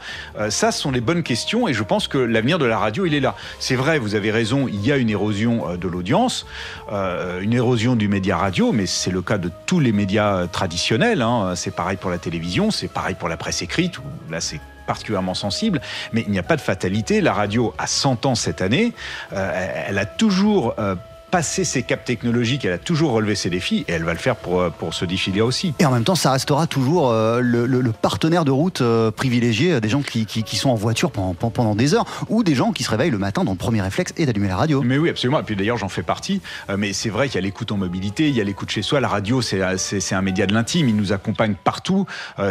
Ça, 0.48 0.72
ce 0.72 0.80
sont 0.80 0.90
les 0.90 1.00
bonnes 1.00 1.22
questions 1.22 1.68
et 1.68 1.74
je 1.74 1.82
pense 1.82 2.08
que 2.08 2.18
l'avenir 2.18 2.58
de 2.58 2.64
la 2.64 2.78
radio, 2.78 3.06
il 3.06 3.14
est 3.14 3.20
là. 3.20 3.34
C'est 3.58 3.76
vrai, 3.76 3.98
vous 3.98 4.14
avez 4.14 4.30
raison, 4.30 4.68
il 4.68 4.84
y 4.84 4.92
a 4.92 4.96
une 4.96 5.10
érosion 5.10 5.76
de 5.76 5.88
l'audience, 5.88 6.46
une 6.90 7.52
érosion 7.52 7.96
du 7.96 8.08
média 8.08 8.36
radio, 8.36 8.72
mais 8.72 8.86
c'est 8.86 9.10
le 9.10 9.22
cas 9.22 9.38
de 9.38 9.50
tous 9.66 9.80
les 9.80 9.92
médias 9.92 10.13
traditionnels. 10.52 11.22
Hein. 11.22 11.54
C'est 11.56 11.74
pareil 11.74 11.96
pour 11.96 12.10
la 12.10 12.18
télévision, 12.18 12.70
c'est 12.70 12.88
pareil 12.88 13.14
pour 13.14 13.28
la 13.28 13.36
presse 13.36 13.62
écrite, 13.62 13.98
où 13.98 14.02
là 14.30 14.40
c'est 14.40 14.60
particulièrement 14.86 15.34
sensible, 15.34 15.80
mais 16.12 16.22
il 16.26 16.30
n'y 16.30 16.38
a 16.38 16.42
pas 16.42 16.56
de 16.56 16.60
fatalité. 16.60 17.20
La 17.20 17.32
radio 17.32 17.74
a 17.78 17.86
100 17.86 18.26
ans 18.26 18.34
cette 18.34 18.60
année, 18.60 18.92
euh, 19.32 19.84
elle 19.88 19.98
a 19.98 20.06
toujours 20.06 20.74
euh, 20.78 20.94
passer 21.34 21.64
ses 21.64 21.82
caps 21.82 22.04
technologiques, 22.04 22.64
elle 22.64 22.74
a 22.74 22.78
toujours 22.78 23.10
relevé 23.10 23.34
ses 23.34 23.50
défis 23.50 23.84
et 23.88 23.92
elle 23.92 24.04
va 24.04 24.12
le 24.12 24.20
faire 24.20 24.36
pour, 24.36 24.60
euh, 24.60 24.70
pour 24.70 24.94
ce 24.94 25.04
défi-là 25.04 25.44
aussi. 25.44 25.74
Et 25.80 25.84
en 25.84 25.90
même 25.90 26.04
temps, 26.04 26.14
ça 26.14 26.30
restera 26.30 26.68
toujours 26.68 27.10
euh, 27.10 27.40
le, 27.40 27.90
partenaire 27.90 28.44
de 28.44 28.52
route 28.52 28.82
euh, 28.82 29.10
privilégié 29.10 29.80
des 29.80 29.88
gens 29.88 30.00
qui, 30.00 30.26
qui, 30.26 30.56
sont 30.56 30.70
en 30.70 30.76
voiture 30.76 31.10
pendant, 31.10 31.34
pendant 31.34 31.74
des 31.74 31.96
heures 31.96 32.04
ou 32.28 32.44
des 32.44 32.54
gens 32.54 32.70
qui 32.70 32.84
se 32.84 32.90
réveillent 32.90 33.10
le 33.10 33.18
matin 33.18 33.42
dont 33.42 33.50
le 33.50 33.58
premier 33.58 33.80
réflexe 33.80 34.12
est 34.16 34.26
d'allumer 34.26 34.46
la 34.46 34.56
radio. 34.56 34.82
Mais 34.82 34.96
oui, 34.96 35.08
absolument. 35.08 35.40
Et 35.40 35.42
puis 35.42 35.56
d'ailleurs, 35.56 35.76
j'en 35.76 35.88
fais 35.88 36.04
partie. 36.04 36.40
mais 36.78 36.92
c'est 36.92 37.08
vrai 37.08 37.26
qu'il 37.26 37.34
y 37.34 37.38
a 37.38 37.40
l'écoute 37.40 37.72
en 37.72 37.78
mobilité, 37.78 38.28
il 38.28 38.36
y 38.36 38.40
a 38.40 38.44
l'écoute 38.44 38.70
chez 38.70 38.82
soi. 38.82 39.00
La 39.00 39.08
radio, 39.08 39.42
c'est 39.42 40.14
un 40.14 40.22
média 40.22 40.46
de 40.46 40.54
l'intime. 40.54 40.88
Il 40.88 40.94
nous 40.94 41.12
accompagne 41.12 41.56
partout. 41.64 42.06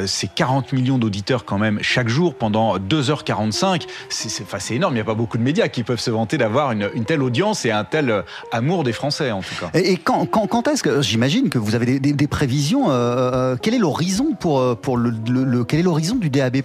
c'est 0.08 0.34
40 0.34 0.74
millions 0.74 0.98
d'auditeurs 0.98 1.46
quand 1.46 1.58
même 1.58 1.80
chaque 1.82 2.10
jour 2.10 2.36
pendant 2.36 2.78
2h45. 2.78 3.84
C'est 4.10 4.76
énorme. 4.76 4.94
Il 4.94 4.98
n'y 4.98 5.02
a 5.02 5.06
pas 5.06 5.14
beaucoup 5.14 5.38
de 5.38 5.44
médias 5.44 5.70
qui 5.70 5.84
peuvent 5.84 6.02
se 6.02 6.12
vanter 6.12 6.38
d'avoir 6.38 6.74
une, 6.74 6.90
une, 6.94 7.06
telle 7.06 7.24
audience 7.24 7.64
et 7.64 7.72
un 7.72 7.86
tel 7.86 8.24
amour 8.52 8.73
des 8.82 8.94
Français 8.94 9.30
en 9.30 9.42
tout 9.42 9.54
cas. 9.60 9.70
Et, 9.78 9.98
quand, 9.98 10.26
quand, 10.26 10.68
est-ce 10.68 10.82
que 10.82 11.02
j'imagine 11.02 11.50
que 11.50 11.60
vous 11.60 11.76
avez 11.76 12.00
des, 12.00 12.28
prévisions 12.28 12.90
euh, 12.90 12.94
euh, 12.94 13.56
Quel 13.62 13.76
est 13.76 13.80
l'horizon 13.80 14.34
pour 14.40 14.60
euh, 14.60 14.74
pour 14.74 14.98
le, 14.98 15.64
quel 15.64 15.82
est 15.82 15.84
l'horizon 15.84 16.16
du 16.16 16.32
DAB+ 16.32 16.64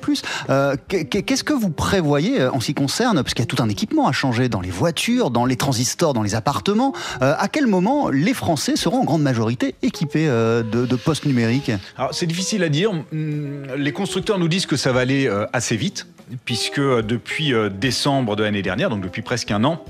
Qu'est-ce 0.89 1.45
que 1.45 1.53
vous 1.53 1.71
prévoyez 1.71 2.45
en 2.45 2.61
ce 2.61 2.67
qui 2.67 2.75
concerne 2.75 3.17
parce 3.23 3.35
qu'il 3.35 3.43
y 3.43 3.47
a 3.47 3.47
tout 3.47 3.63
un 3.63 3.69
équipement 3.69 4.09
à 4.09 4.13
changer 4.13 4.49
dans 4.49 4.63
les 4.63 4.71
voitures, 4.71 5.31
dans 5.31 5.45
les 5.45 5.57
transistors, 5.57 6.15
dans 6.15 6.23
les 6.23 6.35
appartements. 6.35 6.95
à 7.21 7.49
quel 7.49 7.67
moment 7.67 8.09
les 8.09 8.35
Français 8.35 8.77
seront 8.77 9.01
en 9.01 9.05
grande 9.05 9.23
majorité 9.23 9.75
équipés 9.83 10.27
de, 10.27 10.63
de 10.63 10.97
postes 10.97 11.27
numériques? 11.27 11.73
Alors 11.99 12.15
c'est 12.15 12.27
difficile 12.27 12.63
à 12.63 12.71
dire. 12.71 12.91
Hum, 12.91 13.67
les 13.77 13.93
constructeurs 13.93 14.39
nous 14.39 14.49
disent 14.49 14.67
que 14.67 14.77
ça 14.77 14.93
va 14.93 15.01
aller 15.01 15.29
assez 15.53 15.77
vite 15.77 16.07
puisque 16.45 16.81
depuis 16.81 17.53
décembre 17.71 18.37
de 18.37 18.45
l'année 18.45 18.63
dernière, 18.63 18.91
donc 18.91 19.03
depuis 19.03 19.23
presque 19.23 19.51
un 19.51 19.65
an, 19.65 19.83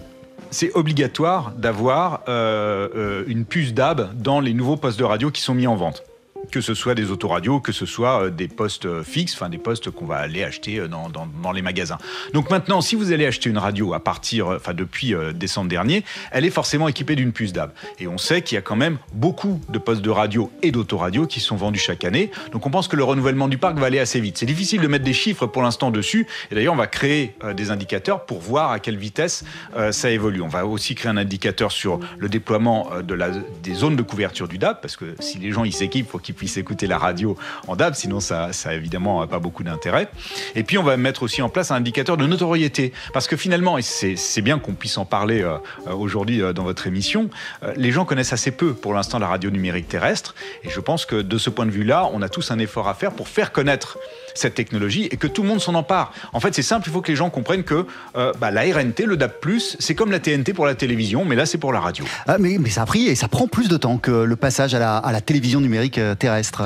c'est 0.50 0.74
obligatoire 0.74 1.52
d'avoir 1.56 2.22
euh, 2.28 2.88
euh, 2.94 3.24
une 3.26 3.44
puce 3.44 3.74
DAB 3.74 4.10
dans 4.14 4.40
les 4.40 4.54
nouveaux 4.54 4.76
postes 4.76 4.98
de 4.98 5.04
radio 5.04 5.30
qui 5.30 5.40
sont 5.40 5.54
mis 5.54 5.66
en 5.66 5.76
vente 5.76 6.02
que 6.50 6.60
ce 6.60 6.74
soit 6.74 6.94
des 6.94 7.10
autoradios, 7.10 7.60
que 7.60 7.72
ce 7.72 7.86
soit 7.86 8.24
euh, 8.24 8.30
des 8.30 8.48
postes 8.48 8.86
euh, 8.86 9.02
fixes, 9.02 9.34
enfin 9.34 9.48
des 9.48 9.58
postes 9.58 9.90
qu'on 9.90 10.06
va 10.06 10.16
aller 10.16 10.44
acheter 10.44 10.78
euh, 10.78 10.88
dans, 10.88 11.52
les 11.52 11.62
magasins. 11.62 11.98
Donc 12.34 12.50
maintenant, 12.50 12.80
si 12.80 12.94
vous 12.94 13.12
allez 13.12 13.26
acheter 13.26 13.48
une 13.48 13.58
radio 13.58 13.94
à 13.94 14.00
partir, 14.00 14.48
enfin 14.48 14.74
depuis 14.74 15.14
décembre 15.34 15.70
dernier, 15.70 16.04
elle 16.30 16.44
est 16.44 16.50
forcément 16.50 16.88
équipée 16.88 17.16
d'une 17.16 17.32
puce 17.32 17.54
DAB. 17.54 17.72
Et 17.98 18.06
on 18.06 18.18
sait 18.18 18.42
qu'il 18.42 18.56
y 18.56 18.58
a 18.58 18.62
quand 18.62 18.76
même 18.76 18.98
beaucoup 19.14 19.60
de 19.70 19.78
postes 19.78 20.02
de 20.02 20.10
radio 20.10 20.50
et 20.62 20.70
d'autoradios 20.70 21.26
qui 21.26 21.40
sont 21.40 21.56
vendus 21.56 21.78
chaque 21.78 22.04
année. 22.04 22.30
Donc 22.52 22.66
on 22.66 22.70
pense 22.70 22.86
que 22.86 22.96
le 22.96 23.04
renouvellement 23.04 23.48
du 23.48 23.56
parc 23.56 23.78
va 23.78 23.86
aller 23.86 23.98
assez 23.98 24.20
vite. 24.20 24.36
C'est 24.36 24.46
difficile 24.46 24.82
de 24.82 24.88
mettre 24.88 25.06
des 25.06 25.14
chiffres 25.14 25.46
pour 25.46 25.62
l'instant 25.62 25.90
dessus. 25.90 26.26
Et 26.50 26.54
d'ailleurs, 26.54 26.74
on 26.74 26.78
va 26.78 26.86
créer 26.86 27.34
des 27.56 27.70
indicateurs 27.70 28.26
pour 28.26 28.40
voir 28.40 28.70
à 28.70 28.78
quelle 28.78 28.98
vitesse 28.98 29.44
ça 29.90 30.10
évolue. 30.10 30.42
On 30.42 30.48
va 30.48 30.66
aussi 30.66 30.94
créer 30.94 31.10
un 31.10 31.16
indicateur 31.16 31.72
sur 31.72 31.98
le 32.18 32.28
déploiement 32.28 32.90
des 33.62 33.74
zones 33.74 33.96
de 33.96 34.02
couverture 34.02 34.48
du 34.48 34.58
DAB, 34.58 34.80
parce 34.82 34.96
que 34.96 35.16
si 35.20 35.38
les 35.38 35.50
gens 35.50 35.64
ils 35.64 35.72
s'équipent, 35.72 36.10
faut 36.10 36.18
qu'ils 36.18 36.27
puissent 36.32 36.56
écouter 36.56 36.86
la 36.86 36.98
radio 36.98 37.36
en 37.66 37.76
DAB, 37.76 37.94
sinon 37.94 38.20
ça, 38.20 38.52
ça 38.52 38.74
évidemment 38.74 39.26
pas 39.26 39.38
beaucoup 39.38 39.62
d'intérêt. 39.62 40.08
Et 40.54 40.62
puis 40.62 40.78
on 40.78 40.82
va 40.82 40.96
mettre 40.96 41.22
aussi 41.22 41.42
en 41.42 41.48
place 41.48 41.70
un 41.70 41.76
indicateur 41.76 42.16
de 42.16 42.26
notoriété, 42.26 42.92
parce 43.12 43.26
que 43.26 43.36
finalement, 43.36 43.78
et 43.78 43.82
c'est 43.82 44.42
bien 44.42 44.58
qu'on 44.58 44.74
puisse 44.74 44.98
en 44.98 45.04
parler 45.04 45.42
euh, 45.42 45.56
euh, 45.86 45.92
aujourd'hui 45.92 46.42
euh, 46.42 46.52
dans 46.52 46.64
votre 46.64 46.86
émission, 46.86 47.30
les 47.76 47.92
gens 47.92 48.04
connaissent 48.04 48.32
assez 48.32 48.50
peu 48.50 48.74
pour 48.74 48.94
l'instant 48.94 49.18
la 49.18 49.28
radio 49.28 49.50
numérique 49.50 49.88
terrestre, 49.88 50.34
et 50.64 50.70
je 50.70 50.80
pense 50.80 51.06
que 51.06 51.16
de 51.16 51.38
ce 51.38 51.50
point 51.50 51.66
de 51.66 51.70
vue-là, 51.70 52.08
on 52.12 52.22
a 52.22 52.28
tous 52.28 52.50
un 52.50 52.58
effort 52.58 52.88
à 52.88 52.94
faire 52.94 53.12
pour 53.12 53.28
faire 53.28 53.52
connaître 53.52 53.98
cette 54.38 54.54
technologie 54.54 55.08
et 55.10 55.16
que 55.16 55.26
tout 55.26 55.42
le 55.42 55.48
monde 55.48 55.60
s'en 55.60 55.74
empare. 55.74 56.12
En 56.32 56.40
fait, 56.40 56.54
c'est 56.54 56.62
simple, 56.62 56.88
il 56.88 56.92
faut 56.92 57.00
que 57.00 57.10
les 57.10 57.16
gens 57.16 57.30
comprennent 57.30 57.64
que 57.64 57.86
bah, 58.14 58.50
la 58.50 58.62
RNT, 58.62 59.04
le 59.04 59.16
DAB+, 59.16 59.32
c'est 59.78 59.94
comme 59.94 60.10
la 60.10 60.20
TNT 60.20 60.52
pour 60.52 60.66
la 60.66 60.74
télévision, 60.74 61.24
mais 61.24 61.36
là, 61.36 61.46
c'est 61.46 61.58
pour 61.58 61.72
la 61.72 61.80
radio. 61.80 62.04
Ah, 62.26 62.36
mais, 62.38 62.58
ça 62.70 62.82
a 62.82 62.86
pris 62.86 63.06
et 63.06 63.14
ça 63.14 63.28
prend 63.28 63.46
plus 63.48 63.68
de 63.68 63.76
temps 63.76 63.98
que 63.98 64.10
le 64.10 64.36
passage 64.36 64.74
à 64.74 64.78
la, 64.78 64.96
à 64.96 65.12
la 65.12 65.20
télévision 65.20 65.60
numérique 65.60 66.00
terrestre. 66.18 66.62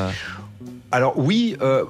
Alors 0.95 1.15
oui, 1.17 1.57
euh, 1.63 1.85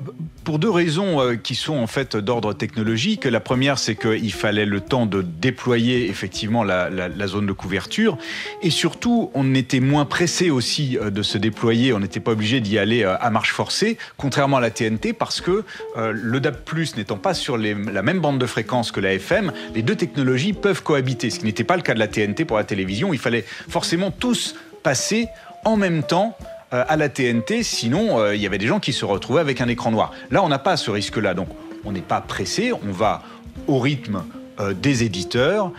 pour 0.45 0.61
deux 0.61 0.71
raisons 0.71 1.21
euh, 1.21 1.35
qui 1.35 1.57
sont 1.57 1.75
en 1.75 1.89
fait 1.89 2.17
d'ordre 2.17 2.53
technologique. 2.53 3.25
La 3.25 3.41
première, 3.41 3.77
c'est 3.79 3.97
qu'il 3.97 4.33
fallait 4.33 4.65
le 4.65 4.81
temps 4.81 5.07
de 5.07 5.23
déployer 5.23 6.09
effectivement 6.09 6.63
la, 6.63 7.27
zone 7.27 7.47
de 7.47 7.53
couverture, 7.53 8.17
et 8.63 8.71
surtout, 8.71 9.33
on 9.35 9.57
était 9.57 9.81
moins 9.81 10.05
pressé 10.05 10.51
aussi 10.51 10.97
euh, 10.99 11.11
de 11.11 11.23
se 11.23 11.37
déployer. 11.37 11.93
On 11.93 11.99
n'était 11.99 12.21
pas 12.21 12.31
obligé 12.31 12.61
d'y 12.61 12.79
aller 12.79 13.03
à 13.03 13.29
marche 13.31 13.53
forcée, 13.53 13.99
contrairement 14.17 14.59
à 14.59 14.61
la 14.61 14.71
TNT, 14.71 15.15
parce 15.15 15.41
que 15.41 15.65
le 15.97 16.41
DAB+ 16.41 16.57
n'étant 16.97 17.17
pas 17.17 17.35
sur 17.35 17.59
la 17.59 18.03
même 18.03 18.21
bande 18.21 18.39
de 18.39 18.47
fréquence 18.47 18.93
que 18.93 19.01
la 19.01 19.15
FM, 19.15 19.53
les 19.75 19.83
deux 19.83 19.97
technologies 19.97 20.53
peuvent 20.53 20.83
cohabiter, 20.85 21.31
ce 21.31 21.41
qui 21.41 21.45
n'était 21.45 21.65
pas 21.65 21.77
le 21.77 21.83
cas 21.83 21.95
de 21.95 21.99
la 21.99 22.07
TNT 22.07 22.45
pour 22.45 22.57
la 22.57 22.65
télévision. 22.65 23.13
Il 23.13 23.19
fallait 23.19 23.45
forcément 23.69 24.13
tous 24.13 24.55
passer 24.85 25.27
en 25.65 25.77
même 25.77 26.05
temps 26.05 26.37
à 26.73 26.97
la 26.97 27.09
TNT, 27.09 27.63
sinon 27.63 28.19
euh, 28.19 28.35
il 28.35 28.41
y 28.41 28.47
avait 28.47 28.59
des 28.59 28.67
gens 28.67 28.81
qui 28.81 28.93
se 28.93 29.05
retrouvaient 29.05 29.41
avec 29.41 29.61
un 29.61 29.69
écran 29.69 29.91
noir. 29.91 30.13
Là, 30.31 30.43
on 30.43 30.49
n'a 30.49 30.59
pas 30.59 30.77
ce 30.77 30.91
risque-là, 30.91 31.35
donc 31.35 31.49
on 31.85 31.93
n'est 31.93 32.01
pas 32.01 32.21
pressé, 32.21 32.73
on 32.73 32.93
va 32.93 33.23
au 33.67 33.79
rythme 33.79 34.23
euh, 34.61 34.73
des 34.73 35.03
éditeurs 35.03 35.73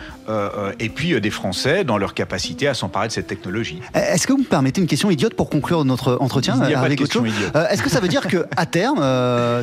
et 0.78 0.88
puis 0.88 1.20
des 1.20 1.30
Français 1.30 1.84
dans 1.84 1.98
leur 1.98 2.14
capacité 2.14 2.66
à 2.66 2.74
s'emparer 2.74 3.08
de 3.08 3.12
cette 3.12 3.26
technologie. 3.26 3.80
Est-ce 3.94 4.26
que 4.26 4.32
vous 4.32 4.38
me 4.38 4.44
permettez 4.44 4.80
une 4.80 4.86
question 4.86 5.10
idiote 5.10 5.34
pour 5.34 5.50
conclure 5.50 5.84
notre 5.84 6.16
entretien 6.20 6.54
Il 6.56 6.74
avec 6.74 6.98
pas 6.98 7.06
de 7.06 7.72
Est-ce 7.72 7.82
que 7.82 7.90
ça 7.90 8.00
veut 8.00 8.08
dire 8.08 8.26
que 8.26 8.46
à 8.56 8.66
terme, 8.66 9.04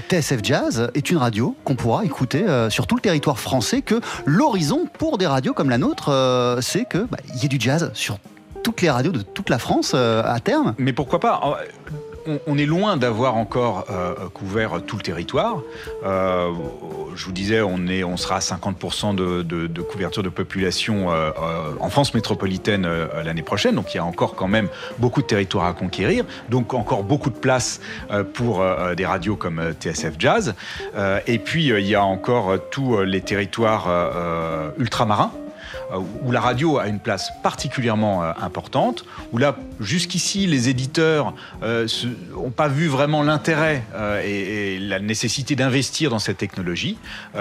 TSF 0.10 0.40
Jazz 0.44 0.92
est 0.94 1.10
une 1.10 1.18
radio 1.18 1.56
qu'on 1.64 1.76
pourra 1.76 2.06
écouter 2.06 2.46
sur 2.70 2.88
tout 2.88 2.96
le 2.96 3.02
territoire 3.02 3.40
français, 3.40 3.82
que 3.82 4.02
l'horizon 4.26 4.88
pour 5.00 5.18
des 5.18 5.28
radios 5.28 5.54
comme 5.54 5.70
la 5.70 5.78
nôtre, 5.78 6.60
c'est 6.62 6.86
que 6.86 7.00
bah, 7.00 7.18
y 7.42 7.46
ait 7.46 7.50
du 7.50 7.60
jazz 7.60 7.92
sur 7.94 8.18
toutes 8.64 8.82
les 8.82 8.90
radios 8.90 9.12
de 9.12 9.22
toute 9.22 9.50
la 9.50 9.60
France 9.60 9.94
euh, 9.96 10.24
à 10.26 10.40
terme. 10.40 10.76
Mais 10.78 10.94
pourquoi 10.94 11.20
pas 11.20 11.60
on, 12.46 12.56
est 12.60 12.68
loin 12.68 12.98
d'avoir 12.98 13.36
encore 13.36 13.86
euh, 13.90 14.30
couvert 14.32 14.84
tout 14.86 14.96
le 14.96 15.02
territoire. 15.02 15.58
Euh, 16.06 16.52
je 17.16 17.26
vous 17.26 17.32
disais, 17.32 17.62
on, 17.62 17.88
est, 17.88 18.04
on 18.04 18.16
sera 18.16 18.36
à 18.36 18.40
50% 18.40 19.16
de, 19.16 19.82
couverture 19.82 20.22
de 20.22 20.30
population 20.30 21.08
en 21.80 21.90
France 21.90 22.14
métropolitaine 22.14 22.88
l'année 23.26 23.42
prochaine. 23.42 23.74
Donc 23.74 23.94
il 23.94 23.98
y 23.98 24.00
a 24.00 24.06
encore 24.06 24.36
quand 24.36 24.48
même 24.48 24.68
beaucoup 25.00 25.24
de 25.24 25.26
territoires 25.26 25.66
à 25.66 25.74
conquérir. 25.74 26.24
Donc 26.50 26.76
encore 26.76 27.04
beaucoup 27.04 27.32
de 27.32 27.36
place 27.36 27.82
pour 28.34 28.64
des 28.96 29.06
radios 29.06 29.36
comme 29.36 29.74
TSF 29.80 30.14
Jazz. 30.20 30.54
et 31.26 31.40
puis 31.40 31.70
il 31.70 31.88
y 31.88 31.96
a 31.96 32.04
encore 32.04 32.54
tous 32.70 33.02
les 33.02 33.22
territoires 33.22 33.90
ultramarins 34.78 35.32
où 36.24 36.32
la 36.32 36.42
radio 36.42 36.78
a 36.78 36.88
une 36.88 37.00
place 37.00 37.32
particulièrement 37.44 38.24
euh, 38.24 38.32
importante, 38.42 39.06
où 39.32 39.38
là, 39.38 39.56
jusqu'ici, 39.80 40.48
les 40.48 40.70
éditeurs 40.70 41.34
n'ont 41.62 41.64
euh, 41.64 41.88
pas 42.56 42.68
vu 42.68 42.88
vraiment 42.88 43.24
l'intérêt 43.24 43.84
et, 44.24 44.80
la 44.80 45.00
nécessité 45.00 45.56
d'investir 45.56 46.10
dans 46.10 46.20
cette 46.20 46.38
technologie. 46.38 46.98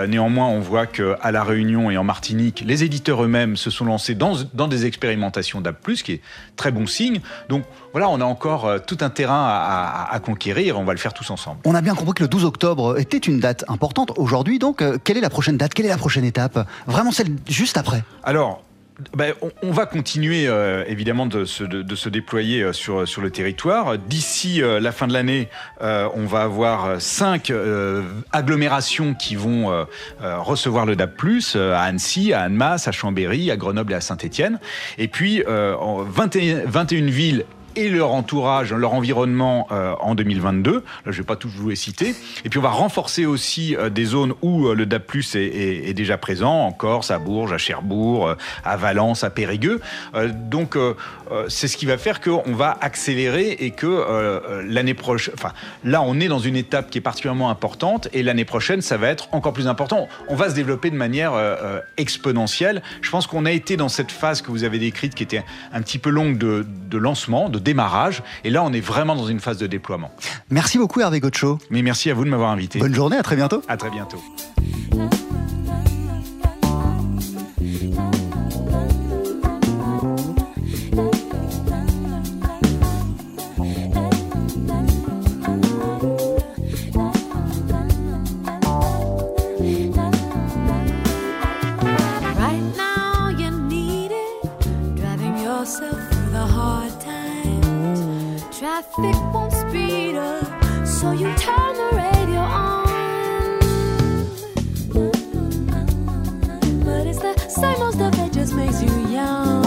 néanmoins, 0.08 0.46
on 0.46 0.60
voit 0.60 0.86
qu'à 0.86 1.30
La 1.30 1.42
Réunion 1.42 1.90
et 1.90 1.96
en 1.96 2.04
Martinique, 2.04 2.62
les 2.66 2.84
éditeurs 2.84 3.24
eux-mêmes 3.24 3.56
se 3.56 3.70
sont 3.70 3.84
lancés 3.84 4.14
dans, 4.14 4.68
des 4.68 4.86
expérimentations 4.86 5.60
d'App+, 5.60 5.78
qui 6.04 6.12
est 6.12 6.20
très 6.56 6.70
bon 6.70 6.86
signe. 6.86 7.20
Donc 7.48 7.64
voilà, 7.92 8.08
on 8.08 8.20
a 8.20 8.24
encore 8.24 8.68
tout 8.86 8.98
un 9.00 9.10
terrain 9.10 9.46
à, 9.48 10.08
à, 10.10 10.20
conquérir, 10.20 10.78
on 10.78 10.84
va 10.84 10.92
le 10.92 10.98
faire 10.98 11.12
tous 11.12 11.30
ensemble. 11.30 11.60
On 11.64 11.74
a 11.74 11.80
bien 11.80 11.94
compris 11.94 12.14
que 12.14 12.22
le 12.22 12.28
12 12.28 12.44
octobre 12.44 12.98
était 12.98 13.18
une 13.18 13.40
date 13.40 13.64
importante. 13.68 14.12
Aujourd'hui, 14.16 14.58
donc, 14.58 14.82
quelle 15.04 15.16
est 15.16 15.22
la 15.22 15.30
prochaine 15.30 15.56
date? 15.56 15.74
Quelle 15.74 15.86
est 15.86 15.90
la 15.90 15.98
prochaine 15.98 16.24
étape? 16.24 16.66
Vraiment 16.86 17.10
celle 17.10 17.28
juste 17.48 17.76
après? 17.76 18.02
Alors, 18.22 18.62
ben, 19.16 19.32
on, 19.62 19.70
va 19.70 19.86
continuer 19.86 20.46
euh, 20.46 20.84
évidemment 20.86 21.26
de 21.26 21.44
se, 21.44 22.08
déployer 22.08 22.62
euh, 22.62 22.72
sur, 22.72 23.20
le 23.20 23.30
territoire. 23.30 23.96
D'ici 23.98 24.62
euh, 24.62 24.78
la 24.78 24.92
fin 24.92 25.06
de 25.06 25.12
l'année, 25.12 25.48
on 25.80 26.26
va 26.26 26.42
avoir 26.42 27.00
cinq 27.00 27.52
agglomérations 28.32 29.14
qui 29.14 29.36
vont 29.36 29.86
recevoir 30.20 30.86
le 30.86 30.96
DAB+, 30.96 31.12
à 31.54 31.82
Annecy, 31.82 32.32
à 32.32 32.42
Annemasse, 32.42 32.88
à 32.88 32.92
Chambéry, 32.92 33.50
à 33.50 33.56
Grenoble 33.56 33.92
et 33.92 33.96
à 33.96 34.00
Saint-Étienne. 34.00 34.58
Et 34.98 35.08
puis 35.08 35.42
21, 35.46 36.64
21 36.66 37.06
villes 37.06 37.44
et 37.76 37.88
leur 37.88 38.12
entourage, 38.12 38.72
leur 38.72 38.94
environnement 38.94 39.66
euh, 39.70 39.94
en 40.00 40.14
2022. 40.14 40.72
Là, 40.72 40.82
je 41.06 41.10
ne 41.10 41.16
vais 41.16 41.22
pas 41.22 41.36
tous 41.36 41.48
vous 41.48 41.74
citer. 41.74 42.14
Et 42.44 42.48
puis, 42.48 42.58
on 42.58 42.62
va 42.62 42.70
renforcer 42.70 43.26
aussi 43.26 43.76
euh, 43.76 43.90
des 43.90 44.04
zones 44.04 44.34
où 44.42 44.66
euh, 44.66 44.74
le 44.74 44.86
DAP+, 44.86 45.10
est, 45.34 45.94
déjà 45.94 46.18
présent, 46.18 46.66
en 46.66 46.72
Corse, 46.72 47.10
à 47.10 47.18
Bourges, 47.18 47.52
à 47.52 47.58
Cherbourg, 47.58 48.34
à 48.64 48.76
Valence, 48.76 49.24
à 49.24 49.30
Périgueux. 49.30 49.80
donc, 50.34 50.76
c'est 51.48 51.68
ce 51.68 51.76
qui 51.76 51.86
va 51.86 51.98
faire 51.98 52.20
qu'on 52.20 52.52
va 52.52 52.78
accélérer 52.80 53.50
et 53.60 53.70
que 53.72 54.62
l'année 54.66 54.94
prochaine... 54.94 55.34
Enfin, 55.36 55.52
là, 55.84 56.02
on 56.02 56.18
est 56.20 56.28
dans 56.28 56.38
une 56.38 56.56
étape 56.56 56.90
qui 56.90 56.98
est 56.98 57.02
particulièrement 57.02 57.50
importante 57.50 58.08
et 58.12 58.22
l'année 58.22 58.44
prochaine, 58.44 58.80
ça 58.82 58.96
va 58.96 59.08
être 59.08 59.28
encore 59.32 59.52
plus 59.52 59.66
important. 59.66 60.08
On 60.28 60.36
va 60.36 60.48
se 60.48 60.54
développer 60.54 60.90
de 60.90 60.96
manière 60.96 61.32
exponentielle. 61.96 62.82
Je 63.02 63.10
pense 63.10 63.26
qu'on 63.26 63.46
a 63.46 63.52
été 63.52 63.76
dans 63.76 63.88
cette 63.88 64.12
phase 64.12 64.42
que 64.42 64.50
vous 64.50 64.64
avez 64.64 64.78
décrite 64.78 65.14
qui 65.14 65.22
était 65.22 65.44
un 65.72 65.82
petit 65.82 65.98
peu 65.98 66.10
longue 66.10 66.38
de, 66.38 66.64
de 66.88 66.98
lancement, 66.98 67.48
de 67.48 67.59
démarrage. 67.60 68.22
Et 68.44 68.50
là, 68.50 68.62
on 68.62 68.72
est 68.72 68.80
vraiment 68.80 69.14
dans 69.14 69.26
une 69.26 69.40
phase 69.40 69.58
de 69.58 69.66
déploiement. 69.66 70.10
Merci 70.50 70.78
beaucoup 70.78 71.00
Hervé 71.00 71.20
Gotcho. 71.20 71.58
Mais 71.70 71.82
merci 71.82 72.10
à 72.10 72.14
vous 72.14 72.24
de 72.24 72.30
m'avoir 72.30 72.50
invité. 72.50 72.78
Bonne 72.78 72.94
journée, 72.94 73.16
à 73.16 73.22
très 73.22 73.36
bientôt. 73.36 73.62
À 73.68 73.76
très 73.76 73.90
bientôt. 73.90 74.18
Traffic 98.80 99.34
won't 99.34 99.52
speed 99.52 100.16
up, 100.16 100.86
so 100.86 101.12
you 101.12 101.32
turn 101.36 101.74
the 101.74 101.90
radio 101.92 102.40
on. 102.40 103.58
But 106.84 107.06
it's 107.06 107.18
the 107.18 107.36
same 107.48 107.82
old 107.82 107.94
stuff 107.94 108.14
that 108.16 108.32
just 108.32 108.54
makes 108.54 108.82
you 108.82 108.90
young. 109.08 109.62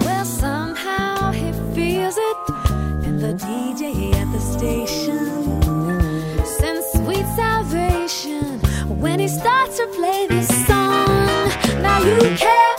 Well, 0.00 0.24
somehow 0.24 1.30
he 1.32 1.52
feels 1.74 2.16
it 2.16 2.36
in 3.06 3.18
the 3.18 3.34
DJ 3.34 4.12
at 4.14 4.32
the 4.32 4.40
station. 4.40 5.62
Since 6.44 6.86
sweet 6.94 7.26
salvation, 7.36 8.58
when 9.00 9.20
he 9.20 9.28
starts 9.28 9.76
to 9.76 9.86
play 9.88 10.26
this 10.26 10.48
song, 10.66 11.06
now 11.80 12.00
you 12.02 12.36
can. 12.36 12.71